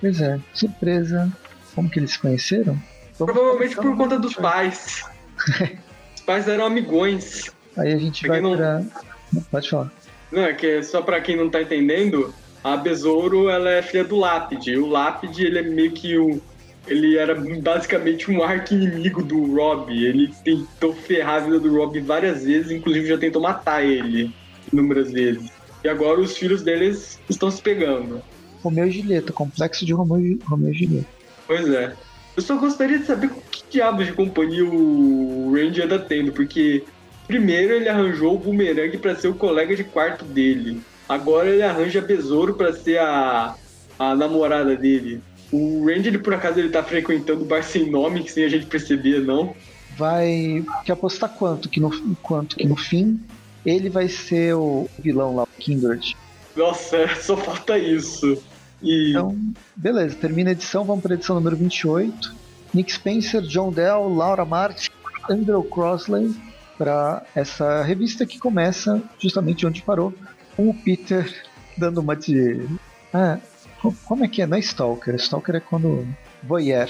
Pois 0.00 0.20
é, 0.20 0.38
surpresa. 0.54 1.30
Como 1.74 1.88
que 1.88 1.98
eles 1.98 2.12
se 2.12 2.18
conheceram? 2.18 2.80
Provavelmente 3.16 3.76
por 3.76 3.96
conta 3.96 4.18
dos 4.18 4.34
pais. 4.34 5.04
Os 6.14 6.20
pais 6.22 6.48
eram 6.48 6.66
amigões. 6.66 7.52
Aí 7.76 7.92
a 7.92 7.98
gente 7.98 8.26
vai 8.26 8.40
não... 8.40 8.56
pra... 8.56 8.82
Pode 9.50 9.68
falar. 9.68 9.92
Não, 10.32 10.42
é 10.42 10.52
que 10.52 10.82
só 10.82 11.02
pra 11.02 11.20
quem 11.20 11.36
não 11.36 11.48
tá 11.48 11.60
entendendo, 11.62 12.34
a 12.62 12.76
Besouro 12.76 13.48
ela 13.48 13.70
é 13.70 13.82
filha 13.82 14.04
do 14.04 14.16
Lápide. 14.16 14.76
O 14.76 14.86
Lápide 14.86 15.44
ele 15.44 15.58
é 15.58 15.62
meio 15.62 15.92
que 15.92 16.16
o. 16.16 16.40
Ele 16.86 17.18
era 17.18 17.34
basicamente 17.34 18.30
um 18.30 18.42
arco-inimigo 18.42 19.22
do 19.22 19.54
Rob. 19.54 19.92
Ele 19.92 20.32
tentou 20.42 20.94
ferrar 20.94 21.36
a 21.36 21.40
vida 21.40 21.60
do 21.60 21.76
Rob 21.76 22.00
várias 22.00 22.44
vezes, 22.44 22.70
inclusive 22.70 23.08
já 23.08 23.18
tentou 23.18 23.42
matar 23.42 23.84
ele 23.84 24.34
inúmeras 24.72 25.12
vezes. 25.12 25.50
E 25.84 25.88
agora 25.88 26.18
os 26.18 26.36
filhos 26.36 26.62
deles 26.62 27.20
estão 27.28 27.50
se 27.50 27.60
pegando. 27.60 28.22
Romeu 28.68 28.86
e 28.86 28.90
Julieta, 28.90 29.32
complexo 29.32 29.84
de 29.84 29.92
Romeu, 29.92 30.38
Romeu 30.44 30.70
e 30.70 30.78
Julieta. 30.78 31.08
Pois 31.46 31.68
é. 31.70 31.94
Eu 32.36 32.42
só 32.42 32.56
gostaria 32.56 32.98
de 32.98 33.06
saber 33.06 33.30
que 33.50 33.64
diabos 33.70 34.06
de 34.06 34.12
companhia 34.12 34.64
o 34.64 35.52
Randy 35.52 35.82
anda 35.82 35.98
tendo, 35.98 36.32
porque 36.32 36.84
primeiro 37.26 37.74
ele 37.74 37.88
arranjou 37.88 38.34
o 38.34 38.38
Boomerang 38.38 38.96
para 38.98 39.16
ser 39.16 39.28
o 39.28 39.34
colega 39.34 39.74
de 39.74 39.82
quarto 39.82 40.24
dele. 40.24 40.80
Agora 41.08 41.48
ele 41.48 41.62
arranja 41.62 42.00
Besouro 42.00 42.54
para 42.54 42.72
ser 42.72 42.98
a, 42.98 43.56
a 43.98 44.14
namorada 44.14 44.76
dele. 44.76 45.20
O 45.50 45.86
Randy, 45.86 46.08
ele, 46.08 46.18
por 46.18 46.34
acaso, 46.34 46.58
ele 46.58 46.68
tá 46.68 46.82
frequentando 46.82 47.42
o 47.42 47.46
bar 47.46 47.62
sem 47.62 47.90
nome, 47.90 48.28
sem 48.28 48.44
a 48.44 48.48
gente 48.48 48.66
perceber, 48.66 49.20
não? 49.20 49.54
Vai. 49.96 50.64
Quer 50.84 50.92
apostar 50.92 51.30
quanto? 51.30 51.68
Que 51.68 51.80
no, 51.80 51.90
quanto 52.16 52.56
que 52.56 52.66
no 52.66 52.76
fim 52.76 53.18
ele 53.64 53.88
vai 53.88 54.08
ser 54.08 54.54
o 54.54 54.88
vilão 54.98 55.34
lá, 55.34 55.42
o 55.44 55.48
Kindred. 55.58 56.16
Nossa, 56.54 57.08
só 57.20 57.36
falta 57.36 57.78
isso. 57.78 58.42
E... 58.82 59.10
Então, 59.10 59.36
beleza, 59.74 60.16
termina 60.16 60.50
a 60.50 60.52
edição, 60.52 60.84
vamos 60.84 61.02
para 61.02 61.14
a 61.14 61.16
edição 61.16 61.36
número 61.36 61.56
28. 61.56 62.34
Nick 62.72 62.92
Spencer, 62.92 63.42
John 63.42 63.72
Dell, 63.72 64.08
Laura 64.08 64.44
Martin, 64.44 64.90
Andrew 65.28 65.62
Crossley, 65.64 66.34
para 66.76 67.24
essa 67.34 67.82
revista 67.82 68.24
que 68.24 68.38
começa 68.38 69.02
justamente 69.18 69.66
onde 69.66 69.82
parou, 69.82 70.14
com 70.56 70.68
o 70.68 70.74
Peter 70.74 71.32
dando 71.76 72.00
uma 72.00 72.14
de. 72.14 72.66
Ah, 73.12 73.38
como 74.04 74.24
é 74.24 74.28
que 74.28 74.42
é? 74.42 74.46
Não 74.46 74.56
é 74.56 74.60
Stalker. 74.60 75.14
Stalker 75.14 75.56
é 75.56 75.60
quando. 75.60 76.06
Voyeur. 76.42 76.88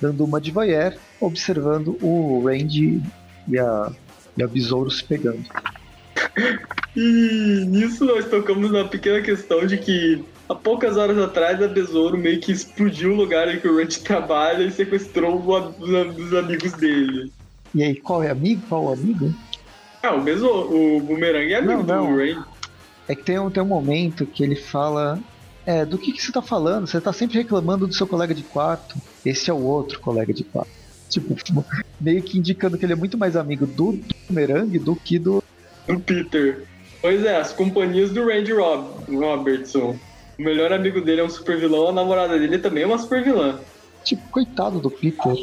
Dando 0.00 0.24
uma 0.24 0.40
de 0.40 0.50
Voyeur, 0.50 0.94
observando 1.20 1.96
o 2.02 2.42
Randy 2.46 3.02
e 3.46 3.58
a, 3.58 3.92
e 4.36 4.42
a 4.42 4.48
Besouro 4.48 4.90
se 4.90 5.04
pegando. 5.04 5.44
E 6.96 7.64
nisso 7.68 8.04
nós 8.04 8.28
tocamos 8.28 8.72
na 8.72 8.84
pequena 8.84 9.22
questão 9.22 9.64
de 9.64 9.78
que 9.78 10.24
há 10.50 10.54
poucas 10.54 10.96
horas 10.96 11.16
atrás 11.16 11.62
a 11.62 11.68
Besouro 11.68 12.18
meio 12.18 12.40
que 12.40 12.50
explodiu 12.50 13.12
o 13.12 13.14
lugar 13.14 13.48
em 13.54 13.60
que 13.60 13.68
o 13.68 13.76
Randy 13.76 14.00
trabalha 14.00 14.64
e 14.64 14.70
sequestrou 14.72 15.38
um 15.38 16.12
dos 16.12 16.34
amigos 16.34 16.72
dele. 16.72 17.32
E 17.72 17.84
aí, 17.84 17.94
qual 17.94 18.20
é 18.20 18.30
amigo? 18.30 18.60
Qual 18.68 18.82
é 18.82 18.88
o 18.88 18.92
amigo? 18.92 19.32
Ah, 20.02 20.14
o 20.14 20.22
Besouro, 20.22 20.96
o 20.96 21.00
Boomerang 21.00 21.52
é 21.52 21.58
amigo 21.58 21.84
não, 21.84 22.04
não. 22.04 22.12
do 22.12 22.18
Randy. 22.18 22.44
É 23.06 23.14
que 23.14 23.22
tem 23.22 23.38
um, 23.38 23.48
tem 23.48 23.62
um 23.62 23.66
momento 23.66 24.26
que 24.26 24.42
ele 24.42 24.56
fala. 24.56 25.20
É, 25.64 25.84
do 25.84 25.96
que, 25.96 26.12
que 26.12 26.20
você 26.20 26.32
tá 26.32 26.42
falando? 26.42 26.88
Você 26.88 27.00
tá 27.00 27.12
sempre 27.12 27.38
reclamando 27.38 27.86
do 27.86 27.94
seu 27.94 28.06
colega 28.06 28.34
de 28.34 28.42
quarto. 28.42 28.96
Esse 29.24 29.50
é 29.50 29.54
o 29.54 29.62
outro 29.62 30.00
colega 30.00 30.32
de 30.32 30.42
quarto. 30.42 30.70
Tipo, 31.08 31.36
meio 32.00 32.22
que 32.22 32.38
indicando 32.38 32.76
que 32.76 32.84
ele 32.84 32.94
é 32.94 32.96
muito 32.96 33.16
mais 33.16 33.36
amigo 33.36 33.66
do, 33.66 33.92
do 33.92 34.14
Boomerang 34.26 34.76
do 34.80 34.96
que 34.96 35.16
do. 35.18 35.44
Do 35.86 36.00
Peter. 36.00 36.64
Pois 37.00 37.24
é, 37.24 37.36
as 37.36 37.52
companhias 37.52 38.10
do 38.10 38.26
Randy 38.26 38.52
Rob, 38.52 38.88
Robertson. 39.08 39.96
O 40.40 40.42
melhor 40.42 40.72
amigo 40.72 41.02
dele 41.02 41.20
é 41.20 41.24
um 41.24 41.28
super 41.28 41.58
vilão, 41.58 41.90
a 41.90 41.92
namorada 41.92 42.38
dele 42.38 42.58
também 42.58 42.84
é 42.84 42.86
uma 42.86 42.96
super 42.96 43.22
vilã. 43.22 43.60
Tipo, 44.02 44.26
coitado 44.30 44.80
do 44.80 44.90
Peter. 44.90 45.34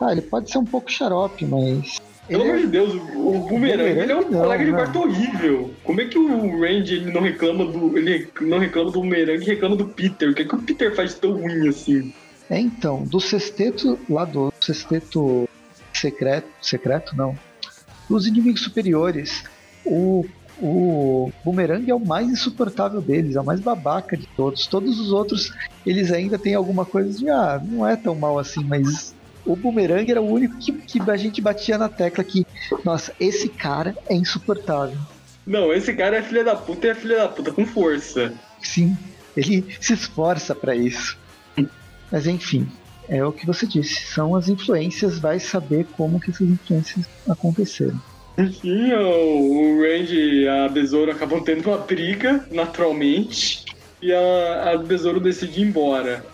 Ah, 0.00 0.10
ele 0.10 0.20
pode 0.20 0.50
ser 0.50 0.58
um 0.58 0.64
pouco 0.64 0.90
xarope, 0.90 1.44
mas. 1.44 2.00
Pelo 2.26 2.42
amor 2.42 2.56
é... 2.56 2.60
de 2.62 2.66
Deus, 2.66 2.92
o, 2.92 3.36
o 3.36 3.38
Boomerang, 3.48 3.88
ele 3.88 4.10
é 4.10 4.16
um 4.16 4.28
não, 4.28 4.40
colega 4.40 4.64
de 4.64 4.72
quarto 4.72 4.98
horrível. 4.98 5.70
Como 5.84 6.00
é 6.00 6.06
que 6.06 6.18
o 6.18 6.60
Randy 6.60 6.94
ele 6.94 7.12
não 7.12 7.20
reclama 7.20 7.66
do. 7.66 7.96
Ele 7.96 8.28
não 8.40 8.58
reclama 8.58 8.90
do 8.90 8.98
Boomerang 8.98 9.40
e 9.40 9.46
reclama 9.46 9.76
do 9.76 9.86
Peter? 9.86 10.28
O 10.28 10.34
que, 10.34 10.42
é 10.42 10.44
que 10.44 10.54
o 10.56 10.62
Peter 10.62 10.92
faz 10.96 11.14
tão 11.14 11.34
ruim 11.34 11.68
assim? 11.68 12.12
É 12.50 12.58
então, 12.58 13.04
do 13.04 13.20
sexteto 13.20 13.96
lá 14.10 14.24
do 14.24 14.52
sexteto 14.60 15.48
secreto. 15.94 16.48
Secreto, 16.60 17.14
não. 17.16 17.38
Dos 18.10 18.26
inimigos 18.26 18.62
superiores, 18.62 19.44
o 19.84 20.26
o 20.60 21.30
Boomerang 21.44 21.90
é 21.90 21.94
o 21.94 22.00
mais 22.00 22.28
insuportável 22.28 23.00
deles, 23.00 23.36
é 23.36 23.40
o 23.40 23.44
mais 23.44 23.60
babaca 23.60 24.16
de 24.16 24.26
todos. 24.28 24.66
Todos 24.66 24.98
os 24.98 25.12
outros, 25.12 25.52
eles 25.84 26.10
ainda 26.12 26.38
têm 26.38 26.54
alguma 26.54 26.84
coisa 26.84 27.16
de, 27.18 27.28
ah, 27.28 27.60
não 27.62 27.86
é 27.86 27.96
tão 27.96 28.14
mal 28.14 28.38
assim, 28.38 28.64
mas 28.64 29.14
o 29.44 29.54
Boomerang 29.54 30.10
era 30.10 30.20
o 30.20 30.28
único 30.28 30.56
que, 30.58 30.72
que 30.72 31.10
a 31.10 31.16
gente 31.16 31.40
batia 31.40 31.78
na 31.78 31.88
tecla 31.88 32.24
que, 32.24 32.46
nossa, 32.84 33.12
esse 33.20 33.48
cara 33.48 33.96
é 34.08 34.14
insuportável. 34.14 34.98
Não, 35.46 35.72
esse 35.72 35.94
cara 35.94 36.16
é 36.16 36.22
filha 36.22 36.42
da 36.42 36.56
puta 36.56 36.88
e 36.88 36.90
é 36.90 36.94
filha 36.94 37.18
da 37.18 37.28
puta 37.28 37.52
com 37.52 37.64
força. 37.64 38.32
Sim, 38.60 38.96
ele 39.36 39.64
se 39.80 39.92
esforça 39.92 40.54
para 40.54 40.74
isso. 40.74 41.16
Mas 42.10 42.26
enfim, 42.26 42.66
é 43.08 43.24
o 43.24 43.32
que 43.32 43.46
você 43.46 43.66
disse, 43.66 44.06
são 44.06 44.34
as 44.34 44.48
influências, 44.48 45.18
vai 45.18 45.38
saber 45.38 45.86
como 45.96 46.18
que 46.18 46.30
essas 46.30 46.48
influências 46.48 47.06
aconteceram. 47.28 48.00
Enfim, 48.38 48.92
o, 48.92 49.80
Randy 49.80 50.42
e 50.42 50.48
a 50.48 50.68
Besouro 50.68 51.10
acabam 51.10 51.42
tendo 51.42 51.70
uma 51.70 51.78
briga, 51.78 52.46
naturalmente, 52.50 53.64
e 54.02 54.12
a, 54.12 54.72
a 54.72 54.78
Besouro 54.78 55.18
decide 55.18 55.62
ir 55.62 55.68
embora. 55.68 56.24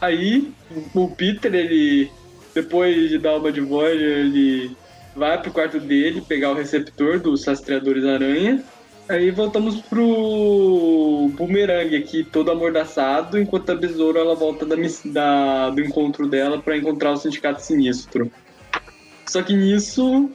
Aí, 0.00 0.52
o 0.94 1.08
Peter, 1.08 1.52
ele, 1.52 2.10
depois 2.54 3.10
de 3.10 3.18
dar 3.18 3.36
uma 3.36 3.50
de 3.50 3.60
voz, 3.60 4.00
ele 4.00 4.76
vai 5.14 5.40
pro 5.42 5.50
quarto 5.50 5.80
dele 5.80 6.20
pegar 6.20 6.52
o 6.52 6.54
receptor 6.54 7.18
dos 7.18 7.44
rastreadores 7.44 8.04
aranha. 8.04 8.62
Aí 9.08 9.32
voltamos 9.32 9.80
pro 9.82 11.32
Boomerang 11.36 11.96
aqui, 11.96 12.22
todo 12.22 12.52
amordaçado, 12.52 13.40
enquanto 13.40 13.70
a 13.70 13.74
Besouro 13.74 14.18
ela 14.18 14.36
volta 14.36 14.64
da, 14.64 14.76
da 15.06 15.70
do 15.70 15.80
encontro 15.80 16.28
dela 16.28 16.62
para 16.62 16.76
encontrar 16.76 17.10
o 17.10 17.16
Sindicato 17.16 17.60
Sinistro. 17.60 18.30
Só 19.26 19.42
que 19.42 19.52
nisso 19.52 20.30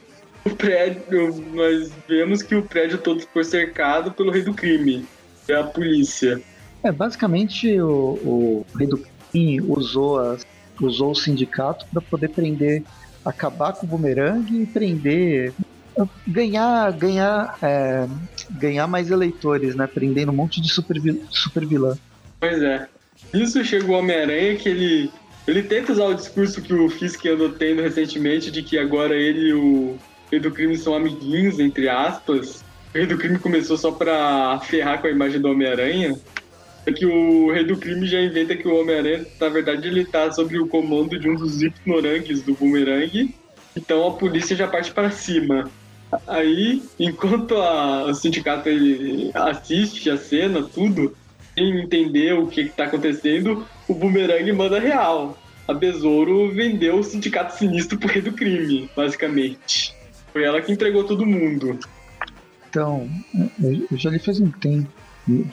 o 0.46 0.54
prédio, 0.54 1.44
nós 1.52 1.90
vemos 2.08 2.42
que 2.42 2.54
o 2.54 2.62
prédio 2.62 2.98
todo 2.98 3.20
foi 3.32 3.42
cercado 3.42 4.12
pelo 4.12 4.30
rei 4.30 4.42
do 4.42 4.54
crime, 4.54 5.04
que 5.44 5.52
é 5.52 5.56
a 5.56 5.64
polícia. 5.64 6.40
É, 6.82 6.92
basicamente 6.92 7.80
o, 7.80 7.88
o 8.24 8.66
rei 8.78 8.86
do 8.86 9.04
crime 9.30 9.60
usou, 9.60 10.20
as, 10.20 10.46
usou 10.80 11.10
o 11.10 11.14
sindicato 11.14 11.84
para 11.92 12.00
poder 12.00 12.28
prender, 12.28 12.84
acabar 13.24 13.72
com 13.72 13.86
o 13.86 13.88
bumerangue 13.88 14.62
e 14.62 14.66
prender, 14.66 15.52
ganhar, 16.26 16.92
ganhar, 16.92 17.58
é, 17.60 18.06
ganhar 18.50 18.86
mais 18.86 19.10
eleitores, 19.10 19.74
né? 19.74 19.86
Prendendo 19.86 20.30
um 20.30 20.36
monte 20.36 20.60
de 20.60 20.68
super, 20.68 20.96
super 21.30 21.66
vilã. 21.66 21.96
Pois 22.38 22.62
é. 22.62 22.86
Isso 23.34 23.64
chegou 23.64 23.96
o 23.96 23.98
Homem-Aranha 23.98 24.56
que 24.56 24.68
ele 24.68 25.10
ele 25.46 25.62
tenta 25.62 25.92
usar 25.92 26.06
o 26.06 26.14
discurso 26.14 26.60
que 26.60 26.74
o 26.74 26.88
Fisk 26.88 27.24
andou 27.26 27.50
tendo 27.50 27.80
recentemente 27.80 28.50
de 28.50 28.64
que 28.64 28.76
agora 28.76 29.14
ele 29.14 29.50
e 29.50 29.54
o 29.54 29.96
Rei 30.30 30.40
do 30.40 30.50
Crime 30.50 30.76
são 30.76 30.94
amiguinhos, 30.94 31.58
entre 31.58 31.88
aspas. 31.88 32.64
O 32.94 32.98
Rei 32.98 33.06
do 33.06 33.18
Crime 33.18 33.38
começou 33.38 33.76
só 33.76 33.90
pra 33.90 34.60
ferrar 34.64 35.00
com 35.00 35.06
a 35.06 35.10
imagem 35.10 35.40
do 35.40 35.48
Homem-Aranha. 35.48 36.18
É 36.84 36.92
que 36.92 37.04
o 37.04 37.50
Rei 37.50 37.64
do 37.64 37.76
Crime 37.76 38.06
já 38.06 38.20
inventa 38.20 38.56
que 38.56 38.66
o 38.66 38.80
Homem-Aranha, 38.80 39.26
na 39.40 39.48
verdade, 39.48 39.88
ele 39.88 40.04
tá 40.04 40.30
sob 40.30 40.58
o 40.58 40.68
comando 40.68 41.18
de 41.18 41.28
um 41.28 41.34
dos 41.34 41.62
ignorangues 41.62 42.42
do 42.42 42.54
Boomerang. 42.54 43.34
Então 43.76 44.06
a 44.06 44.12
polícia 44.12 44.56
já 44.56 44.68
parte 44.68 44.92
para 44.92 45.10
cima. 45.10 45.70
Aí, 46.26 46.82
enquanto 46.98 47.56
a, 47.56 48.04
o 48.04 48.14
sindicato 48.14 48.68
assiste 49.34 50.08
a 50.08 50.16
cena, 50.16 50.62
tudo, 50.62 51.16
sem 51.54 51.80
entender 51.80 52.34
o 52.34 52.46
que, 52.46 52.62
está 52.62 52.84
acontecendo, 52.84 53.66
o 53.88 53.94
Boomerang 53.94 54.50
manda 54.52 54.78
real. 54.78 55.36
A 55.66 55.74
Besouro 55.74 56.52
vendeu 56.52 57.00
o 57.00 57.02
sindicato 57.02 57.58
sinistro 57.58 57.98
pro 57.98 58.08
rei 58.08 58.22
do 58.22 58.32
crime, 58.32 58.88
basicamente. 58.94 59.95
Foi 60.36 60.44
ela 60.44 60.60
que 60.60 60.70
entregou 60.70 61.02
todo 61.02 61.24
mundo. 61.24 61.78
Então, 62.68 63.08
eu 63.58 63.96
já 63.96 64.10
li 64.10 64.18
faz 64.18 64.38
um 64.38 64.50
tempo. 64.50 64.86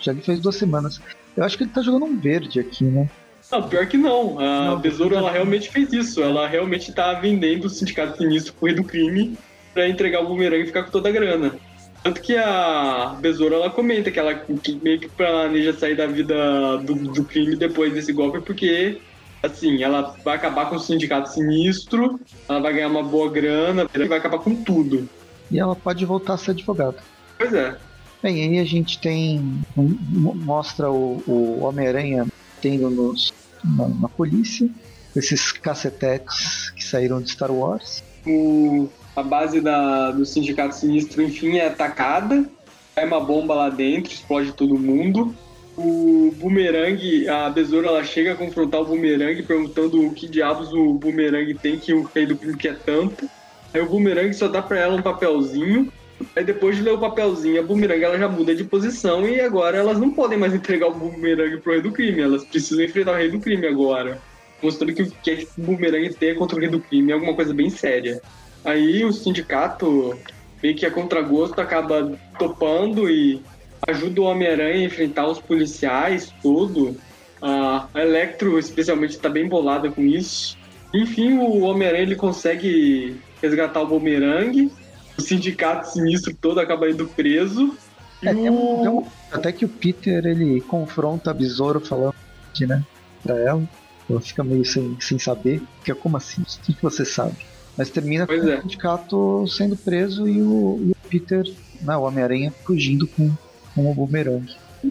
Já 0.01 0.11
li 0.11 0.19
faz 0.19 0.41
duas 0.41 0.57
semanas. 0.57 0.99
Eu 1.37 1.45
acho 1.45 1.57
que 1.57 1.63
ele 1.63 1.71
tá 1.71 1.81
jogando 1.81 2.03
um 2.03 2.19
verde 2.19 2.59
aqui, 2.59 2.83
né? 2.83 3.09
Não, 3.49 3.63
pior 3.69 3.87
que 3.87 3.95
não. 3.95 4.37
A 4.37 4.71
não, 4.71 4.79
Besouro, 4.81 5.15
ela 5.15 5.31
realmente 5.31 5.69
fez 5.69 5.93
isso. 5.93 6.21
Ela 6.21 6.45
realmente 6.49 6.91
tá 6.91 7.13
vendendo 7.13 7.63
o 7.63 7.69
Sindicato 7.69 8.17
Sinistro 8.17 8.53
por 8.55 8.73
do 8.73 8.83
crime 8.83 9.37
para 9.73 9.87
entregar 9.87 10.19
o 10.19 10.27
bumerangue 10.27 10.63
e 10.63 10.67
ficar 10.67 10.83
com 10.83 10.91
toda 10.91 11.07
a 11.07 11.13
grana. 11.13 11.55
Tanto 12.03 12.21
que 12.21 12.35
a 12.35 13.15
Besouro, 13.21 13.55
ela 13.55 13.69
comenta 13.69 14.11
que 14.11 14.19
ela 14.19 14.35
que 14.35 14.77
meio 14.83 14.99
que 14.99 15.07
planeja 15.07 15.71
sair 15.71 15.95
da 15.95 16.07
vida 16.07 16.77
do, 16.79 16.93
do 16.93 17.23
crime 17.23 17.55
depois 17.55 17.93
desse 17.93 18.11
golpe, 18.11 18.41
porque 18.41 18.99
assim, 19.43 19.83
ela 19.83 20.15
vai 20.23 20.37
acabar 20.37 20.69
com 20.69 20.77
o 20.77 20.79
sindicato 20.79 21.29
sinistro, 21.29 22.19
ela 22.47 22.61
vai 22.61 22.73
ganhar 22.73 22.87
uma 22.87 23.03
boa 23.03 23.29
grana, 23.29 23.87
e 23.93 24.07
vai 24.07 24.17
acabar 24.17 24.39
com 24.39 24.55
tudo. 24.63 25.07
E 25.51 25.59
ela 25.59 25.75
pode 25.75 26.05
voltar 26.05 26.35
a 26.35 26.37
ser 26.37 26.51
advogada. 26.51 26.97
Pois 27.37 27.53
é. 27.53 27.77
Bem, 28.21 28.41
aí 28.41 28.59
a 28.59 28.63
gente 28.63 28.99
tem. 28.99 29.61
mostra 29.75 30.89
o, 30.89 31.21
o 31.27 31.59
Homem-Aranha 31.63 32.25
tendo 32.61 32.89
nos, 32.89 33.33
na, 33.61 33.89
na, 33.89 34.07
polícia, 34.07 34.69
esses 35.13 35.51
cacetetes 35.51 36.69
que 36.69 36.83
saíram 36.83 37.21
de 37.21 37.31
Star 37.31 37.51
Wars. 37.51 38.01
O, 38.25 38.87
a 39.13 39.21
base 39.21 39.59
da, 39.59 40.11
do 40.11 40.25
Sindicato 40.25 40.73
Sinistro, 40.73 41.21
enfim, 41.21 41.57
é 41.57 41.67
atacada. 41.67 42.49
Cai 42.95 43.05
uma 43.05 43.19
bomba 43.19 43.53
lá 43.53 43.69
dentro, 43.69 44.13
explode 44.13 44.53
todo 44.53 44.79
mundo. 44.79 45.35
O 45.75 46.33
Boomerang, 46.37 47.27
a 47.27 47.49
Besoura, 47.49 47.87
ela 47.87 48.03
chega 48.03 48.33
a 48.33 48.35
confrontar 48.35 48.81
o 48.81 48.85
Boomerang, 48.85 49.41
perguntando 49.43 50.05
o 50.05 50.13
que 50.13 50.27
diabos 50.27 50.71
o 50.71 50.93
Boomerang 50.93 51.51
tem 51.55 51.79
que 51.79 51.93
o 51.93 52.03
rei 52.03 52.25
do 52.25 52.37
crime 52.37 52.57
quer 52.57 52.77
tanto. 52.77 53.29
Aí 53.73 53.81
o 53.81 53.87
Boomerang 53.87 54.31
só 54.33 54.47
dá 54.47 54.61
pra 54.61 54.79
ela 54.79 54.95
um 54.95 55.01
papelzinho 55.01 55.91
Aí 56.35 56.43
depois 56.43 56.75
de 56.75 56.81
ler 56.81 56.93
o 56.93 56.99
papelzinho, 56.99 57.59
a 57.59 57.63
Boomerang 57.63 58.03
ela 58.03 58.17
já 58.17 58.27
muda 58.27 58.55
de 58.55 58.63
posição 58.63 59.27
e 59.27 59.39
agora 59.41 59.77
elas 59.77 59.99
não 59.99 60.11
podem 60.11 60.37
mais 60.37 60.53
entregar 60.53 60.87
o 60.87 60.93
Boomerang 60.93 61.57
pro 61.57 61.73
rei 61.73 61.81
do 61.81 61.91
crime, 61.91 62.21
elas 62.21 62.43
precisam 62.43 62.83
enfrentar 62.83 63.13
o 63.13 63.17
rei 63.17 63.29
do 63.29 63.39
crime 63.39 63.67
agora. 63.67 64.21
Mostrando 64.61 64.93
que 64.93 65.03
o 65.03 65.11
que 65.11 65.31
é 65.31 65.45
o 65.57 65.61
Boomerang 65.61 66.13
tem 66.13 66.35
contra 66.35 66.57
o 66.57 66.59
rei 66.59 66.69
do 66.69 66.79
crime 66.79 67.11
é 67.11 67.15
alguma 67.15 67.33
coisa 67.33 67.53
bem 67.53 67.69
séria. 67.69 68.21
Aí 68.63 69.03
o 69.03 69.11
sindicato, 69.11 70.17
meio 70.61 70.75
que 70.75 70.85
a 70.85 70.91
contragosto, 70.91 71.59
acaba 71.59 72.17
topando 72.39 73.09
e 73.09 73.41
ajuda 73.87 74.21
o 74.21 74.25
Homem-Aranha 74.25 74.81
a 74.81 74.85
enfrentar 74.85 75.27
os 75.27 75.39
policiais, 75.39 76.33
tudo. 76.41 76.95
A 77.41 77.87
Electro, 77.95 78.57
especialmente, 78.57 79.11
está 79.11 79.29
bem 79.29 79.47
bolada 79.47 79.91
com 79.91 80.01
isso. 80.01 80.57
Enfim, 80.93 81.37
o 81.37 81.61
Homem-Aranha 81.61 82.03
ele 82.03 82.15
consegue 82.15 83.17
resgatar 83.41 83.81
o 83.81 83.87
Boomerang 83.87 84.71
o 85.17 85.21
sindicato 85.21 85.91
sinistro 85.91 86.33
todo 86.33 86.59
acaba 86.59 86.89
indo 86.89 87.07
preso. 87.07 87.75
É, 88.21 88.31
o... 88.49 89.05
até 89.31 89.51
que 89.51 89.65
o 89.65 89.69
Peter 89.69 90.25
ele 90.25 90.61
confronta 90.61 91.31
a 91.31 91.33
Besouro 91.33 91.79
falando 91.79 92.15
que, 92.53 92.65
né, 92.65 92.83
pra 93.21 93.37
ela. 93.39 93.63
Ela 94.09 94.19
fica 94.19 94.43
meio 94.43 94.65
sem, 94.65 94.97
sem 94.99 95.17
saber. 95.17 95.61
Fica 95.81 95.95
como 95.95 96.17
assim? 96.17 96.41
O 96.41 96.61
que, 96.61 96.81
você 96.81 97.05
sabe? 97.05 97.35
Mas 97.77 97.89
termina 97.89 98.27
pois 98.27 98.41
com 98.41 98.49
é. 98.49 98.57
o 98.57 98.61
sindicato 98.61 99.47
sendo 99.47 99.75
preso 99.77 100.27
e 100.27 100.41
o, 100.41 100.79
e 100.81 100.91
o 100.91 100.95
Peter, 101.09 101.43
né, 101.81 101.95
o 101.95 102.01
Homem-Aranha, 102.01 102.53
fugindo 102.65 103.07
com, 103.07 103.31
com 103.73 103.89
o 103.89 103.93
Boomerang. 103.93 104.45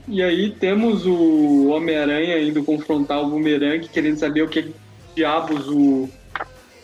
E 0.08 0.22
aí 0.22 0.50
temos 0.50 1.04
o 1.04 1.68
Homem-Aranha 1.68 2.38
indo 2.38 2.64
confrontar 2.64 3.22
o 3.22 3.28
Boomerang, 3.28 3.86
querendo 3.88 4.18
saber 4.18 4.42
o 4.42 4.48
que 4.48 4.74
diabos 5.14 5.68
o 5.68 6.08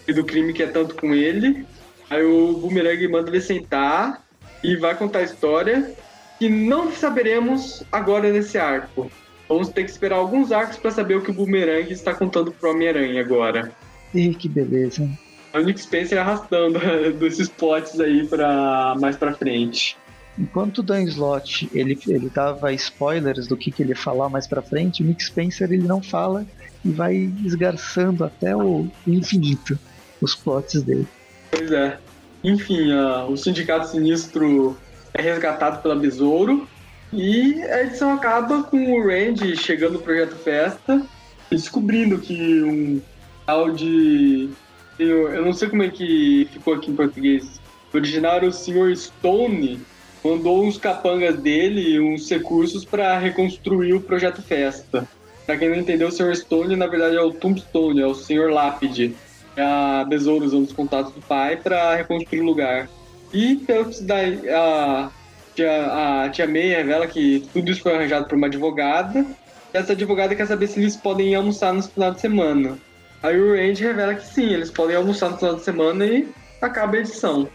do 0.06 0.24
crime 0.24 0.52
quer 0.52 0.72
tanto 0.72 0.94
com 0.94 1.14
ele. 1.14 1.64
Aí 2.10 2.22
o 2.22 2.54
Boomerang 2.54 3.08
manda 3.08 3.30
ele 3.30 3.40
sentar 3.40 4.22
e 4.62 4.76
vai 4.76 4.94
contar 4.94 5.20
a 5.20 5.24
história 5.24 5.92
que 6.38 6.48
não 6.48 6.92
saberemos 6.92 7.82
agora 7.90 8.30
nesse 8.30 8.58
arco. 8.58 9.10
Vamos 9.48 9.70
ter 9.70 9.84
que 9.84 9.90
esperar 9.90 10.16
alguns 10.16 10.52
arcos 10.52 10.76
para 10.76 10.90
saber 10.90 11.16
o 11.16 11.22
que 11.22 11.30
o 11.30 11.34
Boomerang 11.34 11.90
está 11.90 12.14
contando 12.14 12.52
pro 12.52 12.70
Homem-Aranha 12.70 13.20
agora. 13.20 13.72
Ih, 14.14 14.34
que 14.34 14.48
beleza. 14.48 15.08
O 15.54 15.58
Nick 15.60 15.80
Spencer 15.80 16.18
arrastando 16.18 16.78
desses 17.18 17.48
plots 17.48 17.98
aí 17.98 18.26
para 18.26 18.94
mais 19.00 19.16
para 19.16 19.34
frente. 19.34 19.96
Enquanto 20.38 20.78
o 20.78 20.82
Dan 20.82 21.02
Slott 21.02 21.68
ele, 21.74 21.98
ele 22.06 22.30
dava 22.30 22.72
spoilers 22.72 23.48
do 23.48 23.56
que, 23.56 23.70
que 23.72 23.82
ele 23.82 23.90
ia 23.90 23.96
falar 23.96 24.28
mais 24.28 24.46
para 24.46 24.62
frente, 24.62 25.02
o 25.02 25.20
Spencer 25.20 25.72
ele 25.72 25.86
não 25.86 26.00
fala 26.00 26.46
e 26.84 26.90
vai 26.90 27.30
esgarçando 27.44 28.24
até 28.24 28.56
o 28.56 28.86
infinito 29.06 29.78
os 30.20 30.34
plots 30.34 30.82
dele. 30.82 31.06
Pois 31.50 31.72
é. 31.72 31.98
Enfim, 32.44 32.92
uh, 32.92 33.30
o 33.30 33.36
Sindicato 33.36 33.88
Sinistro 33.88 34.76
é 35.12 35.20
resgatado 35.20 35.82
pela 35.82 35.96
Besouro 35.96 36.68
e 37.12 37.62
a 37.62 37.82
edição 37.82 38.12
acaba 38.12 38.62
com 38.62 38.92
o 38.92 39.06
Randy 39.06 39.56
chegando 39.56 39.94
no 39.94 39.98
Projeto 40.00 40.36
Festa 40.36 41.02
e 41.50 41.56
descobrindo 41.56 42.18
que 42.18 42.62
um 42.62 43.00
tal 43.46 43.70
de. 43.70 44.50
Eu 44.98 45.44
não 45.44 45.52
sei 45.52 45.68
como 45.68 45.82
é 45.82 45.88
que 45.88 46.48
ficou 46.52 46.74
aqui 46.74 46.90
em 46.90 46.96
português. 46.96 47.60
O 47.92 48.52
Sr. 48.52 48.94
Stone, 48.94 49.80
mandou 50.24 50.64
uns 50.64 50.76
capangas 50.78 51.36
dele, 51.36 52.00
uns 52.00 52.28
recursos 52.30 52.84
para 52.84 53.18
reconstruir 53.18 53.94
o 53.94 54.00
Projeto 54.00 54.42
Festa. 54.42 55.06
Para 55.46 55.56
quem 55.56 55.70
não 55.70 55.76
entendeu, 55.76 56.08
o 56.08 56.12
Sr. 56.12 56.36
Stone, 56.36 56.76
na 56.76 56.86
verdade, 56.86 57.16
é 57.16 57.22
o 57.22 57.32
Tombstone, 57.32 58.02
é 58.02 58.06
o 58.06 58.14
Sr. 58.14 58.50
Lápide 58.50 59.14
a 59.56 60.04
Besouro 60.04 60.44
usando 60.44 60.66
os 60.66 60.72
contatos 60.72 61.12
do 61.12 61.20
pai 61.20 61.56
para 61.56 61.96
reconstruir 61.96 62.40
o 62.40 62.44
lugar. 62.44 62.88
E 63.32 63.56
pelo 63.56 63.86
que 63.86 64.12
a 64.50 65.10
tia, 65.54 66.24
a 66.24 66.28
tia 66.30 66.46
May 66.46 66.68
revela 66.68 67.06
que 67.06 67.46
tudo 67.52 67.70
isso 67.70 67.82
foi 67.82 67.94
arranjado 67.94 68.26
por 68.26 68.36
uma 68.36 68.46
advogada. 68.46 69.26
Essa 69.72 69.92
advogada 69.92 70.34
quer 70.34 70.46
saber 70.46 70.66
se 70.66 70.80
eles 70.80 70.96
podem 70.96 71.34
almoçar 71.34 71.72
no 71.74 71.82
final 71.82 72.12
de 72.12 72.20
semana. 72.20 72.78
Aí 73.22 73.38
o 73.38 73.54
Randy 73.54 73.82
revela 73.82 74.14
que 74.14 74.24
sim, 74.24 74.52
eles 74.52 74.70
podem 74.70 74.96
almoçar 74.96 75.30
no 75.30 75.36
final 75.36 75.56
de 75.56 75.64
semana 75.64 76.06
e 76.06 76.28
acaba 76.62 76.96
a 76.96 77.00
edição. 77.00 77.48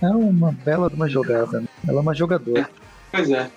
É 0.00 0.08
uma 0.08 0.52
bela 0.52 0.88
uma 0.88 1.08
jogada. 1.08 1.60
Né? 1.60 1.68
Ela 1.86 1.98
é 1.98 2.00
uma 2.00 2.14
jogadora. 2.14 2.68
Pois 3.10 3.30
é. 3.30 3.50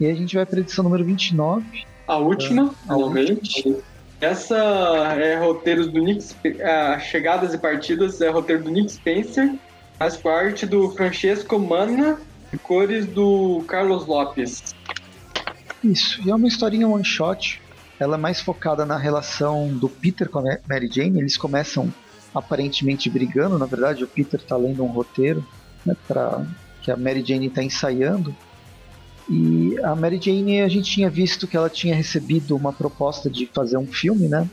E 0.00 0.06
a 0.06 0.14
gente 0.14 0.36
vai 0.36 0.46
para 0.46 0.58
a 0.58 0.60
edição 0.60 0.84
número 0.84 1.04
29. 1.04 1.84
A 2.06 2.16
última, 2.16 2.70
é, 2.70 2.92
finalmente. 2.92 3.76
Essa 4.20 4.56
é 4.56 5.36
roteiros 5.38 5.88
do 5.88 6.00
Nick 6.00 6.24
uh, 6.44 7.00
Chegadas 7.00 7.54
e 7.54 7.58
Partidas 7.58 8.20
é 8.20 8.28
roteiro 8.28 8.64
do 8.64 8.70
Nick 8.70 8.90
Spencer, 8.90 9.54
faz 9.96 10.16
parte 10.16 10.66
do 10.66 10.90
Francesco 10.90 11.58
Manna 11.58 12.18
e 12.52 12.58
cores 12.58 13.06
do 13.06 13.62
Carlos 13.68 14.06
Lopes. 14.06 14.74
Isso, 15.84 16.20
e 16.26 16.30
é 16.30 16.34
uma 16.34 16.48
historinha 16.48 16.88
one 16.88 17.04
shot. 17.04 17.60
Ela 18.00 18.16
é 18.16 18.18
mais 18.18 18.40
focada 18.40 18.84
na 18.84 18.96
relação 18.96 19.68
do 19.68 19.88
Peter 19.88 20.28
com 20.28 20.40
a 20.40 20.58
Mary 20.68 20.88
Jane. 20.90 21.20
Eles 21.20 21.36
começam 21.36 21.92
aparentemente 22.34 23.08
brigando, 23.08 23.58
na 23.58 23.66
verdade, 23.66 24.04
o 24.04 24.08
Peter 24.08 24.40
está 24.40 24.56
lendo 24.56 24.84
um 24.84 24.88
roteiro 24.88 25.44
né, 25.84 25.96
para 26.06 26.44
que 26.82 26.90
a 26.90 26.96
Mary 26.96 27.24
Jane 27.24 27.46
está 27.46 27.62
ensaiando 27.62 28.34
e 29.28 29.78
a 29.84 29.94
Mary 29.94 30.18
Jane, 30.20 30.62
a 30.62 30.68
gente 30.68 30.90
tinha 30.90 31.10
visto 31.10 31.46
que 31.46 31.56
ela 31.56 31.68
tinha 31.68 31.94
recebido 31.94 32.56
uma 32.56 32.72
proposta 32.72 33.28
de 33.28 33.46
fazer 33.46 33.76
um 33.76 33.86
filme, 33.86 34.26
né? 34.26 34.48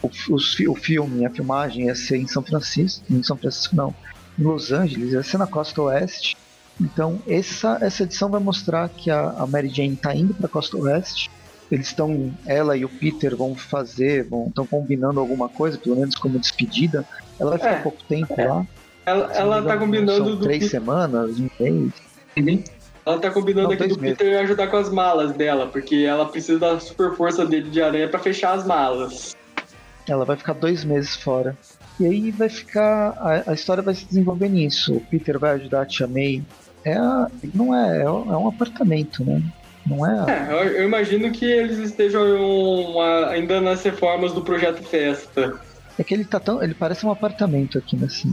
O, 0.00 0.06
o, 0.06 0.70
o 0.70 0.74
filme, 0.76 1.26
a 1.26 1.30
filmagem 1.30 1.86
ia 1.86 1.94
ser 1.94 2.18
em 2.18 2.28
São 2.28 2.42
Francisco, 2.42 3.04
em 3.10 3.22
São 3.22 3.36
Francisco 3.36 3.74
não, 3.74 3.92
em 4.38 4.44
Los 4.44 4.70
Angeles, 4.70 5.12
ia 5.12 5.22
ser 5.24 5.38
na 5.38 5.48
costa 5.48 5.82
oeste. 5.82 6.36
Então 6.80 7.20
essa, 7.26 7.78
essa 7.80 8.04
edição 8.04 8.30
vai 8.30 8.40
mostrar 8.40 8.88
que 8.88 9.10
a, 9.10 9.30
a 9.30 9.46
Mary 9.46 9.68
Jane 9.68 9.94
está 9.94 10.14
indo 10.14 10.32
para 10.32 10.46
a 10.46 10.50
costa 10.50 10.76
oeste. 10.76 11.28
Eles 11.72 11.86
estão, 11.86 12.30
ela 12.44 12.76
e 12.76 12.84
o 12.84 12.88
Peter 12.90 13.34
vão 13.34 13.54
fazer, 13.54 14.24
vão 14.24 14.48
estão 14.48 14.66
combinando 14.66 15.18
alguma 15.18 15.48
coisa, 15.48 15.78
pelo 15.78 15.96
menos 15.96 16.14
como 16.14 16.38
despedida. 16.38 17.02
Ela 17.40 17.52
vai 17.52 17.58
ficar 17.58 17.70
é, 17.70 17.80
pouco 17.80 18.04
tempo 18.04 18.38
é. 18.38 18.46
lá. 18.46 18.66
Ela, 19.06 19.32
ela 19.32 19.62
tá 19.62 19.78
combinando 19.78 20.38
três 20.38 20.68
semanas, 20.68 21.40
um 21.40 21.48
mês. 21.58 21.92
Uhum. 22.36 22.62
Ela 23.06 23.18
tá 23.18 23.30
combinando 23.30 23.68
Não, 23.68 23.74
aqui 23.74 23.86
do 23.88 23.98
meses. 23.98 24.18
Peter 24.18 24.38
ajudar 24.42 24.66
com 24.66 24.76
as 24.76 24.90
malas 24.90 25.32
dela, 25.32 25.66
porque 25.66 26.04
ela 26.06 26.26
precisa 26.26 26.58
da 26.58 26.78
super 26.78 27.16
força 27.16 27.46
dele 27.46 27.70
de 27.70 27.80
aranha 27.80 28.06
para 28.06 28.20
fechar 28.20 28.52
as 28.52 28.66
malas. 28.66 29.34
Ela 30.06 30.26
vai 30.26 30.36
ficar 30.36 30.52
dois 30.52 30.84
meses 30.84 31.16
fora. 31.16 31.56
E 31.98 32.04
aí 32.04 32.30
vai 32.30 32.50
ficar. 32.50 33.16
A, 33.18 33.50
a, 33.50 33.54
história 33.54 33.82
vai 33.82 33.94
se 33.94 34.04
desenvolver 34.04 34.50
nisso. 34.50 34.94
O 34.96 35.00
Peter 35.00 35.38
vai 35.38 35.52
ajudar 35.52 35.80
a 35.80 35.86
Tia 35.86 36.06
May. 36.06 36.42
É 36.84 36.92
a, 36.92 37.28
não 37.54 37.74
é, 37.74 38.00
é, 38.00 38.02
é 38.02 38.10
um 38.10 38.48
apartamento, 38.48 39.24
né? 39.24 39.42
Não 39.86 40.06
é. 40.06 40.30
é 40.30 40.52
eu, 40.52 40.72
eu, 40.74 40.84
imagino 40.84 41.30
que 41.32 41.44
eles 41.44 41.78
estejam 41.78 42.22
ainda 43.28 43.60
nas 43.60 43.82
reformas 43.82 44.32
do 44.32 44.42
projeto 44.42 44.82
Festa. 44.82 45.60
É 45.98 46.04
que 46.04 46.14
ele 46.14 46.24
tá 46.24 46.40
tão. 46.40 46.62
Ele 46.62 46.74
parece 46.74 47.04
um 47.04 47.10
apartamento 47.10 47.78
aqui 47.78 47.96
nessa, 47.96 48.28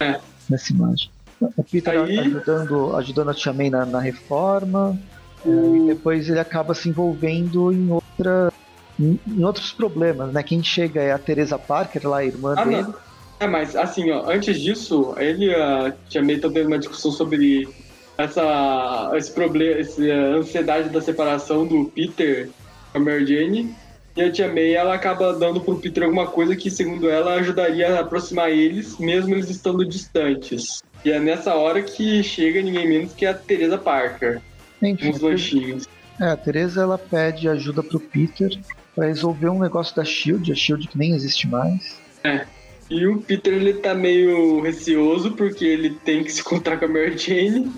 é. 0.00 0.20
nessa 0.48 0.72
imagem. 0.72 1.10
O 1.56 1.64
Peter 1.64 2.00
Aí... 2.00 2.18
ajudando, 2.18 2.96
ajudando 2.96 3.30
a 3.30 3.34
Tia 3.34 3.52
May 3.52 3.70
na, 3.70 3.84
na 3.84 4.00
reforma. 4.00 4.98
O... 5.44 5.76
E 5.76 5.94
depois 5.94 6.28
ele 6.28 6.38
acaba 6.38 6.74
se 6.74 6.88
envolvendo 6.88 7.72
em 7.72 7.90
outra 7.90 8.52
em, 8.98 9.18
em, 9.26 9.44
outros 9.44 9.72
problemas, 9.72 10.32
né? 10.32 10.42
Quem 10.42 10.62
chega 10.62 11.00
é 11.00 11.12
a 11.12 11.18
Teresa 11.18 11.58
Parker, 11.58 12.06
lá, 12.06 12.18
a 12.18 12.24
irmã 12.24 12.54
ah, 12.56 12.64
dele. 12.64 12.82
Não. 12.82 12.94
É, 13.40 13.46
mas 13.48 13.74
assim, 13.74 14.10
ó, 14.12 14.30
antes 14.30 14.60
disso, 14.60 15.14
ele 15.18 15.46
e 15.46 15.54
a 15.54 15.92
Tia 16.08 16.22
May 16.22 16.36
estão 16.36 16.52
tendo 16.52 16.68
uma 16.68 16.78
discussão 16.78 17.10
sobre 17.10 17.68
essa 18.16 19.12
esse 19.14 19.32
problema, 19.32 19.80
essa 19.80 20.02
ansiedade 20.02 20.88
da 20.88 21.00
separação 21.00 21.66
do 21.66 21.86
Peter 21.86 22.48
com 22.92 22.98
a 22.98 23.00
Mary 23.00 23.26
Jane. 23.26 23.74
E 24.14 24.20
a 24.20 24.30
tia 24.30 24.46
May 24.46 24.74
ela 24.74 24.94
acaba 24.94 25.32
dando 25.32 25.60
pro 25.60 25.76
Peter 25.76 26.04
alguma 26.04 26.26
coisa 26.26 26.54
que, 26.54 26.70
segundo 26.70 27.08
ela, 27.08 27.34
ajudaria 27.34 27.96
a 27.96 28.00
aproximar 28.00 28.50
eles, 28.50 28.98
mesmo 28.98 29.34
eles 29.34 29.48
estando 29.48 29.86
distantes. 29.86 30.82
E 31.02 31.10
é 31.10 31.18
nessa 31.18 31.54
hora 31.54 31.82
que 31.82 32.22
chega 32.22 32.60
ninguém 32.60 32.86
menos 32.86 33.14
que 33.14 33.24
a 33.24 33.32
Teresa 33.32 33.78
Parker. 33.78 34.40
Enfim, 34.82 35.08
uns 35.08 35.20
lanchinhos. 35.20 35.88
É, 36.20 36.26
a 36.26 36.36
Teresa 36.36 36.82
ela 36.82 36.98
pede 36.98 37.48
ajuda 37.48 37.82
pro 37.82 37.98
Peter 37.98 38.50
para 38.94 39.06
resolver 39.06 39.48
um 39.48 39.58
negócio 39.58 39.96
da 39.96 40.04
Shield, 40.04 40.52
a 40.52 40.54
Shield 40.54 40.88
que 40.88 40.98
nem 40.98 41.14
existe 41.14 41.48
mais. 41.48 41.98
É. 42.22 42.44
E 42.90 43.06
o 43.06 43.18
Peter 43.18 43.54
ele 43.54 43.74
tá 43.74 43.94
meio 43.94 44.60
receoso 44.60 45.32
porque 45.32 45.64
ele 45.64 45.90
tem 46.04 46.22
que 46.22 46.30
se 46.30 46.40
encontrar 46.40 46.76
com 46.76 46.84
a 46.84 46.88
Mary 46.88 47.16
Jane, 47.16 47.72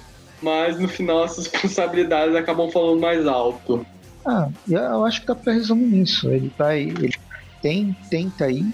mas 0.45 0.79
no 0.79 0.87
final 0.87 1.25
as 1.25 1.37
responsabilidades 1.39 2.37
acabam 2.37 2.71
falando 2.71 3.01
mais 3.01 3.27
alto. 3.27 3.85
Ah, 4.27 4.49
eu 4.69 5.05
acho 5.05 5.23
que 5.23 5.27
dá 5.27 5.35
pra 5.35 5.53
resumir 5.55 5.87
nisso. 5.87 6.31
Ele 6.31 6.53
vai. 6.57 6.83
Ele 6.83 7.15
tem, 7.61 7.97
tenta 8.11 8.51
ir, 8.51 8.67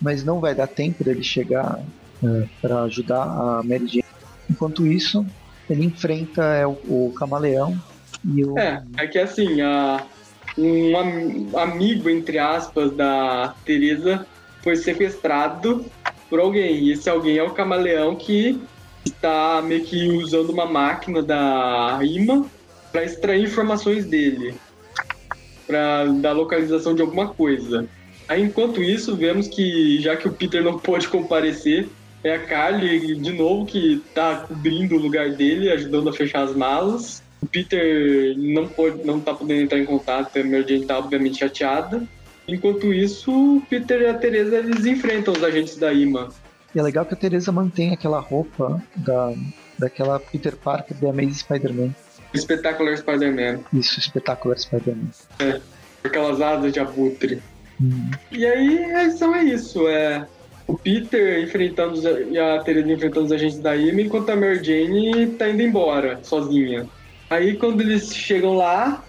mas 0.00 0.24
não 0.24 0.40
vai 0.40 0.54
dar 0.54 0.68
tempo 0.68 1.02
dele 1.02 1.22
chegar 1.22 1.80
é, 2.24 2.48
para 2.62 2.82
ajudar 2.82 3.22
a 3.22 3.62
Mary 3.64 3.86
Jane. 3.86 4.04
Enquanto 4.48 4.86
isso, 4.86 5.26
ele 5.68 5.84
enfrenta 5.84 6.42
é, 6.42 6.66
o, 6.66 6.78
o 6.88 7.12
camaleão 7.18 7.76
e 8.24 8.44
o. 8.44 8.56
É, 8.56 8.82
é 8.96 9.06
que 9.06 9.18
assim, 9.18 9.60
a, 9.60 10.04
um 10.56 10.96
am, 10.96 11.48
amigo, 11.56 12.08
entre 12.08 12.38
aspas, 12.38 12.92
da 12.92 13.54
Teresa 13.64 14.26
foi 14.62 14.76
sequestrado 14.76 15.84
por 16.28 16.40
alguém. 16.40 16.84
E 16.84 16.92
esse 16.92 17.08
alguém 17.08 17.38
é 17.38 17.42
o 17.42 17.50
camaleão 17.50 18.14
que 18.14 18.60
está 19.08 19.62
meio 19.62 19.84
que 19.84 20.08
usando 20.08 20.50
uma 20.50 20.66
máquina 20.66 21.22
da 21.22 21.98
IMA 22.02 22.46
para 22.92 23.04
extrair 23.04 23.44
informações 23.44 24.04
dele 24.04 24.54
para 25.66 26.06
dar 26.06 26.32
localização 26.32 26.94
de 26.94 27.02
alguma 27.02 27.28
coisa. 27.28 27.86
Aí, 28.28 28.42
enquanto 28.42 28.82
isso, 28.82 29.16
vemos 29.16 29.48
que, 29.48 30.00
já 30.00 30.16
que 30.16 30.28
o 30.28 30.32
Peter 30.32 30.62
não 30.62 30.78
pôde 30.80 31.08
comparecer, 31.08 31.88
é 32.22 32.34
a 32.34 32.38
Carly, 32.38 33.16
de 33.16 33.32
novo, 33.32 33.66
que 33.66 34.02
tá 34.14 34.46
cobrindo 34.48 34.96
o 34.96 34.98
lugar 34.98 35.30
dele, 35.30 35.70
ajudando 35.70 36.08
a 36.08 36.12
fechar 36.12 36.42
as 36.42 36.54
malas. 36.54 37.22
O 37.42 37.46
Peter 37.46 38.36
não, 38.36 38.66
pode, 38.66 39.04
não 39.04 39.20
tá 39.20 39.34
podendo 39.34 39.62
entrar 39.62 39.78
em 39.78 39.84
contato, 39.84 40.36
a 40.36 40.44
Mary 40.44 40.64
Jane 40.66 40.86
tá 40.86 40.98
obviamente 40.98 41.38
chateada. 41.38 42.02
Enquanto 42.48 42.92
isso, 42.92 43.30
o 43.30 43.62
Peter 43.68 44.02
e 44.02 44.06
a 44.06 44.14
Teresa 44.14 44.56
eles 44.56 44.86
enfrentam 44.86 45.34
os 45.34 45.42
agentes 45.42 45.76
da 45.76 45.92
IMA. 45.92 46.30
E 46.76 46.78
é 46.78 46.82
legal 46.82 47.06
que 47.06 47.14
a 47.14 47.16
Teresa 47.16 47.50
mantém 47.50 47.94
aquela 47.94 48.20
roupa 48.20 48.82
da, 48.96 49.32
daquela 49.78 50.20
Peter 50.20 50.54
Parker 50.54 50.94
da 50.98 51.08
Amazing 51.08 51.32
Spider-Man. 51.32 51.94
Espetacular 52.34 52.94
Spider-Man. 52.98 53.60
Isso, 53.72 53.98
Espetacular 53.98 54.58
Spider-Man. 54.58 55.08
É, 55.38 55.58
aquelas 56.04 56.38
asas 56.38 56.74
de 56.74 56.78
abutre. 56.78 57.42
Hum. 57.80 58.10
E 58.30 58.44
aí, 58.44 58.92
então 59.06 59.34
é 59.34 59.44
isso. 59.44 59.88
É 59.88 60.26
o 60.66 60.76
Peter 60.76 61.42
enfrentando 61.42 61.94
os, 61.94 62.04
e 62.04 62.38
a 62.38 62.58
Teresa 62.62 62.92
enfrentando 62.92 63.24
os 63.24 63.32
agentes 63.32 63.58
da 63.58 63.74
IMA, 63.74 64.02
enquanto 64.02 64.28
a 64.28 64.36
Mary 64.36 64.62
Jane 64.62 65.28
tá 65.28 65.48
indo 65.48 65.62
embora, 65.62 66.20
sozinha. 66.24 66.86
Aí 67.30 67.56
quando 67.56 67.80
eles 67.80 68.14
chegam 68.14 68.52
lá, 68.52 69.02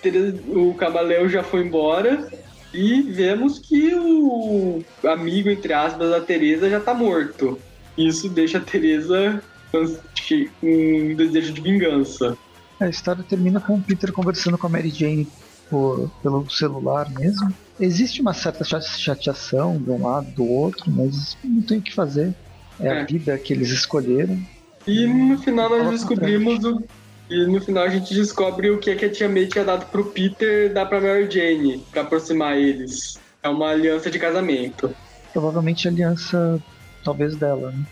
Teresa, 0.00 0.40
o 0.48 0.72
Camaleão 0.72 1.28
já 1.28 1.42
foi 1.42 1.60
embora 1.66 2.26
e 2.72 3.02
vemos 3.02 3.58
que 3.58 3.94
o 3.94 4.82
amigo, 5.04 5.48
entre 5.50 5.72
aspas, 5.72 6.10
da 6.10 6.20
Teresa 6.20 6.70
já 6.70 6.80
tá 6.80 6.94
morto. 6.94 7.58
Isso 7.98 8.28
deixa 8.28 8.58
a 8.58 8.60
Teresa 8.60 9.42
com 9.72 9.86
um 10.62 11.14
desejo 11.14 11.52
de 11.52 11.60
vingança. 11.60 12.36
A 12.78 12.88
história 12.88 13.22
termina 13.22 13.60
com 13.60 13.74
o 13.74 13.80
Peter 13.80 14.12
conversando 14.12 14.56
com 14.56 14.66
a 14.66 14.70
Mary 14.70 14.90
Jane 14.90 15.28
por, 15.68 16.10
pelo 16.22 16.48
celular 16.50 17.10
mesmo. 17.10 17.52
Existe 17.78 18.20
uma 18.20 18.32
certa 18.32 18.64
chateação 18.64 19.76
de 19.78 19.90
um 19.90 20.06
lado 20.06 20.30
do 20.32 20.44
outro, 20.46 20.90
mas 20.90 21.36
não 21.44 21.62
tem 21.62 21.78
o 21.78 21.82
que 21.82 21.94
fazer. 21.94 22.34
É, 22.78 22.86
é. 22.86 23.00
a 23.00 23.04
vida 23.04 23.36
que 23.38 23.52
eles 23.52 23.70
escolheram. 23.70 24.40
E 24.86 25.06
no 25.06 25.38
final 25.38 25.68
nós 25.68 25.90
descobrimos 25.90 26.64
o. 26.64 26.82
E 27.30 27.46
no 27.46 27.60
final 27.60 27.84
a 27.84 27.88
gente 27.88 28.12
descobre 28.12 28.70
o 28.70 28.78
que, 28.78 28.90
é 28.90 28.96
que 28.96 29.04
a 29.04 29.12
tia 29.12 29.28
May 29.28 29.46
tinha 29.46 29.64
dado 29.64 29.86
pro 29.86 30.06
Peter 30.06 30.72
dar 30.74 30.86
pra 30.86 31.00
Mary 31.00 31.30
Jane, 31.30 31.78
pra 31.92 32.02
aproximar 32.02 32.58
eles. 32.58 33.20
É 33.40 33.48
uma 33.48 33.70
aliança 33.70 34.10
de 34.10 34.18
casamento. 34.18 34.92
Provavelmente 35.32 35.86
aliança, 35.86 36.60
talvez, 37.04 37.36
dela, 37.36 37.70
né? 37.70 37.86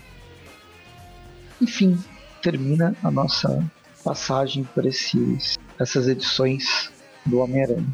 Enfim, 1.61 1.97
termina 2.41 2.93
a 3.01 3.09
nossa 3.09 3.65
passagem 4.03 4.65
por 4.75 4.85
esses, 4.85 5.57
essas 5.79 6.09
edições 6.09 6.91
do 7.25 7.39
Homem-Aranha. 7.39 7.87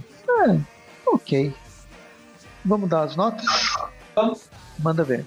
É, 0.48 0.60
ok. 1.06 1.54
Vamos 2.64 2.90
dar 2.90 3.04
as 3.04 3.16
notas? 3.16 3.46
Vamos. 4.16 4.50
Manda 4.80 5.04
ver. 5.04 5.24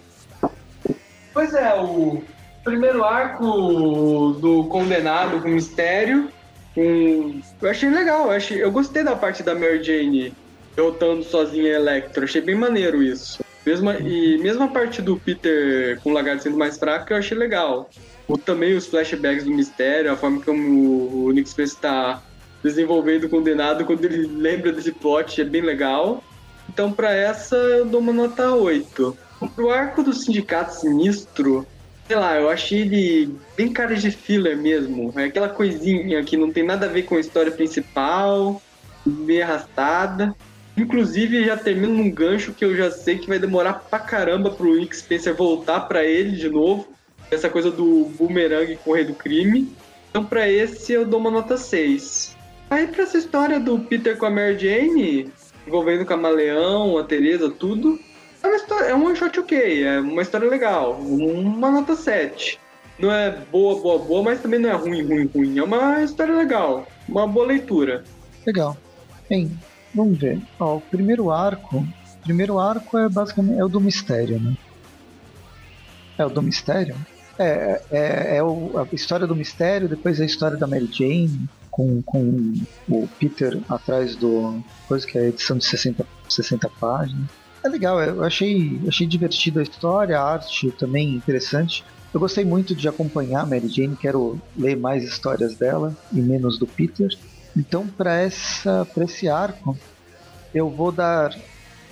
Pois 1.33 1.55
é, 1.55 1.75
o 1.81 2.25
primeiro 2.65 3.05
arco 3.05 4.37
do 4.41 4.65
Condenado 4.65 5.41
com 5.41 5.49
Mistério. 5.49 6.31
Um... 6.77 7.41
Eu 7.61 7.71
achei 7.71 7.89
legal, 7.91 8.27
eu, 8.27 8.31
achei... 8.33 8.63
eu 8.63 8.71
gostei 8.71 9.03
da 9.03 9.17
parte 9.17 9.43
da 9.43 9.55
Mary 9.55 9.83
Jane 9.83 10.33
derrotando 10.77 11.25
sozinha 11.25 11.75
Electro. 11.75 12.25
Achei 12.25 12.41
bem 12.41 12.55
maneiro 12.55 13.03
isso. 13.03 13.45
Mesma, 13.67 13.97
e 13.97 14.39
mesmo 14.39 14.63
a 14.63 14.69
parte 14.69 15.03
do 15.03 15.17
Peter 15.17 16.01
com 16.03 16.11
o 16.11 16.13
lagarto 16.13 16.45
sendo 16.45 16.57
mais 16.57 16.79
fraco, 16.79 17.13
eu 17.13 17.17
achei 17.17 17.37
legal. 17.37 17.91
O, 18.29 18.39
também 18.39 18.77
os 18.77 18.87
flashbacks 18.87 19.45
do 19.45 19.51
mistério, 19.51 20.13
a 20.13 20.17
forma 20.17 20.41
como 20.41 21.27
o 21.27 21.33
Nick 21.33 21.49
Spencer 21.49 21.77
está 21.77 22.23
desenvolvendo 22.63 23.25
o 23.25 23.29
condenado 23.29 23.85
quando 23.85 24.05
ele 24.05 24.27
lembra 24.31 24.73
desse 24.73 24.93
plot 24.93 25.41
é 25.41 25.45
bem 25.45 25.63
legal. 25.63 26.23
Então, 26.69 26.93
para 26.93 27.13
essa, 27.13 27.57
eu 27.57 27.85
dou 27.85 28.01
uma 28.01 28.13
nota 28.13 28.53
8. 28.53 29.17
Pro 29.55 29.71
arco 29.71 30.03
do 30.03 30.13
Sindicato 30.13 30.75
Sinistro, 30.75 31.67
sei 32.09 32.17
lá, 32.17 32.37
eu 32.37 32.49
achei 32.49 32.81
ele 32.81 33.37
bem 33.55 33.71
cara 33.71 33.95
de 33.95 34.11
filler 34.11 34.57
mesmo. 34.57 35.13
É 35.15 35.25
aquela 35.25 35.49
coisinha 35.49 36.25
que 36.25 36.39
não 36.39 36.51
tem 36.51 36.65
nada 36.65 36.87
a 36.87 36.89
ver 36.89 37.03
com 37.03 37.17
a 37.17 37.21
história 37.21 37.53
principal, 37.53 38.63
meio 39.05 39.45
arrastada. 39.45 40.35
Inclusive, 40.75 41.45
já 41.45 41.57
termina 41.57 41.93
num 41.93 42.11
gancho 42.11 42.55
que 42.55 42.65
eu 42.65 42.75
já 42.75 42.91
sei 42.91 43.19
que 43.19 43.29
vai 43.29 43.39
demorar 43.39 43.75
pra 43.75 43.99
caramba 43.99 44.51
pro 44.51 44.75
Nick 44.75 44.97
Spencer 44.97 45.35
voltar 45.35 45.81
para 45.81 46.03
ele 46.03 46.37
de 46.37 46.49
novo 46.49 46.89
essa 47.31 47.51
coisa 47.51 47.71
do 47.71 48.07
boomerang 48.19 48.75
com 48.77 48.93
o 48.93 49.05
do 49.05 49.13
crime. 49.13 49.71
Então, 50.09 50.25
para 50.25 50.49
esse, 50.49 50.95
eu 50.95 51.05
dou 51.05 51.21
uma 51.21 51.31
nota 51.31 51.59
6. 51.59 52.35
Aí, 52.71 52.87
pra 52.87 53.03
essa 53.03 53.19
história 53.19 53.61
do 53.61 53.79
Peter 53.81 54.17
com 54.17 54.25
a 54.25 54.31
Mary 54.31 54.59
Jane, 54.59 55.31
envolvendo 55.67 56.03
o 56.03 56.07
Camaleão, 56.07 56.97
a 56.97 57.05
Teresa, 57.05 57.51
tudo, 57.51 57.99
é 58.49 58.51
uma 58.51 58.57
história, 58.57 58.85
é 58.87 58.95
um 58.95 59.05
one 59.05 59.17
shot 59.17 59.39
ok, 59.39 59.85
é 59.85 60.01
uma 60.01 60.23
história 60.23 60.49
legal. 60.49 60.95
Uma 60.95 61.71
nota 61.71 61.95
7. 61.95 62.59
Não 62.99 63.13
é 63.13 63.31
boa, 63.31 63.81
boa, 63.81 63.99
boa, 63.99 64.23
mas 64.23 64.41
também 64.41 64.59
não 64.59 64.71
é 64.71 64.73
ruim, 64.73 65.03
ruim, 65.03 65.27
ruim. 65.27 65.59
É 65.59 65.63
uma 65.63 66.03
história 66.03 66.35
legal. 66.35 66.87
Uma 67.09 67.27
boa 67.27 67.47
leitura. 67.47 68.03
Legal. 68.47 68.77
Bem, 69.29 69.51
vamos 69.95 70.19
ver. 70.19 70.41
Ó, 70.59 70.77
o 70.77 70.81
primeiro 70.81 71.31
arco. 71.31 71.79
O 71.79 72.23
primeiro 72.25 72.59
arco 72.59 72.99
é 72.99 73.09
basicamente 73.09 73.59
é 73.59 73.65
o 73.65 73.69
do 73.69 73.81
mistério, 73.81 74.41
né? 74.41 74.57
É 76.17 76.27
o 76.27 76.31
do 76.31 76.43
mistério? 76.43 76.97
É, 77.39 77.81
é, 77.91 78.37
é 78.39 78.43
o, 78.43 78.73
a 78.79 78.95
história 78.95 79.27
do 79.27 79.37
mistério, 79.37 79.89
depois 79.89 80.21
a 80.21 80.25
história 80.25 80.57
da 80.57 80.67
Mary 80.67 80.89
Jane, 80.91 81.49
com, 81.71 82.03
com 82.03 82.53
o 82.89 83.09
Peter 83.21 83.61
atrás 83.69 84.17
do. 84.17 84.61
coisa 84.89 85.07
que 85.07 85.17
é 85.17 85.21
a 85.21 85.29
edição 85.29 85.57
de 85.57 85.65
60, 85.65 86.05
60 86.29 86.69
páginas. 86.81 87.31
É 87.65 87.69
legal, 87.69 88.01
eu 88.01 88.23
achei, 88.23 88.81
achei 88.87 89.07
divertida 89.07 89.61
a 89.61 89.63
história, 89.63 90.19
a 90.19 90.23
arte 90.23 90.71
também 90.73 91.15
interessante. 91.15 91.85
Eu 92.13 92.21
gostei 92.21 92.45
muito 92.45 92.75
de 92.75 92.89
acompanhar 92.89 93.43
a 93.43 93.47
Mary 93.47 93.69
Jane, 93.69 93.97
quero 93.97 94.41
ler 94.57 94.77
mais 94.77 95.05
histórias 95.05 95.57
dela 95.57 95.97
e 96.13 96.21
menos 96.21 96.59
do 96.59 96.67
Peter. 96.67 97.09
Então, 97.57 97.87
para 97.87 98.25
esse 98.25 99.29
arco, 99.29 99.77
eu 100.55 100.71
vou 100.71 100.93
dar 100.93 101.37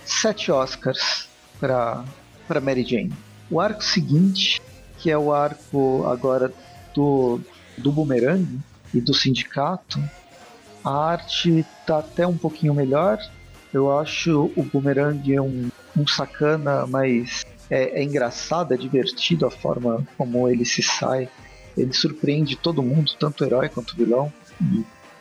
sete 0.05 0.51
Oscars 0.51 1.29
para 1.61 2.05
Mary 2.63 2.85
Jane. 2.85 3.13
O 3.51 3.61
arco 3.61 3.83
seguinte 3.83 4.61
que 4.99 5.11
é 5.11 5.19
o 5.19 5.33
arco 5.33 6.07
agora 6.07 6.53
do, 6.95 7.41
do 7.79 7.93
Boomerang 7.93 8.59
e 8.93 9.01
do 9.01 9.15
Sindicato, 9.15 10.01
a 10.85 11.11
arte 11.11 11.65
tá 11.87 11.99
até 11.99 12.27
um 12.27 12.37
pouquinho 12.37 12.75
melhor. 12.75 13.19
Eu 13.77 13.99
acho 13.99 14.51
o 14.57 14.63
Boomerang 14.63 15.39
um, 15.39 15.69
um 15.95 16.07
sacana, 16.07 16.87
mas 16.87 17.45
é, 17.69 18.01
é 18.01 18.03
engraçado, 18.03 18.73
é 18.73 18.77
divertido 18.77 19.45
a 19.45 19.51
forma 19.51 20.03
como 20.17 20.49
ele 20.49 20.65
se 20.65 20.83
sai. 20.83 21.29
Ele 21.77 21.93
surpreende 21.93 22.57
todo 22.57 22.83
mundo, 22.83 23.13
tanto 23.21 23.45
o 23.45 23.47
herói 23.47 23.69
quanto 23.69 23.91
o 23.91 23.97
vilão. 23.97 24.33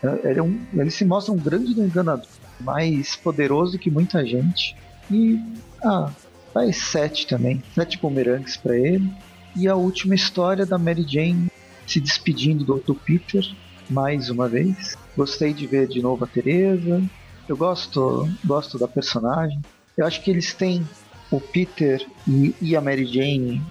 É, 0.01 0.29
ele, 0.29 0.39
é 0.39 0.41
um, 0.41 0.57
ele 0.73 0.89
se 0.89 1.03
mostra 1.03 1.33
um 1.33 1.37
grande 1.37 1.77
enganador, 1.77 2.29
mais 2.61 3.17
poderoso 3.17 3.77
que 3.77 3.91
muita 3.91 4.25
gente. 4.25 4.73
E, 5.11 5.37
ah, 5.83 6.09
vai 6.53 6.71
sete 6.71 7.27
também. 7.27 7.61
Sete 7.73 7.97
bumerangues 7.97 8.55
para 8.55 8.77
ele. 8.77 9.11
E 9.53 9.67
a 9.67 9.75
última 9.75 10.15
história 10.15 10.65
da 10.65 10.77
Mary 10.77 11.05
Jane 11.05 11.51
se 11.85 11.99
despedindo 11.99 12.63
do, 12.63 12.75
do 12.77 12.95
Peter 12.95 13.45
mais 13.89 14.29
uma 14.29 14.47
vez. 14.47 14.95
Gostei 15.17 15.53
de 15.53 15.67
ver 15.67 15.89
de 15.89 16.01
novo 16.01 16.23
a 16.23 16.27
Teresa. 16.27 17.03
Eu 17.47 17.55
gosto, 17.55 18.27
gosto 18.43 18.77
da 18.79 18.87
personagem. 18.87 19.61
Eu 19.97 20.05
acho 20.05 20.21
que 20.21 20.31
eles 20.31 20.53
têm 20.53 20.85
o 21.31 21.39
Peter 21.39 22.05
e, 22.27 22.55
e 22.61 22.75
a 22.75 22.81
Mary 22.81 23.05
Jane, 23.05 23.61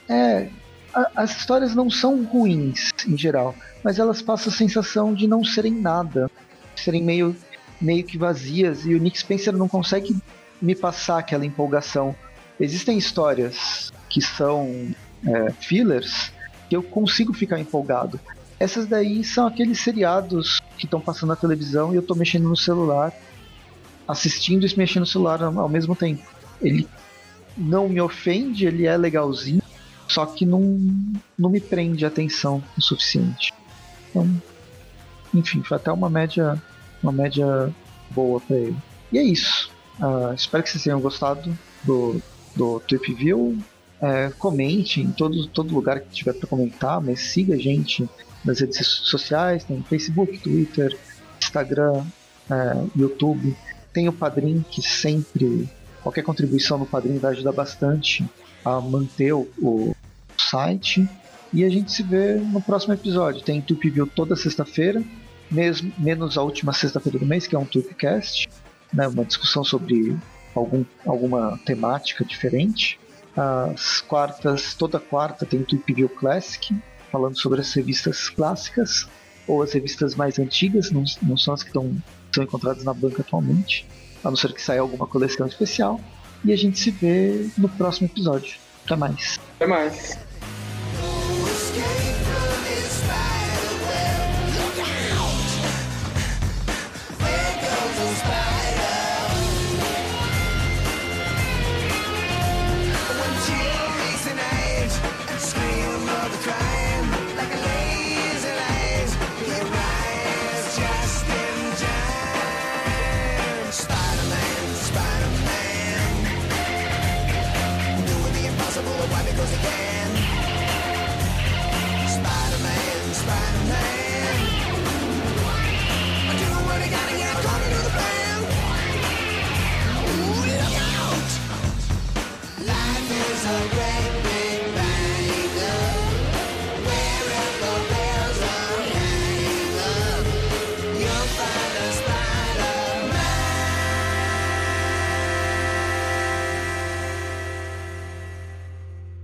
É. 0.09 0.49
A, 0.95 1.11
as 1.17 1.37
histórias 1.37 1.75
não 1.75 1.91
são 1.91 2.25
ruins 2.25 2.93
em 3.07 3.15
geral, 3.17 3.55
mas 3.85 3.99
elas 3.99 4.23
passam 4.23 4.51
a 4.51 4.57
sensação 4.57 5.13
de 5.15 5.27
não 5.27 5.45
serem 5.45 5.73
nada, 5.73 6.31
serem 6.75 7.05
meio, 7.05 7.37
meio 7.81 8.05
que 8.05 8.17
vazias, 8.17 8.87
e 8.87 8.95
o 8.95 8.99
Nick 8.99 9.19
Spencer 9.19 9.55
não 9.55 9.69
consegue 9.69 10.17
me 10.61 10.75
passar 10.75 11.19
aquela 11.19 11.45
empolgação. 11.45 12.15
Existem 12.59 12.99
histórias 12.99 13.93
que 14.09 14.21
são 14.21 14.95
é, 15.27 15.51
fillers 15.53 16.33
que 16.69 16.77
eu 16.77 16.83
consigo 16.83 17.33
ficar 17.33 17.59
empolgado. 17.59 18.21
Essas 18.59 18.87
daí 18.87 19.25
são 19.25 19.47
aqueles 19.47 19.81
seriados 19.81 20.61
que 20.77 20.85
estão 20.85 21.01
passando 21.01 21.31
na 21.31 21.37
televisão 21.37 21.93
e 21.93 21.97
eu 21.97 22.01
estou 22.01 22.17
mexendo 22.17 22.49
no 22.49 22.57
celular, 22.57 23.13
assistindo 24.07 24.67
e 24.67 24.79
mexendo 24.79 25.01
no 25.01 25.07
celular 25.07 25.43
ao 25.43 25.69
mesmo 25.69 25.97
tempo. 25.97 26.23
Ele 26.61 26.87
não 27.57 27.89
me 27.89 28.01
ofende, 28.01 28.67
ele 28.67 28.87
é 28.87 28.97
legalzinho, 28.97 29.63
só 30.07 30.27
que 30.27 30.45
não, 30.45 30.61
não 31.39 31.51
me 31.51 31.61
prende 31.61 32.05
a 32.05 32.09
atenção 32.09 32.63
o 32.77 32.83
suficiente. 32.83 33.53
Então, 34.11 34.29
enfim, 35.33 35.63
foi 35.63 35.77
até 35.77 35.91
uma 35.91 36.11
média, 36.11 36.61
uma 37.03 37.13
média 37.13 37.73
boa 38.11 38.41
para 38.41 38.57
ele. 38.57 38.77
E 39.13 39.19
é 39.19 39.23
isso. 39.23 39.71
Uh, 40.01 40.33
espero 40.35 40.63
que 40.63 40.71
vocês 40.71 40.83
tenham 40.83 41.01
gostado 41.01 41.57
do, 41.85 42.21
do 42.57 42.81
Trip 42.81 43.13
View. 43.15 43.59
É, 44.01 44.31
comente 44.39 45.03
em 45.03 45.13
todo, 45.13 45.47
todo 45.49 45.75
lugar 45.75 46.01
que 46.01 46.09
tiver 46.09 46.33
para 46.33 46.49
comentar, 46.49 47.03
mas 47.03 47.21
siga 47.21 47.55
a 47.55 47.59
gente 47.59 48.09
nas 48.43 48.61
redes 48.61 48.87
sociais, 48.87 49.63
tem 49.63 49.83
Facebook, 49.83 50.39
Twitter, 50.39 50.99
Instagram, 51.39 52.03
é, 52.51 52.85
YouTube. 52.97 53.55
Tem 53.93 54.09
o 54.09 54.13
Padrim, 54.13 54.65
que 54.71 54.81
sempre, 54.81 55.69
qualquer 56.03 56.23
contribuição 56.23 56.79
no 56.79 56.87
Padrim 56.87 57.19
vai 57.19 57.33
ajudar 57.33 57.53
bastante 57.53 58.25
a 58.65 58.81
manter 58.81 59.35
o, 59.35 59.47
o 59.61 59.95
site. 60.39 61.07
E 61.53 61.63
a 61.63 61.69
gente 61.69 61.93
se 61.93 62.03
vê 62.03 62.37
no 62.37 62.63
próximo 62.63 62.95
episódio. 62.95 63.43
Tem 63.43 63.61
Trip 63.61 63.91
View 63.91 64.07
toda 64.07 64.35
sexta-feira, 64.35 65.03
menos 65.51 66.39
a 66.39 66.43
última 66.43 66.73
sexta-feira 66.73 67.19
do 67.19 67.27
mês, 67.27 67.47
que 67.47 67.55
é 67.55 67.59
um 67.59 67.67
Tripcast 67.67 68.49
né, 68.93 69.09
uma 69.09 69.25
discussão 69.25 69.65
sobre 69.65 70.17
algum, 70.55 70.85
alguma 71.07 71.59
temática 71.65 72.25
diferente. 72.25 72.99
As 73.37 74.01
quartas, 74.01 74.75
toda 74.75 74.99
quarta 74.99 75.47
tem 75.47 75.61
o 75.61 75.65
Tweep 75.65 76.09
Classic, 76.09 76.75
falando 77.11 77.39
sobre 77.39 77.61
as 77.61 77.73
revistas 77.73 78.29
clássicas 78.29 79.09
ou 79.47 79.63
as 79.63 79.73
revistas 79.73 80.15
mais 80.15 80.39
antigas, 80.39 80.91
não, 80.91 81.05
não 81.23 81.37
são 81.37 81.55
as 81.55 81.63
que 81.63 81.71
estão, 81.71 81.97
são 82.35 82.45
encontradas 82.45 82.85
na 82.85 82.95
banca 82.95 83.23
atualmente, 83.23 83.87
a 84.23 84.29
não 84.29 84.37
ser 84.37 84.53
que 84.53 84.63
saia 84.63 84.81
alguma 84.81 85.07
coleção 85.07 85.47
especial. 85.47 86.01
E 86.45 86.53
a 86.53 86.57
gente 86.57 86.79
se 86.79 86.91
vê 86.91 87.51
no 87.59 87.69
próximo 87.69 88.07
episódio. 88.07 88.57
Até 88.85 88.97
mais. 88.97 89.41
Até 89.57 89.67
mais. 89.67 90.30